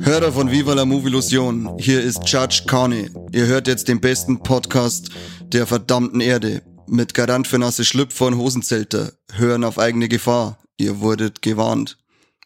Hörer 0.00 0.32
von 0.32 0.50
Viva 0.50 0.72
la 0.72 0.86
Movilusion, 0.86 1.76
hier 1.78 2.00
ist 2.00 2.26
Judge 2.26 2.62
Carney. 2.66 3.10
Ihr 3.32 3.46
hört 3.46 3.68
jetzt 3.68 3.88
den 3.88 4.00
besten 4.00 4.38
Podcast 4.38 5.10
der 5.52 5.66
verdammten 5.66 6.20
Erde. 6.20 6.62
Mit 6.88 7.14
Garant 7.14 7.48
für 7.48 7.58
nasse 7.58 7.84
Schlüpfer 7.84 8.26
und 8.26 8.36
Hosenzelter. 8.36 9.12
Hören 9.32 9.64
auf 9.64 9.78
eigene 9.78 10.08
Gefahr. 10.08 10.58
Ihr 10.76 11.00
wurdet 11.00 11.42
gewarnt. 11.42 11.98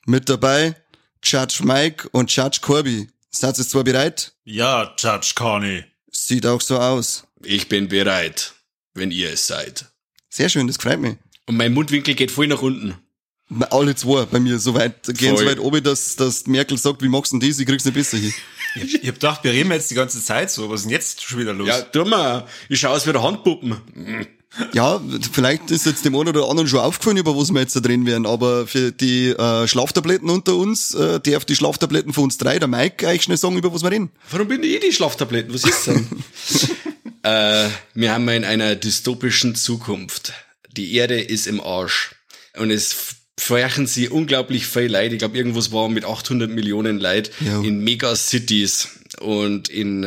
Mit 0.06 0.28
dabei 0.28 0.74
Judge 1.23 1.60
Mike 1.62 2.09
und 2.12 2.34
Judge 2.34 2.59
Corby. 2.62 3.09
Seid 3.30 3.59
ihr 3.59 3.66
zwar 3.66 3.84
bereit? 3.84 4.32
Ja, 4.45 4.95
Judge 4.98 5.32
Carney. 5.34 5.84
Sieht 6.10 6.46
auch 6.46 6.60
so 6.60 6.79
aus. 6.79 7.27
Ich 7.45 7.68
bin 7.68 7.88
bereit, 7.88 8.55
wenn 8.95 9.10
ihr 9.10 9.32
es 9.32 9.46
seid. 9.46 9.87
Sehr 10.29 10.48
schön, 10.48 10.66
das 10.66 10.77
freut 10.77 11.01
mich. 11.01 11.16
Und 11.46 11.57
mein 11.57 11.73
Mundwinkel 11.74 12.15
geht 12.15 12.30
voll 12.30 12.46
nach 12.46 12.62
unten. 12.62 12.96
Alle 13.70 13.95
zwei 13.96 14.27
bei 14.27 14.38
mir 14.38 14.59
so 14.59 14.74
weit, 14.74 15.02
gehen 15.18 15.36
so 15.36 15.42
Voll. 15.42 15.46
weit 15.46 15.59
oben, 15.59 15.82
dass, 15.82 16.14
dass 16.16 16.46
Merkel 16.46 16.78
sagt, 16.78 17.02
wie 17.02 17.09
machst 17.09 17.32
du 17.32 17.38
denn 17.38 17.48
das? 17.48 17.59
Ich 17.59 17.66
krieg's 17.66 17.84
nicht 17.84 17.95
besser 17.95 18.16
hin. 18.16 18.32
Ich, 18.76 19.02
ich 19.02 19.09
hab 19.09 19.14
gedacht, 19.14 19.42
wir 19.42 19.52
reden 19.52 19.73
jetzt 19.73 19.90
die 19.90 19.96
ganze 19.96 20.23
Zeit 20.23 20.50
so. 20.50 20.70
Was 20.70 20.80
ist 20.80 20.84
denn 20.84 20.92
jetzt 20.92 21.23
schon 21.23 21.40
wieder 21.40 21.52
los? 21.52 21.66
Ja, 21.66 21.80
tu 21.82 22.04
mal. 22.04 22.46
Ich 22.68 22.78
schaue 22.78 22.92
aus 22.92 23.06
wie 23.06 23.12
der 23.12 23.23
Handpuppen. 23.23 23.76
Ja, 24.73 25.00
vielleicht 25.32 25.70
ist 25.70 25.86
jetzt 25.86 26.04
dem 26.04 26.16
einen 26.16 26.28
oder 26.28 26.48
anderen 26.48 26.68
schon 26.68 26.80
aufgefallen, 26.80 27.16
über 27.16 27.36
was 27.36 27.52
wir 27.52 27.60
jetzt 27.60 27.76
da 27.76 27.80
drin 27.80 28.04
werden, 28.04 28.26
aber 28.26 28.66
für 28.66 28.90
die 28.90 29.29
äh, 29.29 29.68
Schlaftabletten 29.68 30.29
unter 30.29 30.57
uns, 30.57 30.92
äh, 30.92 31.20
darf 31.20 31.45
die 31.45 31.54
Schlaftabletten 31.54 32.12
von 32.12 32.24
uns 32.24 32.37
drei, 32.37 32.59
der 32.59 32.66
Mike, 32.66 33.07
eigentlich 33.07 33.23
schnell 33.23 33.37
sagen, 33.37 33.57
über 33.57 33.73
was 33.73 33.85
wir 33.85 33.92
reden. 33.92 34.10
Warum 34.30 34.48
bin 34.48 34.62
ich 34.64 34.80
die 34.80 34.92
Schlaftabletten? 34.92 35.54
Was 35.54 35.62
ist 35.62 35.87
denn? 35.87 36.09
äh, 37.23 37.68
wir 37.95 38.12
haben 38.12 38.29
in 38.29 38.45
einer 38.45 38.74
dystopischen 38.74 39.54
Zukunft. 39.54 40.32
Die 40.76 40.95
Erde 40.95 41.20
ist 41.20 41.46
im 41.46 41.60
Arsch. 41.60 42.16
Und 42.57 42.73
es 42.73 43.20
feuern 43.51 43.88
sie 43.88 44.09
unglaublich 44.09 44.65
viel 44.65 44.87
Leid. 44.87 45.12
Ich 45.12 45.18
glaube, 45.18 45.37
irgendwas 45.37 45.73
war 45.73 45.88
mit 45.88 46.04
800 46.04 46.48
Millionen 46.48 47.01
Leid 47.01 47.32
Ja. 47.45 47.60
in 47.62 47.82
Megacities 47.82 48.90
und 49.18 49.68
in, 49.68 50.04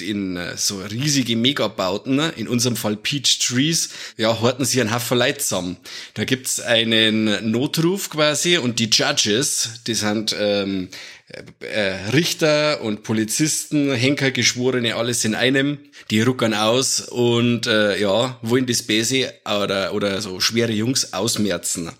in 0.00 0.40
so 0.56 0.78
riesige 0.80 1.36
Megabauten, 1.36 2.16
ne? 2.16 2.32
in 2.38 2.48
unserem 2.48 2.74
Fall 2.74 2.96
Peach 2.96 3.38
Trees, 3.40 3.90
ja, 4.16 4.40
horten 4.40 4.64
sie 4.64 4.80
einen 4.80 4.94
Haufen 4.94 5.18
Leid 5.18 5.42
zusammen. 5.42 5.76
Da 6.14 6.24
gibt's 6.24 6.58
einen 6.58 7.50
Notruf 7.50 8.08
quasi 8.08 8.56
und 8.56 8.78
die 8.78 8.88
Judges, 8.90 9.82
die 9.86 9.92
sind 9.94 10.34
ähm, 10.38 10.88
äh, 11.60 12.10
Richter 12.14 12.80
und 12.80 13.02
Polizisten, 13.02 13.92
Henker, 13.92 14.30
Geschworene, 14.30 14.94
alles 14.96 15.26
in 15.26 15.34
einem. 15.34 15.78
Die 16.10 16.22
ruckern 16.22 16.54
aus 16.54 17.00
und 17.00 17.66
äh, 17.66 18.00
ja, 18.00 18.38
wollen 18.40 18.64
das 18.64 18.82
Bese 18.82 19.34
oder, 19.44 19.92
oder 19.92 20.22
so 20.22 20.40
schwere 20.40 20.72
Jungs 20.72 21.12
ausmerzen. 21.12 21.90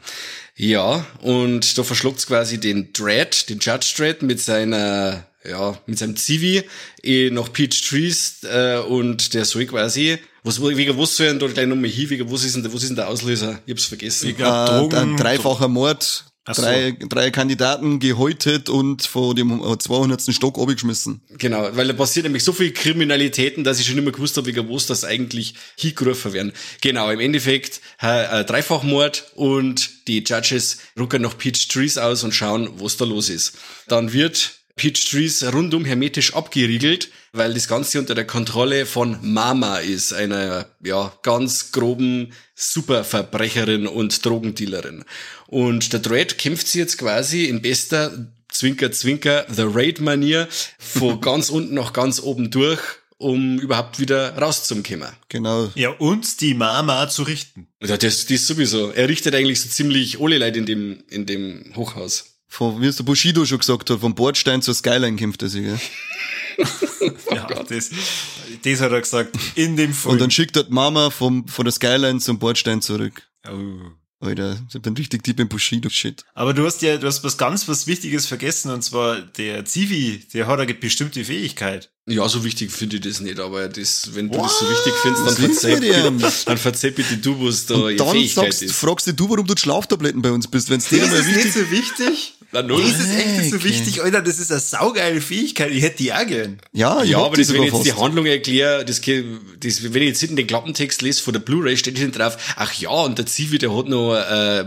Ja, 0.59 1.05
und 1.21 1.77
da 1.77 1.83
verschluckt's 1.83 2.27
quasi 2.27 2.59
den 2.59 2.93
Dread, 2.95 3.49
den 3.51 3.59
Judge 3.59 3.93
Dread 3.97 4.23
mit 4.23 4.41
seiner, 4.41 5.27
ja, 5.45 5.79
mit 5.87 5.99
seinem 5.99 6.17
Zivi 6.17 6.63
eh 7.03 7.29
nach 7.31 7.53
Peach 7.53 7.83
Trees 7.87 8.39
äh, 8.45 8.79
und 8.79 9.35
der 9.35 9.45
soll 9.45 9.67
quasi, 9.67 10.19
was, 10.45 10.63
wegen 10.63 10.97
was 10.99 11.15
soll 11.17 11.27
denn 11.27 11.39
da 11.39 11.47
gleich 11.49 11.67
nochmal 11.67 11.91
hin, 11.91 12.09
wegen 12.09 12.31
was 12.33 12.43
ist 12.45 12.55
denn, 12.57 12.63
der- 12.63 12.73
was 12.73 12.83
ist 12.83 12.89
denn 12.89 12.97
der 12.97 13.09
Auslöser? 13.09 13.61
Ich 13.67 13.73
hab's 13.73 13.85
vergessen. 13.85 14.31
Ich 14.31 14.37
glaub, 14.37 14.69
Äh, 14.69 14.73
Drogen. 14.79 14.97
ein 14.97 15.17
dreifacher 15.19 15.69
Mord, 15.69 16.25
so. 16.55 16.63
drei, 16.63 16.97
drei 17.09 17.31
Kandidaten 17.31 17.99
gehäutet 17.99 18.69
und 18.69 19.03
von 19.03 19.35
dem 19.35 19.61
äh, 19.61 19.79
200. 19.79 20.33
Stock 20.33 20.59
abgeschmissen. 20.59 21.21
Genau, 21.39 21.69
weil 21.73 21.89
da 21.89 21.93
passiert 21.93 22.25
nämlich 22.25 22.45
so 22.45 22.53
viel 22.53 22.73
Kriminalitäten, 22.73 23.65
dass 23.65 23.81
ich 23.81 23.87
schon 23.87 23.99
immer 23.99 24.13
gewusst 24.13 24.37
habe, 24.37 24.47
wegen 24.47 24.69
was 24.71 24.87
das 24.87 25.05
eigentlich 25.05 25.55
hingerufen 25.77 26.33
werden. 26.33 26.53
Genau, 26.81 27.11
im 27.11 27.21
Endeffekt 27.21 27.81
äh, 28.03 28.41
äh, 28.41 28.45
Dreifachmord 28.45 29.33
und 29.35 30.07
die 30.09 30.23
Judges 30.25 30.79
ruckern 30.99 31.23
nach 31.23 31.37
Peach 31.37 31.69
Trees 31.69 31.99
aus 31.99 32.23
und 32.23 32.33
schauen, 32.33 32.71
was 32.79 32.97
da 32.97 33.05
los 33.05 33.29
ist. 33.29 33.59
Dann 33.89 34.13
wird 34.13 34.57
Peach 34.77 35.09
Trees 35.11 35.43
rundum 35.55 35.87
hermetisch 35.87 36.35
abgeriegelt, 36.35 37.09
weil 37.33 37.55
das 37.55 37.67
Ganze 37.67 37.99
unter 37.99 38.15
der 38.15 38.27
Kontrolle 38.27 38.85
von 38.85 39.19
Mama 39.23 39.79
ist, 39.79 40.13
einer 40.13 40.67
ja 40.85 41.13
ganz 41.23 41.73
groben 41.73 42.35
Superverbrecherin 42.55 43.87
und 43.87 44.25
Drogendealerin. 44.25 45.05
Und 45.49 45.93
der 45.93 46.01
Dread 46.01 46.39
kämpft 46.39 46.69
sie 46.69 46.79
jetzt 46.79 46.99
quasi 46.99 47.45
in 47.45 47.63
bester 47.63 48.29
Zwinker, 48.49 48.91
Zwinker, 48.93 49.47
The 49.51 49.65
Raid-Manier 49.67 50.49
von 50.79 51.21
ganz 51.21 51.51
unten 51.51 51.75
nach 51.75 51.93
ganz 51.93 52.21
oben 52.21 52.51
durch, 52.51 52.81
um 53.19 53.59
überhaupt 53.59 53.99
wieder 53.99 54.37
rauszukommen. 54.37 55.09
Genau. 55.29 55.71
Ja, 55.75 55.91
und 55.91 56.41
die 56.41 56.55
Mama 56.55 57.09
zu 57.09 57.25
richten. 57.25 57.69
Ja, 57.83 57.97
das, 57.97 58.27
das 58.27 58.47
sowieso. 58.47 58.91
Er 58.91 59.09
richtet 59.09 59.35
eigentlich 59.35 59.61
so 59.61 59.69
ziemlich 59.69 60.21
alle 60.21 60.39
Leute 60.39 60.59
in 60.59 60.67
dem, 60.67 61.05
in 61.09 61.27
dem 61.27 61.73
Hochhaus. 61.77 62.37
Von, 62.49 62.81
wie 62.81 62.87
es 62.87 62.97
der 62.97 63.05
Bushido 63.05 63.45
schon 63.45 63.59
gesagt 63.59 63.91
hat, 63.91 64.01
vom 64.01 64.15
Bordstein 64.15 64.63
zur 64.63 64.75
Skyline 64.75 65.17
kämpft 65.17 65.43
er 65.43 65.49
sich. 65.49 65.65
Gell? 65.65 65.79
ja, 67.33 67.47
das, 67.69 67.91
das 68.63 68.81
hat 68.81 68.93
er 68.93 69.01
gesagt. 69.01 69.37
In 69.57 69.77
dem 69.77 69.93
Film. 69.93 70.13
Und 70.13 70.21
dann 70.21 70.31
schickt 70.31 70.57
er 70.57 70.65
die 70.65 70.73
Mama 70.73 71.11
vom, 71.11 71.47
von 71.49 71.65
der 71.65 71.73
Skyline 71.73 72.21
zum 72.21 72.39
Bordstein 72.39 72.81
zurück. 72.81 73.23
oh. 73.49 73.91
Alter, 74.19 74.59
ich 74.73 74.81
bin 74.81 74.95
richtig 74.95 75.25
deep 75.25 75.41
im 75.41 75.49
Bushido-Shit. 75.49 76.25
Aber 76.35 76.55
du 76.55 76.65
hast 76.65 76.81
ja, 76.81 76.97
du 76.97 77.07
hast 77.07 77.23
was 77.23 77.37
ganz 77.37 77.69
was 77.69 77.87
Wichtiges 77.87 78.25
vergessen, 78.27 78.71
und 78.71 78.83
zwar 78.83 79.21
der 79.21 79.65
Zivi, 79.67 80.27
der 80.33 80.47
hat 80.47 80.59
eine 80.59 80.73
bestimmte 80.73 81.23
Fähigkeit. 81.23 81.91
Ja, 82.09 82.27
so 82.29 82.43
wichtig 82.45 82.71
finde 82.71 82.97
ich 82.97 83.03
das 83.03 83.21
nicht, 83.21 83.39
aber 83.41 83.69
das, 83.69 84.15
wenn 84.15 84.31
du 84.31 84.39
das 84.39 84.59
so 84.59 84.71
wichtig 84.71 84.93
findest, 85.03 85.27
Was 85.27 85.35
dann 85.37 85.51
verzeih, 85.51 85.81
bitte, 85.81 86.45
dann 86.47 86.59
verzeih 86.59 86.91
bitte 86.93 87.17
du, 87.19 87.47
was 87.47 87.67
da 87.67 87.75
Und 87.75 88.01
dann 88.01 88.09
Fähigkeit 88.11 88.45
sagst, 88.45 88.63
ist. 88.63 88.75
fragst 88.75 89.07
du, 89.09 89.29
warum 89.29 89.47
du 89.47 89.55
Schlaftabletten 89.57 90.23
bei 90.23 90.31
uns 90.31 90.49
bist, 90.49 90.71
wenn 90.71 90.79
es 90.79 90.89
dir 90.89 91.05
mal 91.05 91.13
ist 91.13 91.27
nicht 91.27 91.37
wichtig 91.37 91.53
so 91.53 91.71
wichtig. 91.71 92.36
Na, 92.53 92.63
null. 92.63 92.81
Das 92.83 93.01
ist 93.01 93.15
echt 93.15 93.39
nicht 93.39 93.51
so 93.51 93.63
wichtig, 93.65 94.03
Alter. 94.03 94.23
Das 94.23 94.39
ist 94.39 94.51
eine 94.51 94.61
saugeile 94.61 95.21
Fähigkeit. 95.21 95.73
Ich 95.73 95.83
hätte 95.83 95.99
die 95.99 96.13
auch 96.13 96.27
gern. 96.27 96.59
Ja, 96.73 97.03
ich 97.03 97.11
Ja, 97.11 97.19
aber 97.19 97.37
das, 97.37 97.53
wenn 97.53 97.63
ich 97.63 97.73
jetzt 97.73 97.85
die. 97.87 97.93
Handlung 97.93 98.27
erkläre, 98.27 98.85
das, 98.85 99.01
das, 99.01 99.83
wenn 99.93 100.03
ich 100.03 100.09
jetzt 100.09 100.21
hinten 100.21 100.37
den 100.37 100.47
Klappentext 100.47 101.03
lese 101.03 101.23
von 101.23 101.33
der 101.33 101.41
Blu-ray, 101.41 101.77
steht 101.77 101.99
hinten 101.99 102.19
drauf, 102.19 102.37
ach 102.57 102.73
ja, 102.75 102.91
und 102.91 103.19
der 103.19 103.27
Zivi, 103.27 103.59
der 103.59 103.77
hat 103.77 103.89
noch 103.89 104.15
äh, 104.15 104.65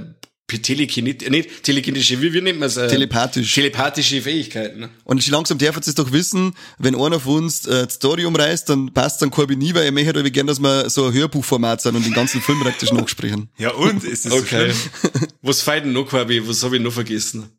telekinet, 0.58 1.24
äh, 1.24 1.30
nicht 1.30 1.64
telekinetische, 1.64 2.22
wie, 2.22 2.34
wie 2.34 2.42
nennt 2.42 2.60
man 2.60 2.68
es? 2.68 2.78
Äh, 2.78 2.88
Telepathisch. 2.88 3.54
Telepathische 3.54 4.22
Fähigkeiten. 4.22 4.80
Ne? 4.80 4.90
Und 5.04 5.24
schon 5.24 5.34
langsam 5.34 5.58
darf 5.58 5.78
es 5.78 5.94
doch 5.96 6.12
wissen, 6.12 6.54
wenn 6.80 6.96
einer 6.96 7.20
von 7.20 7.44
uns 7.44 7.66
äh, 7.66 7.88
die 7.88 7.94
Story 7.94 8.26
umreißt, 8.26 8.70
dann 8.70 8.94
passt 8.94 9.22
dann 9.22 9.30
Corby 9.30 9.56
nie, 9.56 9.74
weil 9.74 9.84
er 9.84 9.92
möchte 9.92 10.14
halt 10.14 10.34
gern, 10.34 10.48
dass 10.48 10.60
wir 10.60 10.90
so 10.90 11.06
ein 11.06 11.14
Hörbuchformat 11.14 11.82
sind 11.82 11.96
und 11.96 12.06
den 12.06 12.14
ganzen 12.14 12.42
Film 12.42 12.60
praktisch 12.60 12.92
nachsprechen. 12.94 13.50
Ja, 13.58 13.72
und? 13.72 14.04
Ist 14.04 14.26
das 14.26 14.34
Okay. 14.34 14.72
so 14.72 15.10
was 15.42 15.62
fehlt 15.62 15.86
denn 15.86 15.94
noch, 15.94 16.08
Corby? 16.08 16.48
Was 16.48 16.64
habe 16.64 16.78
ich 16.78 16.82
noch 16.82 16.94
vergessen? 16.94 17.50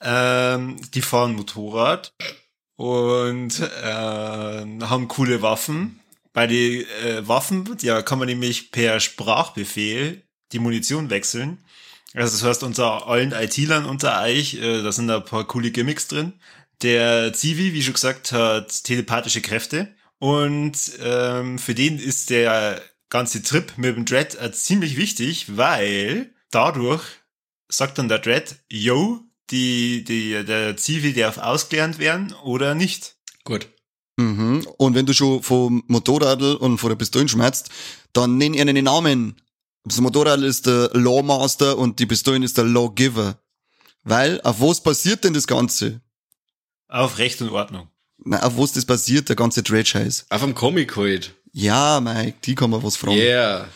Ähm, 0.00 0.76
die 0.94 1.02
fahren 1.02 1.34
Motorrad 1.34 2.14
und 2.76 3.60
äh, 3.60 4.80
haben 4.82 5.08
coole 5.08 5.42
Waffen. 5.42 6.00
Bei 6.32 6.46
den 6.46 6.84
äh, 7.04 7.26
Waffen, 7.26 7.76
ja, 7.80 8.02
kann 8.02 8.18
man 8.18 8.28
nämlich 8.28 8.70
per 8.70 9.00
Sprachbefehl 9.00 10.22
die 10.52 10.60
Munition 10.60 11.10
wechseln. 11.10 11.64
Also 12.14 12.36
das 12.36 12.44
heißt, 12.44 12.62
unter 12.62 13.06
allen 13.06 13.32
IT-Lern 13.32 13.84
unter 13.84 14.22
euch, 14.22 14.54
äh, 14.54 14.82
da 14.82 14.92
sind 14.92 15.10
ein 15.10 15.24
paar 15.24 15.46
coole 15.46 15.70
Gimmicks 15.70 16.08
drin. 16.08 16.34
Der 16.82 17.32
Zivi, 17.32 17.72
wie 17.72 17.82
schon 17.82 17.94
gesagt, 17.94 18.32
hat 18.32 18.84
telepathische 18.84 19.40
Kräfte. 19.40 19.94
Und 20.18 20.76
ähm, 21.02 21.58
für 21.58 21.74
den 21.74 21.98
ist 21.98 22.30
der 22.30 22.80
ganze 23.10 23.42
Trip 23.42 23.72
mit 23.76 23.96
dem 23.96 24.04
Dread 24.04 24.40
äh, 24.40 24.52
ziemlich 24.52 24.96
wichtig, 24.96 25.56
weil 25.56 26.34
dadurch 26.50 27.02
sagt 27.68 27.98
dann 27.98 28.08
der 28.08 28.18
Dread, 28.18 28.56
yo, 28.68 29.20
die, 29.50 30.04
die, 30.04 30.44
der 30.44 30.76
Zivi 30.76 31.12
darf 31.12 31.38
ausgelernt 31.38 31.98
werden 31.98 32.34
oder 32.44 32.74
nicht. 32.74 33.16
Gut. 33.44 33.68
Mhm. 34.16 34.66
Und 34.76 34.94
wenn 34.94 35.06
du 35.06 35.14
schon 35.14 35.42
vom 35.42 35.84
Motorradl 35.86 36.56
und 36.56 36.78
von 36.78 36.90
der 36.90 36.96
Pistole 36.96 37.28
schmerzt, 37.28 37.70
dann 38.12 38.36
nenn 38.36 38.54
ihr 38.54 38.62
einen 38.62 38.84
Namen. 38.84 39.40
Das 39.84 40.00
Motorrad 40.00 40.40
ist 40.40 40.66
der 40.66 40.90
Lawmaster 40.92 41.78
und 41.78 41.98
die 41.98 42.06
Pistolen 42.06 42.42
ist 42.42 42.58
der 42.58 42.64
Lawgiver. 42.64 43.38
Weil, 44.02 44.40
auf 44.42 44.60
was 44.60 44.82
passiert 44.82 45.24
denn 45.24 45.34
das 45.34 45.46
Ganze? 45.46 46.00
Auf 46.88 47.18
Recht 47.18 47.40
und 47.42 47.50
Ordnung. 47.50 47.88
Na, 48.24 48.42
auf 48.42 48.58
was 48.58 48.72
das 48.72 48.84
passiert, 48.84 49.28
der 49.28 49.36
ganze 49.36 49.62
Dread-Scheiß? 49.62 50.26
Auf 50.30 50.42
einem 50.42 50.54
Comic 50.54 50.96
halt. 50.96 51.34
Ja, 51.52 52.00
Mike, 52.00 52.38
die 52.44 52.54
kann 52.54 52.70
man 52.70 52.82
was 52.82 52.96
fragen. 52.96 53.16
Yeah. 53.16 53.68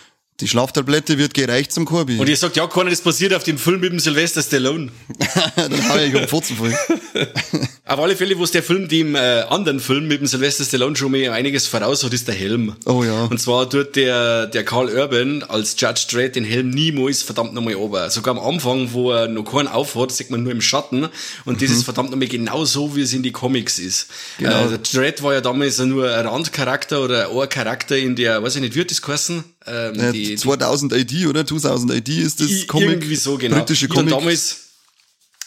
Die 0.42 0.48
Schlaftablette 0.48 1.18
wird 1.18 1.34
gereicht 1.34 1.70
zum 1.70 1.84
Korbi. 1.84 2.18
Und 2.18 2.28
ihr 2.28 2.36
sagt, 2.36 2.56
ja, 2.56 2.66
keiner, 2.66 2.90
das 2.90 3.00
passiert 3.00 3.32
auf 3.32 3.44
dem 3.44 3.58
Film 3.58 3.80
mit 3.80 3.92
dem 3.92 4.00
Sylvester 4.00 4.42
Stallone. 4.42 4.90
Dann 5.56 5.88
hau 5.88 5.96
ich 5.98 6.12
um 6.16 6.26
Pfotzen 6.26 6.56
voll. 6.56 6.74
Auf 7.84 7.98
alle 7.98 8.16
Fälle, 8.16 8.38
wo 8.38 8.44
es 8.44 8.50
der 8.52 8.62
Film 8.62 8.88
dem 8.88 9.14
äh, 9.14 9.18
anderen 9.18 9.78
Film 9.78 10.08
mit 10.08 10.20
dem 10.20 10.26
Sylvester 10.26 10.64
Stallone 10.64 10.96
schon 10.96 11.12
mal 11.12 11.28
einiges 11.30 11.66
voraus 11.66 12.02
hat, 12.04 12.12
ist 12.12 12.26
der 12.26 12.34
Helm. 12.34 12.74
Oh 12.86 13.04
ja. 13.04 13.24
Und 13.24 13.40
zwar 13.40 13.68
tut 13.68 13.96
der, 13.96 14.46
der 14.46 14.64
Carl 14.64 14.88
Urban 14.88 15.42
als 15.42 15.76
Judge 15.78 16.06
Dredd 16.10 16.34
den 16.36 16.44
Helm 16.44 16.70
niemals 16.70 17.22
verdammt 17.22 17.54
nochmal 17.54 17.74
ober. 17.76 18.08
Sogar 18.10 18.36
am 18.36 18.42
Anfang, 18.42 18.92
wo 18.92 19.12
er 19.12 19.28
noch 19.28 19.44
keinen 19.44 19.68
aufhat, 19.68 20.10
sieht 20.10 20.30
man 20.30 20.42
nur 20.42 20.52
im 20.52 20.60
Schatten. 20.60 21.08
Und 21.44 21.60
das 21.62 21.70
ist 21.70 21.84
verdammt 21.84 22.10
nochmal 22.10 22.28
genau 22.28 22.64
so, 22.64 22.96
wie 22.96 23.02
es 23.02 23.12
in 23.12 23.22
die 23.22 23.32
Comics 23.32 23.78
ist. 23.78 24.08
Genau. 24.38 24.66
Äh, 24.66 24.68
der 24.70 24.78
Dredd 24.78 25.22
war 25.22 25.34
ja 25.34 25.40
damals 25.40 25.78
nur 25.78 26.12
ein 26.12 26.26
Randcharakter 26.26 27.02
oder 27.02 27.30
ein 27.30 27.48
Charakter 27.48 27.96
in 27.96 28.16
der, 28.16 28.42
weiß 28.42 28.56
ich 28.56 28.62
nicht, 28.62 28.74
wird 28.74 28.90
das 28.90 29.02
geheißen? 29.02 29.44
Ähm, 29.66 30.00
Äh, 30.00 30.31
die, 30.34 30.40
2000 30.40 30.92
AD, 30.92 31.26
oder? 31.26 31.46
2000 31.46 31.92
AD 31.92 32.08
ist 32.22 32.40
das 32.40 32.66
Comic. 32.66 32.88
Irgendwie 32.90 33.16
so, 33.16 33.36
genau. 33.38 33.56
Britische 33.58 33.86
Ich 33.86 33.90
hab 33.90 33.96
Comic. 33.96 34.14
damals, 34.14 34.58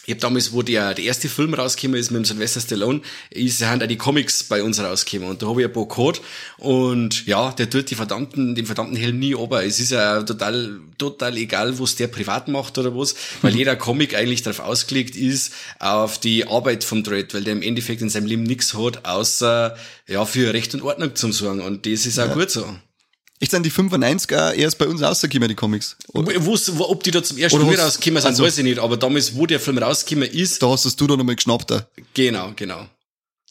ich 0.08 0.14
hab 0.14 0.20
damals, 0.20 0.54
wo 0.54 0.62
der, 0.62 0.94
der 0.94 1.04
erste 1.04 1.28
Film 1.28 1.56
rausgekommen 1.56 2.00
ist 2.00 2.12
mit 2.12 2.20
dem 2.20 2.26
Sylvester 2.26 2.62
Stallone, 2.62 3.02
ist, 3.32 3.58
sind 3.58 3.82
auch 3.82 3.88
die 3.88 3.96
Comics 3.98 4.44
bei 4.44 4.62
uns 4.62 4.80
rausgekommen. 4.80 5.32
Und 5.32 5.42
da 5.42 5.48
habe 5.48 5.62
ich 5.62 5.68
ein 5.68 5.74
paar 5.74 5.88
gehabt. 5.88 6.22
Und 6.60 7.26
ja, 7.26 7.52
der 7.54 7.72
tut 7.72 7.90
die 7.90 7.96
verdammten, 7.96 8.54
den 8.54 8.68
verdammten 8.68 8.96
Helm 8.98 9.18
nie 9.18 9.34
ober. 9.34 9.66
Es 9.66 9.80
ist 9.80 9.90
ja 9.90 10.22
total, 10.22 10.80
total 11.00 11.36
egal, 11.38 11.80
was 11.80 11.96
der 11.96 12.06
privat 12.06 12.48
macht 12.50 12.78
oder 12.78 12.96
was, 12.96 13.16
weil 13.42 13.54
Mhm. 13.54 13.58
jeder 13.58 13.76
Comic 13.78 14.14
eigentlich 14.16 14.44
darauf 14.44 14.60
ausgelegt 14.60 15.16
ist, 15.16 15.52
auf 15.80 16.20
die 16.20 16.46
Arbeit 16.48 16.84
vom 16.84 17.02
Dread, 17.04 17.34
weil 17.34 17.44
der 17.44 17.54
im 17.54 17.64
Endeffekt 17.64 18.04
in 18.04 18.10
seinem 18.10 18.28
Leben 18.28 18.44
nichts 18.44 18.76
hat, 18.76 19.06
außer, 19.08 19.76
ja, 20.08 20.24
für 20.26 20.54
Recht 20.54 20.76
und 20.76 20.84
Ordnung 20.84 21.16
zu 21.16 21.32
sorgen. 21.32 21.62
Und 21.62 21.88
das 21.88 22.06
ist 22.06 22.20
auch 22.20 22.32
gut 22.32 22.52
so. 22.52 22.64
Ich 23.46 23.52
sind 23.52 23.62
die 23.64 23.72
95er 23.72 24.54
erst 24.54 24.80
bei 24.80 24.88
uns 24.88 25.04
rausgekommen, 25.04 25.48
die 25.48 25.54
Comics. 25.54 25.96
Wo, 26.14 26.24
wo's- 26.26 26.72
wo, 26.76 26.86
ob 26.90 27.04
die 27.04 27.12
da 27.12 27.22
zum 27.22 27.38
ersten 27.38 27.58
Oder 27.60 27.68
Mal 27.68 27.80
rausgekommen 27.80 28.20
sind, 28.20 28.28
also- 28.32 28.44
weiß 28.44 28.58
ich 28.58 28.64
nicht. 28.64 28.80
Aber 28.80 28.98
damals, 28.98 29.36
wo 29.36 29.46
der 29.46 29.60
Film 29.60 29.78
rausgekommen 29.78 30.28
ist, 30.32 30.64
Da 30.64 30.70
hast 30.70 30.86
es 30.86 30.96
du 30.96 31.06
dann 31.06 31.20
nochmal 31.20 31.36
geschnappt. 31.36 31.70
da. 31.70 31.88
genau, 32.16 32.54
genau. 32.56 32.88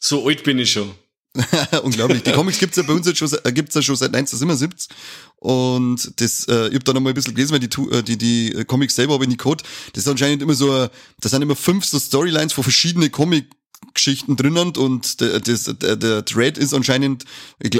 So 0.01 0.27
alt 0.27 0.43
bin 0.43 0.59
ich 0.59 0.69
schon. 0.73 0.91
Unglaublich. 1.83 2.23
Die 2.23 2.33
Comics 2.33 2.59
gibt's 2.59 2.75
ja 2.75 2.83
bei 2.83 2.91
uns 2.91 3.07
jetzt 3.07 3.19
schon, 3.19 3.29
seit- 3.29 3.45
äh, 3.45 3.53
gibt's 3.53 3.73
ja 3.73 3.81
schon 3.81 3.95
seit 3.95 4.13
1977. 4.13 4.89
Und 5.37 6.11
das, 6.19 6.45
äh, 6.49 6.67
ich 6.67 6.75
hab 6.75 6.83
da 6.83 6.91
noch 6.91 6.99
mal 6.99 7.09
ein 7.11 7.15
bisschen 7.15 7.33
gelesen, 7.33 7.53
weil 7.53 7.59
die, 7.59 7.95
äh, 7.95 8.03
die, 8.03 8.17
die 8.17 8.65
Comics 8.65 8.95
selber 8.95 9.13
habe 9.13 9.23
ich 9.23 9.29
nicht 9.29 9.41
gehabt. 9.41 9.63
Das 9.93 10.03
ist 10.03 10.09
anscheinend 10.09 10.41
immer 10.41 10.55
so, 10.55 10.75
äh, 10.75 10.89
das 11.21 11.31
sind 11.31 11.41
immer 11.41 11.55
fünf 11.55 11.85
so 11.85 11.99
Storylines 11.99 12.51
von 12.51 12.65
verschiedene 12.65 13.09
Comic 13.09 13.45
Geschichten 13.93 14.35
drinnen 14.35 14.73
und 14.77 15.21
der, 15.21 15.39
der, 15.39 15.95
der 15.95 16.25
Thread 16.25 16.57
ist 16.57 16.73
anscheinend 16.73 17.25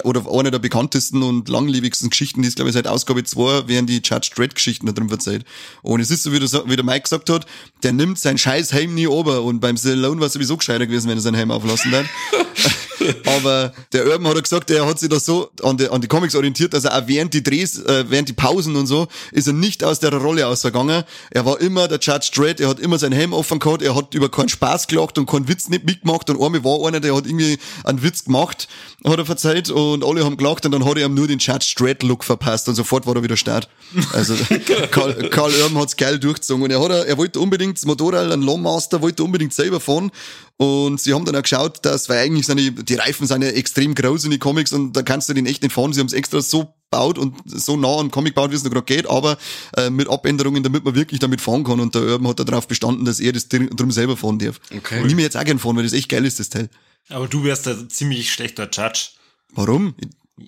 oder 0.03 0.23
eine 0.31 0.51
der 0.51 0.59
bekanntesten 0.59 1.23
und 1.23 1.49
langlebigsten 1.49 2.09
Geschichten, 2.09 2.41
die 2.41 2.47
ist 2.47 2.55
glaube 2.55 2.69
ich 2.69 2.73
seit 2.73 2.87
Ausgabe 2.87 3.23
2 3.23 3.67
werden 3.67 3.87
die 3.87 4.01
Judge 4.03 4.29
Dredd 4.35 4.55
Geschichten 4.55 4.85
da 4.85 4.91
drin 4.93 5.09
verzeiht. 5.09 5.43
Und 5.81 5.99
es 5.99 6.11
ist 6.11 6.23
so, 6.23 6.31
wie, 6.31 6.45
sa- 6.47 6.63
wie 6.67 6.75
der 6.75 6.85
Mike 6.85 7.01
gesagt 7.01 7.29
hat, 7.29 7.45
der 7.83 7.93
nimmt 7.93 8.19
sein 8.19 8.37
scheiß 8.37 8.71
Helm 8.73 8.93
nie 8.95 9.07
ober 9.07 9.41
und 9.43 9.59
beim 9.59 9.77
Stallone 9.77 10.19
war 10.19 10.27
es 10.27 10.33
sowieso 10.33 10.57
gescheiter 10.57 10.87
gewesen, 10.87 11.09
wenn 11.09 11.17
er 11.17 11.21
seinen 11.21 11.35
Helm 11.35 11.51
auflassen 11.51 11.91
hat. 11.91 12.05
Aber 13.25 13.73
der 13.93 14.05
Urban 14.05 14.27
hat 14.27 14.35
er 14.35 14.41
gesagt, 14.41 14.71
er 14.71 14.85
hat 14.85 14.99
sich 14.99 15.09
da 15.09 15.19
so 15.19 15.49
an 15.63 15.77
die, 15.77 15.89
an 15.89 16.01
die 16.01 16.07
Comics 16.07 16.35
orientiert, 16.35 16.73
dass 16.73 16.85
er 16.85 16.97
auch 16.97 17.07
während 17.07 17.33
die 17.33 17.43
Drehs, 17.43 17.79
äh, 17.79 18.05
während 18.09 18.29
die 18.29 18.33
Pausen 18.33 18.75
und 18.75 18.87
so, 18.87 19.07
ist 19.31 19.47
er 19.47 19.53
nicht 19.53 19.83
aus 19.83 19.99
der 19.99 20.13
Rolle 20.13 20.47
ausgegangen. 20.47 21.03
Er 21.31 21.45
war 21.45 21.59
immer 21.61 21.87
der 21.87 21.99
Judge 21.99 22.31
Dredd, 22.33 22.59
er 22.59 22.69
hat 22.69 22.79
immer 22.79 22.97
seinen 22.97 23.13
Helm 23.13 23.33
offen 23.33 23.59
gehabt, 23.59 23.81
er 23.81 23.95
hat 23.95 24.13
über 24.13 24.29
keinen 24.29 24.49
Spaß 24.49 24.87
gelacht 24.87 25.17
und 25.17 25.25
keinen 25.25 25.47
Witz 25.47 25.69
nicht 25.69 25.85
mitgemacht 25.85 26.29
und 26.29 26.41
einmal 26.41 26.63
war 26.63 26.87
einer, 26.87 26.99
der 26.99 27.15
hat 27.15 27.25
irgendwie 27.25 27.57
einen 27.83 28.01
Witz 28.03 28.25
gemacht, 28.25 28.67
hat 29.05 29.17
er 29.17 29.25
verzeiht 29.25 29.69
und 29.69 30.03
alle 30.03 30.23
haben 30.23 30.37
gelacht 30.37 30.65
und 30.65 30.71
dann 30.71 30.85
hat 30.85 30.97
er 30.97 31.05
ihm 31.05 31.13
nur 31.13 31.27
den 31.27 31.39
Judge 31.39 31.73
Dredd 31.77 32.03
Look 32.03 32.23
verpasst 32.23 32.67
und 32.69 32.75
sofort 32.75 33.05
war 33.05 33.15
er 33.15 33.23
wieder 33.23 33.37
Start. 33.37 33.69
Also 34.13 34.35
Karl, 34.91 35.29
Karl 35.29 35.51
Urban 35.61 35.81
hat's 35.81 35.97
geil 35.97 36.19
durchgezogen 36.19 36.63
und 36.63 36.71
er 36.71 36.81
hat, 36.81 37.07
er 37.07 37.17
wollte 37.17 37.39
unbedingt 37.39 37.77
das 37.77 37.85
Motorrad, 37.85 38.31
ein 38.31 38.41
Longmaster, 38.41 39.01
wollte 39.01 39.23
unbedingt 39.23 39.53
selber 39.53 39.79
fahren 39.79 40.11
und 40.57 41.01
sie 41.01 41.13
haben 41.13 41.25
dann 41.25 41.35
auch 41.35 41.41
geschaut, 41.41 41.83
dass, 41.85 42.07
weil 42.09 42.19
eigentlich 42.19 42.45
sind 42.45 42.57
die, 42.57 42.71
die 42.71 42.95
Reifen 42.95 43.27
sind 43.27 43.41
ja 43.43 43.49
extrem 43.49 43.93
groß 43.93 44.23
in 44.25 44.31
die 44.31 44.39
Comics 44.39 44.71
und 44.73 44.93
da 44.93 45.01
kannst 45.03 45.27
du 45.29 45.33
den 45.33 45.45
echt 45.45 45.61
nicht 45.63 45.73
fahren. 45.73 45.91
Sie 45.93 45.99
haben 45.99 46.07
es 46.07 46.13
extra 46.13 46.41
so 46.41 46.73
baut 46.89 47.17
und 47.17 47.35
so 47.45 47.75
nah 47.75 47.97
an 47.99 48.09
Comic 48.11 48.35
baut, 48.35 48.51
wie 48.51 48.55
es 48.55 48.63
noch 48.63 48.71
gerade 48.71 48.85
geht, 48.85 49.05
aber 49.09 49.37
äh, 49.75 49.89
mit 49.89 50.07
Abänderungen, 50.09 50.63
damit 50.63 50.85
man 50.85 50.95
wirklich 50.95 51.19
damit 51.19 51.41
fahren 51.41 51.63
kann. 51.65 51.79
Und 51.81 51.93
der 51.95 52.03
Urban 52.03 52.27
hat 52.29 52.39
darauf 52.39 52.67
bestanden, 52.67 53.03
dass 53.05 53.19
er 53.19 53.33
das 53.33 53.49
dr- 53.49 53.67
drum 53.69 53.91
selber 53.91 54.15
fahren 54.15 54.39
darf. 54.39 54.61
Okay. 54.75 55.01
Und 55.01 55.09
ich 55.09 55.15
mir 55.15 55.23
jetzt 55.23 55.35
auch 55.35 55.43
gern 55.43 55.59
fahren, 55.59 55.75
weil 55.75 55.83
das 55.83 55.93
echt 55.93 56.07
geil 56.09 56.23
ist, 56.23 56.39
das 56.39 56.49
Teil. 56.49 56.69
Aber 57.09 57.27
du 57.27 57.43
wärst 57.43 57.67
ein 57.67 57.89
ziemlich 57.89 58.31
schlechter 58.31 58.69
Judge. 58.71 59.09
Warum? 59.53 59.93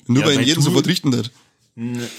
Nur 0.05 0.21
Ja, 0.21 0.25
weil 0.27 0.33
ihn 0.35 0.39
weil 0.39 0.47
jeden 0.47 0.59
du- 0.61 0.65
sofort 0.69 0.87
richten 0.87 1.11
wird. 1.11 1.31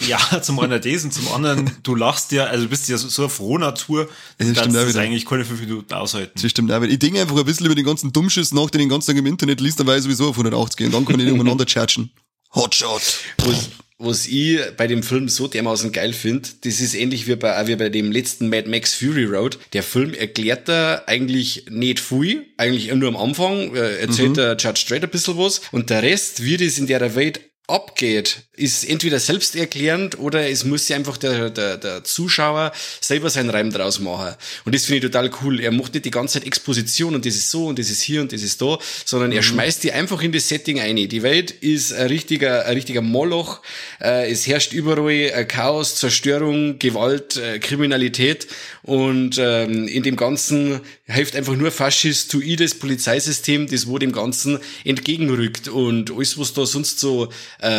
Ja, 0.06 0.18
zum 0.42 0.60
einen 0.60 0.80
das 0.80 1.04
und 1.04 1.12
zum 1.12 1.28
anderen, 1.32 1.70
du 1.82 1.96
lachst 1.96 2.30
ja, 2.30 2.44
also 2.44 2.64
du 2.64 2.70
bist 2.70 2.88
ja 2.88 2.96
so, 2.96 3.08
so 3.08 3.22
eine 3.22 3.28
frohe 3.28 3.58
Natur, 3.58 4.08
Ja, 4.38 4.46
das 4.46 4.54
kannst 4.54 4.76
das 4.76 4.96
eigentlich 4.96 5.26
keine 5.26 5.44
fünf 5.44 5.60
Minuten 5.60 5.92
aushalten. 5.92 6.40
Das 6.40 6.50
stimmt 6.50 6.70
auch. 6.70 6.82
Ich 6.82 6.98
denke 7.00 7.20
einfach 7.20 7.36
ein 7.36 7.44
bisschen 7.44 7.66
über 7.66 7.74
den 7.74 7.84
ganzen 7.84 8.12
Dummschiss 8.12 8.52
nach, 8.52 8.70
den 8.70 8.80
ich 8.80 8.84
den 8.84 8.90
ganzen 8.90 9.08
Tag 9.10 9.18
im 9.18 9.26
Internet 9.26 9.60
liest, 9.60 9.80
dann 9.80 9.88
weiß 9.88 9.98
ich 9.98 10.04
sowieso 10.04 10.28
auf 10.28 10.36
180 10.36 10.76
gehen. 10.76 10.92
Dann 10.92 11.04
kann 11.04 11.18
ich 11.18 11.30
umeinander 11.32 11.64
chatschen. 11.66 12.10
Hotshot. 12.54 13.02
Was, 13.38 13.68
was 13.98 14.26
ich 14.28 14.60
bei 14.76 14.86
dem 14.86 15.02
Film 15.02 15.28
so 15.28 15.48
dermaßen 15.48 15.90
geil 15.90 16.12
finde, 16.12 16.48
das 16.62 16.80
ist 16.80 16.94
ähnlich 16.94 17.26
wie 17.26 17.34
bei, 17.34 17.66
wie 17.66 17.74
bei 17.74 17.88
dem 17.88 18.12
letzten 18.12 18.48
Mad 18.48 18.70
Max 18.70 18.94
Fury 18.94 19.24
Road. 19.24 19.58
Der 19.72 19.82
Film 19.82 20.14
erklärt 20.14 20.68
da 20.68 21.02
eigentlich 21.06 21.64
nicht 21.68 21.98
viel, 21.98 22.46
eigentlich 22.56 22.94
nur 22.94 23.08
am 23.08 23.16
Anfang, 23.16 23.74
äh, 23.74 23.96
erzählt 23.96 24.36
der 24.36 24.56
Judge 24.56 24.84
Dredd 24.86 25.02
ein 25.02 25.10
bisschen 25.10 25.36
was 25.36 25.62
und 25.72 25.90
der 25.90 26.04
Rest, 26.04 26.44
wie 26.44 26.56
das 26.56 26.78
in 26.78 26.86
der 26.86 27.16
Welt 27.16 27.40
abgeht, 27.66 28.47
ist 28.58 28.88
entweder 28.88 29.20
selbsterklärend 29.20 30.18
oder 30.18 30.48
es 30.48 30.64
muss 30.64 30.86
sich 30.86 30.96
einfach 30.96 31.16
der, 31.16 31.50
der, 31.50 31.76
der 31.76 32.04
Zuschauer 32.04 32.72
selber 33.00 33.30
seinen 33.30 33.50
Reim 33.50 33.70
draus 33.70 34.00
machen. 34.00 34.34
Und 34.64 34.74
das 34.74 34.84
finde 34.84 35.06
ich 35.06 35.12
total 35.12 35.30
cool. 35.42 35.60
Er 35.60 35.70
macht 35.70 35.94
nicht 35.94 36.04
die 36.04 36.10
ganze 36.10 36.34
Zeit 36.34 36.46
Exposition 36.46 37.14
und 37.14 37.24
das 37.24 37.34
ist 37.34 37.50
so 37.50 37.66
und 37.66 37.78
das 37.78 37.90
ist 37.90 38.02
hier 38.02 38.20
und 38.20 38.32
das 38.32 38.42
ist 38.42 38.60
da, 38.60 38.78
sondern 39.04 39.32
er 39.32 39.42
schmeißt 39.42 39.84
die 39.84 39.92
einfach 39.92 40.22
in 40.22 40.32
das 40.32 40.48
Setting 40.48 40.80
ein. 40.80 40.96
Die 40.96 41.22
Welt 41.22 41.50
ist 41.50 41.92
ein 41.92 42.08
richtiger, 42.08 42.66
ein 42.66 42.74
richtiger 42.74 43.02
Moloch. 43.02 43.60
Äh, 44.00 44.30
es 44.30 44.46
herrscht 44.46 44.72
überall 44.72 45.10
äh, 45.10 45.44
Chaos, 45.44 45.96
Zerstörung, 45.96 46.78
Gewalt, 46.78 47.36
äh, 47.36 47.58
Kriminalität 47.58 48.48
und 48.82 49.38
ähm, 49.38 49.86
in 49.86 50.02
dem 50.02 50.16
Ganzen 50.16 50.80
hilft 51.04 51.36
einfach 51.36 51.54
nur 51.54 51.70
faschistoides 51.70 52.78
Polizeisystem, 52.78 53.66
das 53.66 53.86
wo 53.86 53.98
dem 53.98 54.12
Ganzen 54.12 54.58
entgegenrückt 54.84 55.68
und 55.68 56.10
alles, 56.10 56.38
was 56.38 56.52
da 56.52 56.66
sonst 56.66 57.00
so 57.00 57.28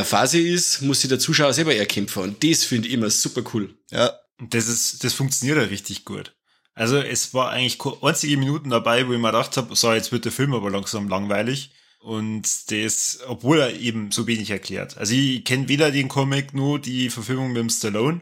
Phase 0.03 0.39
ist, 0.39 0.68
muss 0.81 1.01
sich 1.01 1.09
der 1.09 1.19
Zuschauer 1.19 1.53
selber 1.53 1.75
erkämpfen 1.75 2.23
und 2.23 2.43
das 2.43 2.63
finde 2.63 2.87
ich 2.87 2.93
immer 2.93 3.09
super 3.09 3.43
cool. 3.53 3.75
Ja. 3.91 4.13
Und 4.39 4.53
das 4.53 4.67
ist, 4.67 5.03
das 5.03 5.13
funktioniert 5.13 5.57
ja 5.57 5.63
richtig 5.65 6.05
gut. 6.05 6.35
Also 6.73 6.97
es 6.97 7.33
war 7.33 7.49
eigentlich 7.49 7.77
einzige 8.01 8.37
Minuten 8.37 8.69
dabei, 8.69 9.05
wo 9.07 9.11
ich 9.13 9.19
mir 9.19 9.31
gedacht 9.31 9.57
habe, 9.57 9.75
so 9.75 9.91
jetzt 9.93 10.11
wird 10.13 10.23
der 10.25 10.31
Film 10.31 10.53
aber 10.53 10.69
langsam 10.69 11.09
langweilig. 11.09 11.71
Und 11.99 12.71
das, 12.71 13.19
obwohl 13.27 13.59
er 13.59 13.75
eben 13.77 14.11
so 14.11 14.25
wenig 14.27 14.49
erklärt. 14.49 14.97
Also 14.97 15.13
ich 15.13 15.43
kenne 15.43 15.67
weder 15.67 15.91
den 15.91 16.07
Comic, 16.07 16.53
nur 16.53 16.79
die 16.79 17.09
Verfilmung 17.09 17.49
mit 17.49 17.57
dem 17.57 17.69
Stallone 17.69 18.21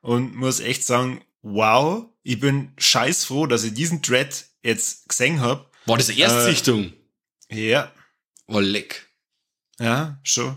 und 0.00 0.36
muss 0.36 0.60
echt 0.60 0.84
sagen, 0.84 1.24
wow, 1.42 2.06
ich 2.22 2.38
bin 2.38 2.72
scheiß 2.78 3.24
froh, 3.24 3.46
dass 3.46 3.64
ich 3.64 3.74
diesen 3.74 4.02
Dread 4.02 4.46
jetzt 4.62 5.08
gesehen 5.08 5.40
hab. 5.40 5.72
War 5.86 5.96
das 5.98 6.08
eine 6.08 6.18
Erstsichtung? 6.20 6.92
Ja, 7.50 7.92
War 8.46 8.62
leck. 8.62 9.08
ja, 9.80 10.20
schon. 10.22 10.56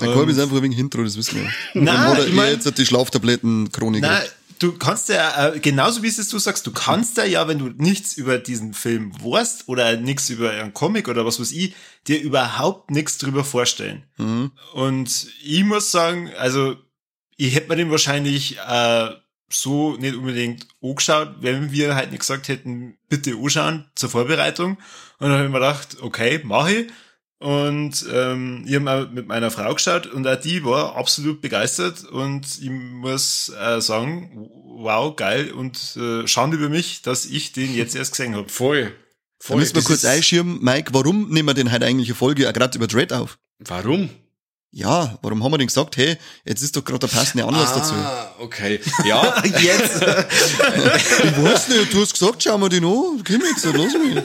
Der 0.00 0.12
Kolb 0.12 0.28
ist 0.28 0.38
einfach 0.38 0.60
wegen 0.62 0.72
Hintro, 0.72 1.02
das 1.02 1.16
wissen 1.16 1.36
wir. 1.40 1.44
Nein, 1.74 1.86
Dann 1.86 1.98
hat 1.98 2.18
er 2.18 2.26
ich 2.26 2.34
mein- 2.34 2.52
jetzt 2.52 2.78
die 2.78 2.86
Schlaftabletten-Chronik. 2.86 4.02
Na, 4.02 4.20
du 4.58 4.72
kannst 4.72 5.08
ja, 5.08 5.48
äh, 5.54 5.58
genauso 5.60 6.02
wie 6.02 6.08
es 6.08 6.28
du 6.28 6.38
sagst, 6.38 6.66
du 6.66 6.72
kannst 6.72 7.16
ja 7.16 7.24
ja, 7.24 7.48
wenn 7.48 7.58
du 7.58 7.68
nichts 7.68 8.16
über 8.16 8.38
diesen 8.38 8.74
Film 8.74 9.12
weißt 9.22 9.68
oder 9.68 9.96
nichts 9.96 10.28
über 10.30 10.50
einen 10.50 10.74
Comic 10.74 11.08
oder 11.08 11.24
was 11.24 11.40
weiß 11.40 11.52
ich, 11.52 11.74
dir 12.06 12.20
überhaupt 12.20 12.90
nichts 12.90 13.18
drüber 13.18 13.44
vorstellen. 13.44 14.04
Mhm. 14.18 14.52
Und 14.74 15.28
ich 15.42 15.64
muss 15.64 15.90
sagen, 15.90 16.30
also 16.38 16.76
ich 17.36 17.54
hätte 17.54 17.68
mir 17.68 17.76
den 17.76 17.90
wahrscheinlich 17.90 18.58
äh, 18.58 19.08
so 19.48 19.96
nicht 19.96 20.16
unbedingt 20.16 20.66
angeschaut, 20.82 21.36
wenn 21.40 21.70
wir 21.70 21.94
halt 21.94 22.10
nicht 22.10 22.20
gesagt 22.20 22.48
hätten, 22.48 22.98
bitte 23.08 23.34
anschauen 23.36 23.86
zur 23.94 24.10
Vorbereitung. 24.10 24.78
Und 25.18 25.28
dann 25.28 25.32
habe 25.32 25.44
ich 25.44 25.52
mir 25.52 25.60
gedacht, 25.60 25.96
okay, 26.00 26.40
mache 26.44 26.72
ich. 26.74 26.86
Und 27.38 28.06
ähm, 28.10 28.64
ich 28.66 28.74
habe 28.76 28.90
auch 28.90 29.10
mit 29.10 29.26
meiner 29.26 29.50
Frau 29.50 29.74
geschaut 29.74 30.06
und 30.06 30.26
auch 30.26 30.40
die 30.40 30.64
war 30.64 30.96
absolut 30.96 31.42
begeistert 31.42 32.04
und 32.04 32.46
ich 32.60 32.70
muss 32.70 33.50
äh, 33.60 33.80
sagen, 33.82 34.48
wow, 34.78 35.14
geil 35.14 35.52
und 35.52 35.96
äh, 35.96 36.26
Schande 36.26 36.56
über 36.56 36.70
mich, 36.70 37.02
dass 37.02 37.26
ich 37.26 37.52
den 37.52 37.74
jetzt 37.74 37.94
erst 37.94 38.12
gesehen 38.12 38.34
habe. 38.34 38.48
Voll. 38.52 38.84
Da 39.38 39.48
Voll. 39.48 39.58
müssen 39.58 39.74
wir 39.74 39.80
Das 39.82 39.84
kurz 39.86 40.04
einschirmen. 40.06 40.60
Mike, 40.62 40.94
warum 40.94 41.28
nehmen 41.28 41.48
wir 41.48 41.54
denn 41.54 41.70
heute 41.70 41.84
eigentlich 41.84 42.08
eine 42.08 42.14
Folge 42.16 42.48
auch 42.48 42.54
gerade 42.54 42.78
über 42.78 42.86
Dread 42.86 43.12
auf? 43.12 43.38
Warum? 43.58 44.08
Ja, 44.72 45.18
warum 45.22 45.42
haben 45.42 45.52
wir 45.52 45.58
denn 45.58 45.68
gesagt, 45.68 45.96
hey, 45.96 46.18
jetzt 46.44 46.62
ist 46.62 46.76
doch 46.76 46.84
gerade 46.84 46.98
der 46.98 47.06
passende 47.06 47.44
Anlass 47.44 47.72
dazu. 47.72 47.94
Ah, 47.94 48.34
okay. 48.38 48.80
Ja, 49.06 49.42
Jetzt! 49.44 50.02
Ich 50.02 51.42
weiß 51.42 51.68
nicht, 51.68 51.94
du 51.94 52.00
hast 52.02 52.12
gesagt, 52.12 52.42
schau 52.42 52.58
mal 52.58 52.68
den 52.68 52.84
an. 52.84 53.22
Komm 53.26 53.40
jetzt, 53.40 53.64
los 53.64 53.92
mich. 53.94 54.22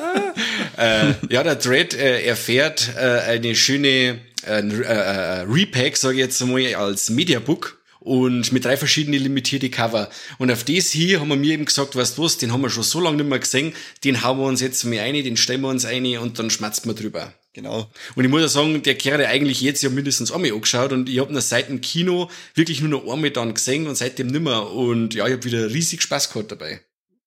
Äh, 0.81 1.13
ja, 1.29 1.43
der 1.43 1.55
Dread 1.55 1.93
äh, 1.93 2.25
erfährt 2.25 2.89
äh, 2.95 2.99
eine 2.99 3.55
schöne 3.55 4.19
äh, 4.47 4.59
äh, 4.59 4.81
äh, 4.81 5.41
Repack, 5.41 5.97
sage 5.97 6.15
ich 6.15 6.21
jetzt 6.21 6.41
mal, 6.41 6.75
als 6.75 7.09
Mediabook. 7.09 7.81
und 8.01 8.51
mit 8.51 8.65
drei 8.65 8.77
verschiedenen 8.77 9.21
limitierte 9.21 9.69
Cover. 9.69 10.09
Und 10.39 10.51
auf 10.51 10.63
das 10.63 10.89
hier 10.89 11.19
haben 11.19 11.29
wir 11.29 11.35
mir 11.35 11.53
eben 11.53 11.65
gesagt, 11.65 11.95
weißt 11.95 12.17
du 12.17 12.23
was, 12.23 12.37
den 12.37 12.51
haben 12.51 12.61
wir 12.61 12.71
schon 12.71 12.83
so 12.83 12.99
lange 12.99 13.17
nicht 13.17 13.29
mehr 13.29 13.37
gesehen, 13.39 13.73
den 14.03 14.23
hauen 14.23 14.39
wir 14.39 14.45
uns 14.47 14.59
jetzt 14.59 14.83
mal 14.85 14.99
ein, 14.99 15.13
den 15.13 15.37
stellen 15.37 15.61
wir 15.61 15.69
uns 15.69 15.85
ein 15.85 16.17
und 16.17 16.39
dann 16.39 16.49
schmatzt 16.49 16.87
wir 16.87 16.95
drüber. 16.95 17.33
Genau. 17.53 17.91
Und 18.15 18.23
ich 18.23 18.29
muss 18.29 18.41
ja 18.41 18.47
sagen, 18.47 18.81
der 18.81 18.95
Kerl 18.95 19.23
eigentlich 19.25 19.61
jetzt 19.61 19.83
ja 19.83 19.89
mindestens 19.89 20.31
einmal 20.31 20.51
angeschaut 20.51 20.93
und 20.93 21.09
ich 21.09 21.19
habe 21.19 21.31
ihn 21.31 21.41
seit 21.41 21.69
dem 21.69 21.81
Kino 21.81 22.29
wirklich 22.55 22.81
nur 22.81 22.89
noch 22.89 23.13
einmal 23.13 23.29
dann 23.29 23.53
gesehen 23.53 23.87
und 23.87 23.95
seitdem 23.95 24.27
nimmer. 24.27 24.71
Und 24.71 25.13
ja, 25.13 25.27
ich 25.27 25.33
habe 25.33 25.43
wieder 25.43 25.69
riesig 25.69 26.01
Spaß 26.01 26.31
gehabt 26.31 26.51
dabei. 26.51 26.81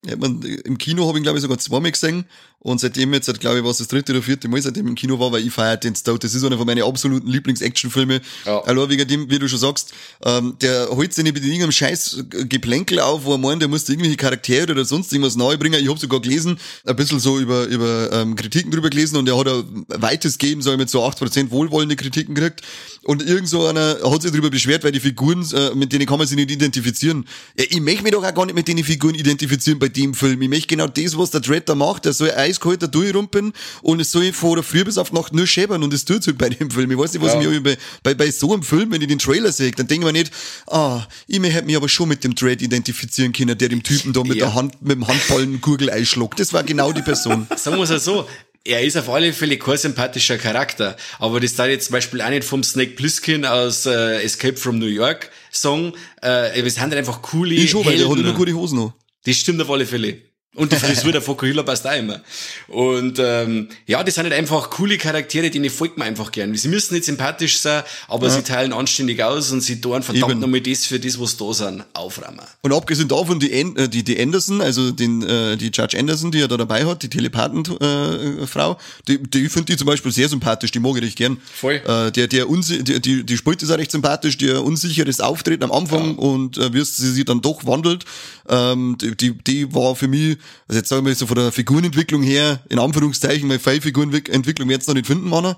Ja, 0.07 0.17
man, 0.17 0.43
Im 0.43 0.77
Kino 0.79 1.07
habe 1.07 1.19
ich 1.19 1.23
glaube 1.23 1.39
ich 1.39 1.43
sogar 1.43 1.59
zweimal 1.59 1.93
gesehen 1.93 2.25
und 2.65 2.81
seitdem 2.81 3.13
jetzt, 3.13 3.41
glaube 3.41 3.59
ich, 3.59 3.65
was 3.65 3.77
das 3.77 3.89
dritte 3.89 4.13
oder 4.13 4.23
vierte 4.23 4.49
Mal 4.49 4.61
seitdem 4.63 4.87
im 4.87 4.95
Kino 4.95 5.19
war, 5.19 5.31
weil 5.31 5.47
ich 5.47 5.53
feiere 5.53 5.77
den 5.77 5.95
Stout. 5.95 6.17
Das 6.23 6.35
ist 6.35 6.43
einer 6.45 6.57
von 6.57 6.67
meinen 6.67 6.83
absoluten 6.83 7.29
Lieblings-Actionfilme. 7.29 8.23
Ja. 8.47 8.63
Allein 8.63 8.89
wegen 8.89 9.07
dem, 9.07 9.29
wie 9.29 9.39
du 9.39 9.47
schon 9.51 9.59
sagst, 9.59 9.93
ähm, 10.25 10.57
der 10.63 10.89
holt 10.89 11.13
sich 11.13 11.25
nicht 11.25 11.35
mit 11.35 11.45
irgendeinem 11.45 11.73
scheiß 11.73 12.25
Geplänkel 12.31 13.01
auf, 13.01 13.27
wo 13.27 13.33
er 13.33 13.39
meint, 13.39 13.61
der 13.61 13.69
muss 13.69 13.87
irgendwelche 13.87 14.17
Charaktere 14.17 14.73
oder 14.73 14.87
sonst 14.87 15.13
irgendwas 15.13 15.37
nahe 15.37 15.59
bringen. 15.59 15.79
Ich 15.79 15.91
habe 15.91 16.01
sogar 16.01 16.23
gelesen, 16.23 16.59
ein 16.87 16.97
bisschen 16.97 17.21
so 17.21 17.39
über, 17.39 17.67
über 17.67 18.11
ähm, 18.13 18.35
Kritiken 18.35 18.71
drüber 18.71 18.89
gelesen 18.89 19.19
und 19.19 19.29
er 19.29 19.39
hat 19.39 19.47
ein 19.47 19.85
weites 19.89 20.39
Geben, 20.39 20.63
so 20.63 20.75
mit 20.75 20.89
so 20.89 21.05
8% 21.05 21.51
wohlwollende 21.51 21.97
Kritiken 21.97 22.35
gekriegt. 22.35 22.63
Und 23.03 23.23
irgend 23.23 23.49
so 23.51 23.67
einer 23.67 23.99
hat 24.03 24.23
sich 24.23 24.31
darüber 24.31 24.49
beschwert, 24.49 24.85
weil 24.85 24.93
die 24.93 25.01
Figuren, 25.01 25.47
äh, 25.53 25.75
mit 25.75 25.93
denen 25.93 26.07
kann 26.07 26.17
man 26.17 26.27
sich 26.27 26.37
nicht 26.37 26.51
identifizieren. 26.51 27.27
Ja, 27.59 27.67
ich 27.69 27.81
möchte 27.83 28.05
mich 28.05 28.13
doch 28.13 28.25
auch 28.25 28.35
gar 28.35 28.47
nicht 28.47 28.55
mit 28.55 28.67
den 28.67 28.83
Figuren 28.83 29.15
identifizieren 29.15 29.79
bei 29.79 29.89
dem 29.89 30.15
Film. 30.15 30.41
Ich 30.41 30.49
möchte 30.49 30.69
genau 30.69 30.87
das, 30.87 31.19
was 31.19 31.31
der 31.31 31.43
Dread 31.43 31.69
da 31.69 31.75
macht. 31.75 32.07
Der 32.07 32.15
soll 32.15 32.31
eiskalt 32.55 32.83
da 32.83 32.87
durchrumpeln 32.87 33.53
und 33.83 34.01
es 34.01 34.11
soll 34.11 34.33
von 34.33 34.55
der 34.55 34.63
Früh 34.63 34.85
bis 34.85 34.99
auf 34.99 35.13
Nacht 35.13 35.33
nur 35.33 35.47
schäbern 35.47 35.83
und 35.83 35.93
es 35.93 36.05
tut 36.05 36.27
halt 36.27 36.39
bei 36.39 36.49
dem 36.49 36.71
Film. 36.71 36.91
Ich 36.91 36.99
weiß 36.99 37.13
nicht, 37.13 37.23
was 37.23 37.35
ja. 37.35 37.41
ich 37.41 37.49
mir 37.49 37.63
bei, 37.63 37.77
bei, 38.03 38.15
bei 38.15 38.31
so 38.31 38.53
einem 38.53 38.63
Film, 38.63 38.91
wenn 38.93 39.03
ich 39.03 39.09
den 39.09 39.19
Trailer 39.19 39.53
sehe, 39.53 39.71
dann 39.73 39.87
denke 39.87 40.07
ich 40.07 40.13
mir 40.13 40.19
nicht, 40.19 40.33
ah, 40.69 41.07
ich 41.27 41.43
hätte 41.43 41.67
mich 41.67 41.77
aber 41.77 41.89
schon 41.89 42.09
mit 42.09 42.25
dem 42.25 42.35
Dread 42.35 42.63
identifizieren 42.63 43.33
können, 43.33 43.57
der 43.57 43.69
dem 43.69 43.83
Typen 43.83 44.13
da 44.13 44.23
mit 44.23 44.37
ja. 44.37 44.47
der 44.47 44.55
Hand, 44.55 44.83
mit 44.83 44.93
dem 44.93 45.07
Handballen 45.07 45.61
Gurgel 45.61 45.91
einschluckt. 45.91 46.41
Das 46.41 46.53
war 46.53 46.63
genau 46.63 46.93
die 46.93 47.03
Person. 47.03 47.47
Sagen 47.57 47.77
wir 47.77 47.89
es 47.89 48.05
so, 48.05 48.27
er 48.65 48.83
ist 48.83 48.97
auf 48.97 49.11
alle 49.11 49.33
Fälle 49.33 49.59
kein 49.59 49.77
sympathischer 49.77 50.39
Charakter, 50.39 50.97
aber 51.19 51.39
das 51.41 51.55
da 51.55 51.67
jetzt 51.67 51.87
zum 51.87 51.93
Beispiel 51.93 52.23
auch 52.23 52.31
nicht 52.31 52.45
vom 52.45 52.63
Snake 52.63 52.93
Plissken 52.93 53.45
aus 53.45 53.85
äh, 53.85 54.23
Escape 54.23 54.57
from 54.57 54.79
New 54.79 54.87
York 54.87 55.31
Song. 55.53 55.93
Äh, 56.23 56.61
es 56.63 56.77
sind 56.77 56.95
einfach 56.95 57.21
coole 57.21 57.55
Ich 57.55 57.71
schon, 57.71 57.85
weil 57.85 57.99
der 57.99 58.09
hat 58.09 58.19
immer 58.19 58.33
gute 58.33 58.55
Hosen 58.55 58.79
noch. 58.79 58.95
Das 59.25 59.37
stimmt 59.37 59.61
auf 59.61 59.71
alle 59.71 59.87
Fälle. 59.87 60.19
Und 60.55 60.71
die 60.71 60.77
Frisur 60.77 61.11
der 61.11 61.21
Fokuhila 61.21 61.65
passt 61.65 61.85
auch 61.85 61.97
immer. 61.97 62.21
Und 62.69 63.19
ähm, 63.19 63.69
ja, 63.87 64.05
das 64.05 64.15
sind 64.15 64.25
halt 64.25 64.35
einfach 64.35 64.71
coole 64.71 64.99
Charaktere, 64.99 65.51
denen 65.51 65.69
folgt 65.69 65.99
man 65.99 66.07
einfach 66.07 66.31
gern. 66.31 66.55
Sie 66.55 66.69
müssen 66.69 66.95
nicht 66.95 67.05
sympathisch 67.07 67.59
sein, 67.59 67.83
aber 68.07 68.29
ja. 68.29 68.35
sie 68.35 68.43
teilen 68.43 68.73
anständig 68.73 69.21
aus 69.23 69.51
und 69.51 69.63
sie 69.63 69.81
tun 69.81 70.05
verdammt 70.05 70.41
nochmal 70.41 70.61
das 70.61 70.87
für 70.87 71.01
das, 71.01 71.19
was 71.19 71.37
da 71.37 71.53
sind, 71.53 71.85
aufräumen. 71.93 72.41
Und 72.63 72.73
abgesehen 72.73 73.09
davon, 73.09 73.41
die, 73.41 73.51
äh, 73.51 73.89
die, 73.89 74.05
die 74.05 74.21
Anderson, 74.21 74.61
also 74.61 74.93
den, 74.93 75.23
äh, 75.23 75.57
die 75.57 75.71
Judge 75.73 75.99
Anderson, 75.99 76.31
die 76.31 76.41
er 76.41 76.49
da 76.49 76.57
dabei 76.57 76.87
hat, 76.87 77.03
die 77.03 77.09
Telepathenfrau, 77.09 78.73
äh, 78.73 78.77
die, 79.09 79.23
die 79.23 79.49
finde 79.49 79.73
ich 79.73 79.79
zum 79.79 79.87
Beispiel 79.89 80.13
sehr 80.13 80.29
sympathisch, 80.29 80.71
die 80.71 80.79
mag 80.79 80.97
ich 80.97 81.03
recht 81.03 81.17
gern. 81.17 81.39
Voll. 81.53 81.83
Äh, 81.85 82.13
der, 82.13 82.29
der 82.29 82.47
die, 82.47 83.01
die, 83.01 83.25
die 83.25 83.37
spielt 83.37 83.61
ist 83.61 83.73
auch 83.73 83.79
recht 83.79 83.91
sympathisch, 83.91 84.39
der 84.39 84.63
unsicheres 84.63 85.19
Auftreten 85.19 85.65
am 85.65 85.73
Anfang 85.73 86.13
ja. 86.13 86.19
und 86.19 86.59
äh, 86.59 86.73
wie 86.73 86.85
sie 86.85 87.13
sich 87.13 87.25
dann 87.25 87.43
doch 87.43 87.67
wandelt, 87.67 88.05
ähm, 88.49 88.97
die, 89.01 89.17
die, 89.17 89.33
die 89.33 89.75
war 89.75 89.97
für 89.97 90.07
mich 90.07 90.39
also 90.69 90.79
jetzt 90.79 90.89
sagen 90.89 91.07
wir 91.07 91.15
so 91.15 91.27
von 91.27 91.37
der 91.37 91.53
Figurenentwicklung 91.53 92.23
her, 92.23 92.63
in 92.69 92.79
Anführungszeichen, 92.79 93.49
weil 93.49 93.59
viele 93.59 93.81
Figurenentwicklung 93.81 94.71
jetzt 94.71 94.89
noch 94.89 94.95
nicht 94.95 95.07
finden, 95.07 95.29
man. 95.29 95.57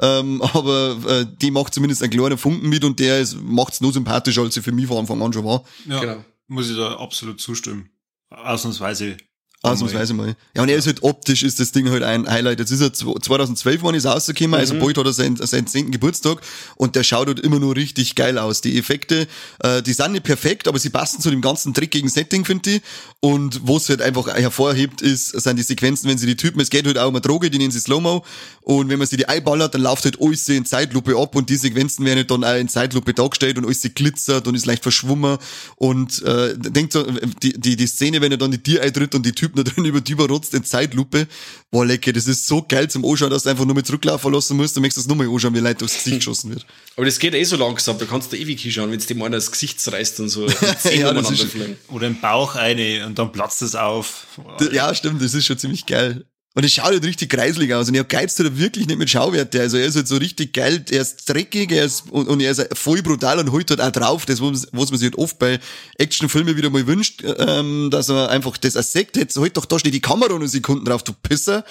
Ähm, 0.00 0.42
aber 0.54 0.96
äh, 1.06 1.26
die 1.40 1.50
macht 1.50 1.74
zumindest 1.74 2.02
einen 2.02 2.12
kleinen 2.12 2.38
Funken 2.38 2.68
mit 2.68 2.84
und 2.84 3.00
der 3.00 3.26
macht 3.42 3.74
es 3.74 3.80
nur 3.80 3.92
sympathischer, 3.92 4.42
als 4.42 4.54
sie 4.54 4.62
für 4.62 4.72
mich 4.72 4.86
von 4.86 4.98
Anfang 4.98 5.22
an 5.22 5.32
schon 5.32 5.44
war. 5.44 5.64
Ja, 5.86 6.00
genau. 6.00 6.24
muss 6.48 6.70
ich 6.70 6.76
da 6.76 6.96
absolut 6.96 7.40
zustimmen. 7.40 7.90
Ausnahmsweise 8.30 9.16
Ausnahmsweise 9.62 10.14
mal. 10.14 10.36
Ja, 10.54 10.62
und 10.62 10.68
er 10.68 10.76
ist 10.76 10.86
halt 10.86 11.02
optisch 11.02 11.42
ist 11.42 11.58
das 11.58 11.72
Ding 11.72 11.90
halt 11.90 12.02
ein 12.02 12.28
Highlight. 12.28 12.60
Jetzt 12.60 12.70
ist 12.70 12.80
er 12.80 12.92
2012, 12.92 13.82
wann 13.82 13.94
ist 13.94 14.04
er 14.04 14.12
rausgekommen, 14.12 14.54
also 14.54 14.74
mhm. 14.74 14.80
also 14.80 14.86
bald 14.86 14.98
hat 14.98 15.06
er 15.06 15.12
seinen, 15.12 15.36
seinen 15.36 15.66
10. 15.66 15.90
Geburtstag 15.90 16.40
und 16.76 16.94
der 16.94 17.02
schaut 17.02 17.26
halt 17.26 17.40
immer 17.40 17.58
nur 17.58 17.74
richtig 17.74 18.14
geil 18.14 18.38
aus. 18.38 18.60
Die 18.60 18.78
Effekte, 18.78 19.26
äh, 19.60 19.82
die 19.82 19.92
sind 19.92 20.12
nicht 20.12 20.24
perfekt, 20.24 20.68
aber 20.68 20.78
sie 20.78 20.90
passen 20.90 21.20
zu 21.20 21.30
dem 21.30 21.40
ganzen 21.40 21.72
dreckigen 21.72 22.08
Setting, 22.08 22.44
finde 22.44 22.76
ich. 22.76 22.82
Und 23.26 23.60
was 23.64 23.88
halt 23.88 24.02
einfach 24.02 24.28
hervorhebt, 24.28 25.02
ist, 25.02 25.30
sind 25.30 25.56
die 25.56 25.64
Sequenzen, 25.64 26.08
wenn 26.08 26.16
sie 26.16 26.28
die 26.28 26.36
Typen, 26.36 26.60
es 26.60 26.70
geht 26.70 26.86
halt 26.86 26.96
auch 26.96 27.08
um 27.08 27.16
eine 27.16 27.20
Droge, 27.20 27.50
die 27.50 27.58
nennen 27.58 27.72
sie 27.72 27.80
Slow-Mo. 27.80 28.24
Und 28.60 28.88
wenn 28.88 29.00
man 29.00 29.08
sie 29.08 29.16
die 29.16 29.26
einballert, 29.26 29.74
dann 29.74 29.82
läuft 29.82 30.04
halt 30.04 30.20
alles 30.20 30.48
in 30.48 30.64
Zeitlupe 30.64 31.16
ab 31.16 31.34
und 31.34 31.50
die 31.50 31.56
Sequenzen 31.56 32.04
werden 32.04 32.18
halt 32.18 32.30
dann 32.30 32.44
auch 32.44 32.54
in 32.54 32.68
Zeitlupe 32.68 33.14
dargestellt 33.14 33.58
und 33.58 33.64
alles 33.64 33.82
glitzert 33.96 34.46
und 34.46 34.54
ist 34.54 34.66
leicht 34.66 34.84
verschwommen. 34.84 35.38
Und 35.74 36.22
äh, 36.22 36.56
denkt 36.56 36.92
so, 36.92 37.02
die, 37.42 37.58
die, 37.58 37.74
die 37.74 37.86
Szene, 37.88 38.20
wenn 38.20 38.30
er 38.30 38.38
dann 38.38 38.52
die 38.52 38.62
Tier 38.62 38.80
eintritt 38.80 39.12
und 39.16 39.26
die 39.26 39.32
Typen 39.32 39.56
da 39.56 39.62
drin 39.72 39.84
über 39.84 40.00
die 40.00 40.12
überrotzt 40.12 40.54
in 40.54 40.62
Zeitlupe, 40.62 41.26
boah 41.72 41.84
lecker, 41.84 42.12
das 42.12 42.28
ist 42.28 42.46
so 42.46 42.64
geil 42.68 42.88
zum 42.88 43.04
Anschauen, 43.04 43.30
dass 43.30 43.42
du 43.42 43.50
einfach 43.50 43.64
nur 43.64 43.74
mit 43.74 43.86
zurücklaufen 43.86 44.32
lassen 44.32 44.56
musst, 44.56 44.76
du 44.76 44.80
möchtest 44.80 44.98
das 44.98 45.06
nur 45.08 45.16
mal 45.16 45.28
anschauen, 45.28 45.52
wie 45.54 45.58
Leute 45.58 45.84
aufs 45.84 45.94
Gesicht 45.94 46.16
geschossen 46.18 46.50
wird. 46.50 46.64
Aber 46.96 47.06
das 47.06 47.18
geht 47.18 47.34
eh 47.34 47.42
so 47.42 47.56
langsam, 47.56 47.98
da 47.98 48.04
kannst 48.04 48.32
du 48.32 48.36
ewig 48.36 48.60
hinschauen, 48.60 48.90
wenn 48.92 48.98
es 48.98 49.06
dem 49.06 49.20
einer 49.22 49.36
das 49.36 49.50
Gesicht 49.50 49.80
zerreißt 49.80 50.20
und 50.20 50.28
so. 50.28 50.46
ja, 50.94 51.12
das 51.12 51.30
ist, 51.32 51.46
oder 51.88 52.06
im 52.06 52.20
Bauch 52.20 52.54
eine 52.54 53.15
dann 53.18 53.32
platzt 53.32 53.62
es 53.62 53.74
auf. 53.74 54.26
Ja, 54.72 54.94
stimmt, 54.94 55.22
das 55.22 55.34
ist 55.34 55.46
schon 55.46 55.58
ziemlich 55.58 55.86
geil. 55.86 56.26
Und 56.56 56.64
es 56.64 56.72
schaut 56.72 56.86
halt 56.86 57.04
richtig 57.04 57.28
kreislig 57.28 57.74
aus. 57.74 57.88
Und 57.88 57.96
ich 57.96 58.08
geizt 58.08 58.38
halt 58.38 58.58
wirklich 58.58 58.86
nicht 58.86 58.98
mit 58.98 59.10
Schauwerte. 59.10 59.60
Also 59.60 59.76
er 59.76 59.84
ist 59.84 59.94
halt 59.94 60.08
so 60.08 60.16
richtig 60.16 60.54
geil, 60.54 60.82
er 60.90 61.02
ist 61.02 61.28
dreckig, 61.28 61.70
er 61.70 61.84
ist, 61.84 62.04
und, 62.10 62.26
und 62.28 62.40
er 62.40 62.50
ist 62.50 62.66
voll 62.72 63.02
brutal 63.02 63.38
und 63.38 63.52
holt 63.52 63.68
halt 63.68 63.82
auch 63.82 63.90
drauf. 63.90 64.24
Das, 64.24 64.40
was, 64.40 64.66
was 64.72 64.90
man 64.90 64.98
sich 64.98 65.10
halt 65.10 65.18
oft 65.18 65.38
bei 65.38 65.60
Actionfilmen 65.98 66.56
wieder 66.56 66.70
mal 66.70 66.86
wünscht, 66.86 67.22
ähm, 67.22 67.90
dass 67.90 68.08
er 68.08 68.30
einfach 68.30 68.56
das 68.56 68.74
Assekt 68.74 69.18
jetzt 69.18 69.36
halt 69.36 69.54
doch 69.54 69.66
da 69.66 69.78
steht 69.78 69.92
die 69.92 70.00
Kamera 70.00 70.38
nur 70.38 70.48
Sekunden 70.48 70.86
drauf, 70.86 71.02
du 71.02 71.12
Pisser, 71.12 71.62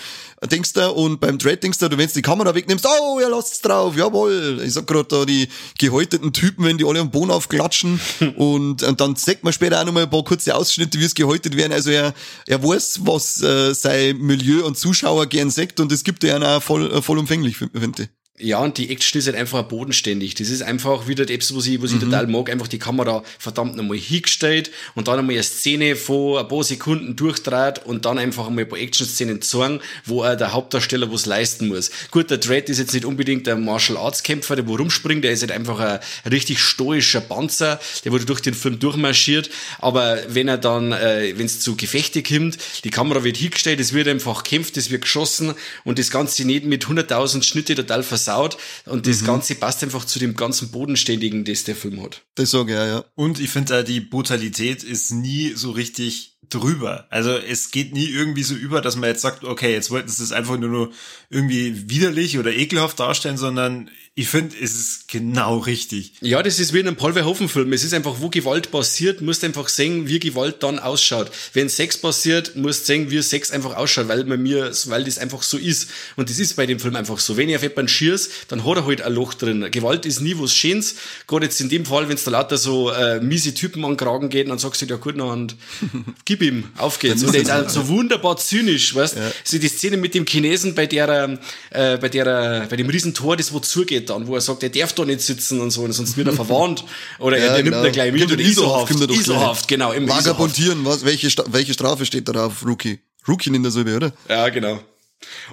denkst 0.51 0.73
du. 0.73 0.91
Und 0.91 1.19
beim 1.19 1.39
Dread 1.39 1.63
denkst 1.63 1.79
du, 1.79 1.89
wenn 1.89 1.97
du 1.97 2.13
die 2.13 2.21
Kamera 2.21 2.53
wegnimmst, 2.53 2.85
oh, 2.85 3.19
er 3.19 3.29
lasst's 3.29 3.61
drauf, 3.61 3.97
jawohl. 3.97 4.61
Ich 4.63 4.73
sag 4.73 4.85
grad 4.85 5.11
da, 5.11 5.25
die 5.25 5.47
gehäuteten 5.79 6.31
Typen, 6.31 6.63
wenn 6.63 6.77
die 6.77 6.85
alle 6.85 6.99
am 6.99 7.09
Boden 7.09 7.31
aufklatschen. 7.31 7.99
und, 8.35 8.83
und 8.83 9.01
dann 9.01 9.15
sagt 9.15 9.43
man 9.43 9.51
später 9.51 9.81
auch 9.81 9.85
noch 9.85 9.93
mal 9.93 10.03
ein 10.03 10.09
paar 10.11 10.23
kurze 10.23 10.55
Ausschnitte, 10.55 10.99
wie 10.99 11.05
es 11.05 11.15
gehäutet 11.15 11.57
werden. 11.57 11.73
Also 11.73 11.89
er, 11.89 12.13
er 12.45 12.63
weiß, 12.63 12.99
was 13.01 13.41
äh, 13.41 13.73
sein 13.73 14.17
Milieu 14.19 14.63
und 14.63 14.74
Zuschauer 14.75 15.27
gern 15.27 15.49
sagt 15.49 15.79
und 15.79 15.91
es 15.91 16.03
gibt 16.03 16.23
ja 16.23 16.39
auch 16.57 16.61
voll, 16.61 16.91
äh, 16.91 17.01
vollumfänglich, 17.01 17.57
finde 17.57 18.03
ich. 18.03 18.09
Ja, 18.37 18.59
und 18.59 18.77
die 18.77 18.89
Action 18.89 19.17
ist 19.17 19.27
halt 19.27 19.37
einfach 19.37 19.63
bodenständig. 19.63 20.35
Das 20.35 20.49
ist 20.49 20.61
einfach 20.61 21.07
wieder 21.07 21.25
das, 21.25 21.55
was 21.55 21.67
ich, 21.67 21.81
was 21.81 21.91
ich 21.91 22.01
mhm. 22.01 22.11
total 22.11 22.27
mag. 22.27 22.49
Einfach 22.49 22.67
die 22.67 22.79
Kamera 22.79 23.23
verdammt 23.39 23.77
nochmal 23.77 23.95
hingestellt 23.95 24.71
und 24.93 25.07
dann 25.07 25.19
einmal 25.19 25.35
eine 25.35 25.43
Szene 25.43 25.95
von 25.95 26.39
ein 26.39 26.47
paar 26.49 26.65
Sekunden 26.65 27.15
durchdreht 27.15 27.85
und 27.85 28.03
dann 28.03 28.17
einfach 28.17 28.47
einmal 28.47 28.65
ein 28.65 28.69
paar 28.69 28.77
Action-Szenen 28.77 29.41
zeigen, 29.41 29.79
wo 30.03 30.23
er 30.23 30.35
der 30.35 30.51
Hauptdarsteller 30.51 31.09
was 31.13 31.25
leisten 31.25 31.69
muss. 31.69 31.91
Gut, 32.11 32.29
der 32.29 32.39
Dread 32.39 32.67
ist 32.67 32.77
jetzt 32.77 32.93
nicht 32.93 33.05
unbedingt 33.05 33.47
der 33.47 33.55
Martial 33.55 33.97
Arts 33.97 34.21
Kämpfer, 34.21 34.57
der 34.57 34.67
wo 34.67 34.75
rumspringt, 34.75 35.23
der 35.23 35.31
ist 35.31 35.39
halt 35.39 35.53
einfach 35.53 35.79
ein 35.79 35.99
richtig 36.29 36.59
stoischer 36.59 37.21
Panzer, 37.21 37.79
der 38.03 38.11
wurde 38.11 38.25
durch 38.25 38.41
den 38.41 38.53
Film 38.53 38.79
durchmarschiert. 38.79 39.49
Aber 39.79 40.19
wenn 40.27 40.49
er 40.49 40.57
dann, 40.57 40.91
äh, 40.91 41.33
wenn 41.37 41.45
es 41.45 41.61
zu 41.61 41.77
Gefechte 41.77 42.21
kommt, 42.21 42.57
die 42.83 42.89
Kamera 42.89 43.23
wird 43.23 43.37
hingestellt, 43.37 43.79
es 43.79 43.93
wird 43.93 44.09
einfach 44.09 44.43
kämpft, 44.43 44.75
es 44.75 44.91
wird 44.91 45.03
geschossen 45.03 45.53
und 45.85 45.99
das 45.99 46.11
Ganze 46.11 46.43
nicht 46.43 46.65
mit 46.65 46.85
100.000 46.85 47.41
Schnitte 47.41 47.75
total 47.75 48.03
versaut 48.03 48.24
versaut 48.25 48.57
und 48.85 49.07
das 49.07 49.21
mhm. 49.21 49.27
Ganze 49.27 49.55
passt 49.55 49.83
einfach 49.83 50.05
zu 50.05 50.19
dem 50.19 50.35
ganzen 50.35 50.71
Bodenständigen, 50.71 51.45
das 51.45 51.63
der 51.63 51.75
Film 51.75 52.01
hat. 52.01 52.23
Das 52.35 52.51
sage 52.51 52.71
ich, 52.71 52.77
ja, 52.77 52.85
ja. 52.85 53.05
Und 53.15 53.39
ich 53.39 53.49
finde, 53.49 53.83
die 53.83 54.01
Brutalität 54.01 54.83
ist 54.83 55.11
nie 55.11 55.53
so 55.55 55.71
richtig 55.71 56.37
drüber. 56.49 57.07
Also 57.09 57.31
es 57.31 57.71
geht 57.71 57.93
nie 57.93 58.05
irgendwie 58.05 58.43
so 58.43 58.53
über, 58.53 58.81
dass 58.81 58.95
man 58.95 59.09
jetzt 59.09 59.21
sagt, 59.21 59.43
okay, 59.43 59.71
jetzt 59.71 59.89
wollten 59.89 60.09
sie 60.09 60.21
das 60.21 60.31
einfach 60.31 60.57
nur, 60.57 60.69
nur 60.69 60.91
irgendwie 61.29 61.89
widerlich 61.89 62.37
oder 62.37 62.53
ekelhaft 62.53 62.99
darstellen, 62.99 63.37
sondern 63.37 63.89
ich 64.17 64.29
finde, 64.29 64.55
es 64.61 64.73
ist 64.73 65.07
genau 65.09 65.57
richtig. 65.57 66.13
Ja, 66.21 66.41
das 66.41 66.57
ist 66.57 66.71
wie 66.71 66.79
in 66.79 66.87
einem 66.87 66.95
Paul 66.95 67.11
Verhoeven-Film. 67.11 67.73
Es 67.73 67.83
ist 67.83 67.93
einfach, 67.93 68.21
wo 68.21 68.29
Gewalt 68.29 68.71
passiert, 68.71 69.19
musst 69.19 69.43
einfach 69.43 69.67
sehen, 69.67 70.07
wie 70.07 70.19
Gewalt 70.19 70.63
dann 70.63 70.79
ausschaut. 70.79 71.29
Wenn 71.51 71.67
Sex 71.67 71.97
passiert, 71.97 72.55
musst 72.55 72.83
du 72.83 72.85
sehen, 72.85 73.11
wie 73.11 73.21
Sex 73.21 73.51
einfach 73.51 73.75
ausschaut, 73.75 74.07
weil 74.07 74.23
man 74.23 74.41
mir, 74.41 74.71
weil 74.85 75.03
das 75.03 75.17
einfach 75.17 75.43
so 75.43 75.57
ist. 75.57 75.89
Und 76.15 76.29
das 76.29 76.39
ist 76.39 76.55
bei 76.55 76.65
dem 76.65 76.79
Film 76.79 76.95
einfach 76.95 77.19
so. 77.19 77.35
Wenn 77.35 77.49
ich 77.49 77.57
auf 77.57 77.63
jemanden 77.63 77.89
schießt, 77.89 78.31
dann 78.47 78.65
hat 78.65 78.77
er 78.77 78.85
halt 78.85 79.01
ein 79.01 79.13
Loch 79.13 79.33
drin. 79.33 79.69
Gewalt 79.69 80.05
ist 80.05 80.21
nie 80.21 80.35
was 80.37 80.53
Schönes. 80.53 80.95
Gerade 81.27 81.47
jetzt 81.47 81.59
in 81.59 81.67
dem 81.67 81.85
Fall, 81.85 82.07
wenn 82.07 82.15
es 82.15 82.23
da 82.23 82.31
lauter 82.31 82.57
so 82.57 82.91
äh, 82.91 83.19
miese 83.19 83.53
Typen 83.53 83.83
an 83.83 83.97
Kragen 83.97 84.29
geht, 84.29 84.47
dann 84.49 84.59
sagst 84.59 84.81
du, 84.81 84.85
ja 84.85 84.95
gut, 84.95 85.15
na, 85.17 85.25
und 85.25 85.57
gib 86.23 86.41
ihm, 86.41 86.69
auf 86.77 86.99
geht's. 86.99 87.21
Und 87.21 87.33
der 87.33 87.41
ist 87.41 87.51
halt 87.51 87.69
so 87.69 87.89
wunderbar 87.89 88.37
zynisch, 88.37 88.95
weißt? 88.95 89.17
Ja. 89.17 89.31
So 89.43 89.57
die 89.57 89.67
Szene 89.67 89.97
mit 89.97 90.15
dem 90.15 90.25
Chinesen 90.25 90.73
bei 90.73 90.85
der, 90.85 91.37
äh, 91.71 91.97
bei 91.97 92.07
der, 92.07 92.67
bei 92.69 92.77
dem 92.77 92.87
Riesentor, 92.87 93.35
das 93.35 93.51
wo 93.51 93.59
zugeht, 93.59 94.04
dann, 94.09 94.27
wo 94.27 94.35
er 94.35 94.41
sagt, 94.41 94.63
er 94.63 94.69
darf 94.69 94.93
da 94.93 95.05
nicht 95.05 95.21
sitzen 95.21 95.61
und 95.61 95.71
so, 95.71 95.81
und 95.81 95.91
sonst 95.93 96.17
wird 96.17 96.27
er 96.27 96.33
verwarnt. 96.43 96.85
Oder 97.19 97.37
ja, 97.37 97.55
er, 97.55 97.63
genau. 97.63 97.77
nimmt 97.77 97.85
er 97.85 97.91
gleich 97.91 98.11
mit. 98.11 98.39
ISO-Haft. 98.39 98.91
ISO-Haft, 98.91 99.67
genau. 99.67 99.93
Vagabundieren, 99.93 100.85
was, 100.85 101.05
welche, 101.05 101.29
welche 101.47 101.73
Strafe 101.73 102.05
steht 102.05 102.27
da 102.27 102.33
drauf, 102.33 102.65
Rookie? 102.65 102.99
Rookie 103.27 103.49
in 103.49 103.63
der 103.63 103.71
Silbe, 103.71 103.95
oder? 103.95 104.13
Ja, 104.29 104.49
genau. 104.49 104.79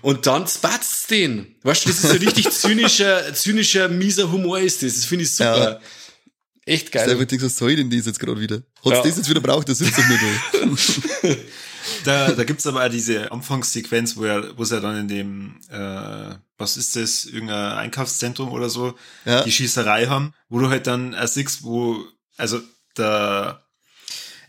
Und 0.03 0.27
dann 0.27 0.47
spatzt 0.47 1.11
den. 1.11 1.55
Weißt 1.63 1.85
du, 1.85 1.89
das 1.89 2.05
ist 2.05 2.11
so 2.11 2.17
richtig 2.17 2.51
zynischer, 2.51 3.33
zynischer, 3.35 3.89
mieser 3.89 4.31
Humor 4.31 4.59
ist 4.59 4.83
das. 4.83 4.95
Das 4.97 5.05
finde 5.05 5.25
ich 5.25 5.35
super. 5.35 5.59
Ja. 5.59 5.81
Echt 6.65 6.93
Geil. 6.93 7.09
Da 7.09 7.19
wird 7.19 7.43
was 7.43 7.57
soll 7.57 7.75
denn 7.75 7.91
das 7.91 8.07
jetzt 8.07 8.21
gerade 8.21 8.41
wieder? 8.41 8.63
Hat's 8.85 8.97
Ja. 8.99 9.03
das 9.03 9.17
jetzt 9.17 9.29
wieder 9.29 9.41
braucht, 9.41 9.69
das 9.69 9.79
sitzt 9.79 9.99
doch 9.99 10.07
nur 10.09 10.19
da. 10.19 11.37
Da, 12.05 12.31
da 12.31 12.45
gibt's 12.45 12.67
aber 12.67 12.85
auch 12.85 12.89
diese 12.91 13.33
Anfangssequenz, 13.33 14.17
wo 14.17 14.25
er, 14.25 14.57
wo 14.57 14.65
sie 14.65 14.81
dann 14.81 14.97
in 15.01 15.09
dem, 15.09 15.57
äh, 15.69 16.35
was 16.57 16.77
ist 16.77 16.95
das, 16.95 17.25
irgendein 17.25 17.73
Einkaufszentrum 17.73 18.51
oder 18.53 18.69
so, 18.71 18.95
Ja. 19.25 19.43
die 19.43 19.51
Schießerei 19.51 20.07
haben, 20.07 20.33
wo 20.49 20.61
du 20.61 20.69
halt 20.71 20.87
dann 20.87 21.17
siehst, 21.27 21.65
wo, 21.65 22.05
also 22.37 22.61
da, 22.95 23.65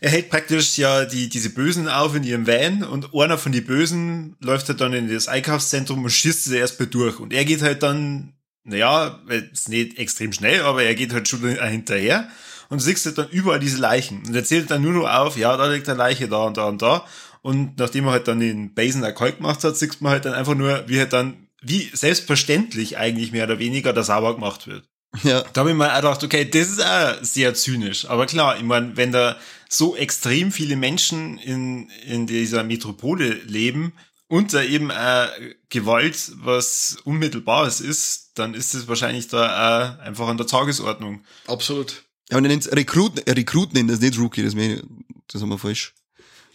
er 0.00 0.10
hält 0.10 0.30
praktisch 0.30 0.78
ja 0.78 1.04
die, 1.06 1.28
diese 1.28 1.50
Bösen 1.50 1.88
auf 1.88 2.14
in 2.14 2.22
ihrem 2.22 2.46
Van 2.46 2.84
und 2.84 3.14
einer 3.14 3.38
von 3.38 3.50
die 3.52 3.60
Bösen 3.60 4.36
läuft 4.40 4.68
halt 4.68 4.80
dann 4.80 4.92
in 4.92 5.12
das 5.12 5.26
Einkaufszentrum 5.28 6.04
und 6.04 6.10
schießt 6.10 6.44
sie 6.44 6.56
erstmal 6.56 6.86
durch 6.88 7.18
und 7.18 7.32
er 7.32 7.44
geht 7.44 7.62
halt 7.62 7.82
dann, 7.82 8.34
naja, 8.64 9.20
jetzt 9.30 9.68
nicht 9.68 9.98
extrem 9.98 10.32
schnell, 10.32 10.62
aber 10.62 10.82
er 10.82 10.94
geht 10.94 11.12
halt 11.12 11.28
schon 11.28 11.40
hinterher 11.68 12.28
und 12.68 12.80
du 12.80 12.84
siehst 12.84 13.06
halt 13.06 13.18
dann 13.18 13.28
überall 13.28 13.60
diese 13.60 13.78
Leichen 13.78 14.22
und 14.26 14.34
er 14.34 14.44
zählt 14.44 14.70
dann 14.70 14.82
nur 14.82 14.92
noch 14.92 15.08
auf, 15.08 15.36
ja, 15.36 15.56
da 15.56 15.66
liegt 15.66 15.88
eine 15.88 15.98
Leiche, 15.98 16.28
da 16.28 16.44
und 16.44 16.56
da 16.56 16.66
und 16.66 16.82
da 16.82 17.06
und 17.44 17.78
nachdem 17.78 18.06
er 18.06 18.12
halt 18.12 18.26
dann 18.26 18.40
den 18.40 18.72
Basen 18.72 19.02
Erfolg 19.02 19.36
gemacht 19.36 19.62
hat, 19.64 19.76
sieht 19.76 20.00
man 20.00 20.12
halt 20.12 20.24
dann 20.24 20.32
einfach 20.32 20.54
nur, 20.54 20.88
wie 20.88 20.98
halt 20.98 21.12
dann, 21.12 21.46
wie 21.60 21.90
selbstverständlich 21.92 22.96
eigentlich 22.96 23.32
mehr 23.32 23.44
oder 23.44 23.58
weniger 23.58 23.92
der 23.92 24.02
sauber 24.02 24.34
gemacht 24.34 24.66
wird. 24.66 24.88
Ja. 25.22 25.44
Da 25.52 25.60
habe 25.60 25.70
ich 25.70 25.76
mir 25.76 25.92
auch 25.92 25.96
gedacht, 25.96 26.24
okay, 26.24 26.48
das 26.48 26.70
ist 26.70 26.82
auch 26.82 27.16
sehr 27.20 27.52
zynisch. 27.52 28.08
Aber 28.08 28.24
klar, 28.24 28.56
ich 28.56 28.62
meine, 28.62 28.96
wenn 28.96 29.12
da 29.12 29.36
so 29.68 29.94
extrem 29.94 30.52
viele 30.52 30.76
Menschen 30.76 31.36
in, 31.36 31.90
in 32.06 32.26
dieser 32.26 32.64
Metropole 32.64 33.28
leben 33.28 33.92
und 34.34 34.52
da 34.52 34.62
eben 34.62 34.90
auch 34.90 35.28
Gewalt 35.68 36.32
was 36.36 36.96
Unmittelbares 37.04 37.80
ist, 37.80 38.32
dann 38.34 38.54
ist 38.54 38.74
es 38.74 38.88
wahrscheinlich 38.88 39.28
da 39.28 39.42
auch 39.98 40.04
einfach 40.04 40.26
an 40.28 40.36
der 40.36 40.46
Tagesordnung. 40.48 41.22
Absolut. 41.46 42.02
Ja, 42.30 42.38
und 42.38 42.44
er 42.44 42.48
nennt 42.48 42.66
Rekruten, 42.72 43.22
Rekruten 43.32 43.74
nennt 43.76 43.90
das 43.90 44.00
nicht 44.00 44.18
Rookie, 44.18 44.42
das, 44.42 44.54
mein, 44.54 44.82
das 45.28 45.40
haben 45.40 45.50
wir 45.50 45.58
falsch. 45.58 45.94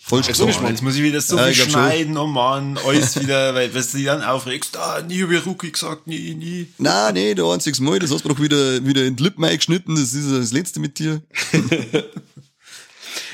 Falsch 0.01 0.27
Jetzt 0.27 0.39
muss 0.39 0.47
ich 0.49 0.55
gesagt. 0.55 0.63
mal- 0.63 0.71
Jetzt 0.71 0.81
muss 0.81 0.95
ich 0.95 1.03
wieder 1.03 1.21
so 1.21 1.37
Ja, 1.37 1.45
viel 1.45 1.53
glaub 1.53 1.65
schon. 1.65 1.71
schneiden, 1.73 2.17
oh 2.17 2.25
Mann, 2.27 2.77
alles 2.85 3.19
wieder, 3.21 3.53
weil, 3.53 3.73
weil 3.73 3.81
du 3.83 3.97
dich 3.97 4.05
dann 4.05 4.23
aufregst, 4.23 4.75
ah, 4.77 5.01
nie 5.01 5.23
hab 5.23 5.31
ich 5.31 5.45
Rookie 5.45 5.71
gesagt, 5.71 6.07
nie, 6.07 6.33
nie. 6.35 6.67
Nein, 6.79 7.13
nee, 7.13 7.33
der 7.35 7.45
einziges 7.45 7.79
Mal, 7.79 7.99
das 7.99 8.11
hast 8.11 8.25
du 8.25 8.29
doch 8.29 8.39
wieder, 8.41 8.85
wieder 8.85 9.03
in 9.05 9.15
die 9.15 9.23
Lippen 9.23 9.43
eingeschnitten, 9.45 9.95
das 9.95 10.13
ist 10.13 10.29
das 10.31 10.51
letzte 10.51 10.79
mit 10.79 10.99
dir. 10.99 11.21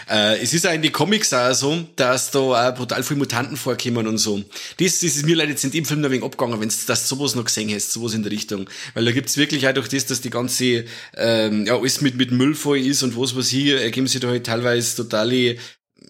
Äh, 0.09 0.41
es 0.41 0.53
ist 0.53 0.67
auch 0.67 0.73
in 0.73 0.81
die 0.81 0.91
Comics 0.91 1.33
auch 1.33 1.53
so, 1.53 1.87
dass 1.95 2.31
da 2.31 2.39
auch 2.39 2.75
brutal 2.75 3.03
viele 3.03 3.19
Mutanten 3.19 3.57
vorkommen 3.57 4.07
und 4.07 4.17
so. 4.17 4.43
Das, 4.77 4.99
das 4.99 5.15
ist 5.15 5.25
mir 5.25 5.35
leider 5.35 5.51
jetzt 5.51 5.63
in 5.63 5.71
dem 5.71 5.85
Film 5.85 6.01
noch 6.01 6.09
ein 6.09 6.13
wenig 6.13 6.25
abgegangen, 6.25 6.59
wenn 6.59 6.69
du 6.69 6.95
sowas 6.95 7.35
noch 7.35 7.45
gesehen 7.45 7.73
hast, 7.73 7.91
sowas 7.91 8.13
in 8.13 8.23
der 8.23 8.31
Richtung. 8.31 8.69
Weil 8.93 9.05
da 9.05 9.11
gibt's 9.11 9.37
wirklich 9.37 9.67
auch 9.67 9.73
durch 9.73 9.89
das, 9.89 10.05
dass 10.05 10.21
die 10.21 10.29
ganze, 10.29 10.85
ähm, 11.17 11.65
ja, 11.65 11.77
alles 11.77 12.01
mit, 12.01 12.15
mit 12.15 12.31
Müll 12.31 12.55
voll 12.55 12.79
ist 12.79 13.03
und 13.03 13.17
was 13.17 13.35
was 13.35 13.49
hier, 13.49 13.81
ergeben 13.81 14.07
sich 14.07 14.21
da 14.21 14.27
halt 14.27 14.45
teilweise 14.45 14.95
totale 14.95 15.57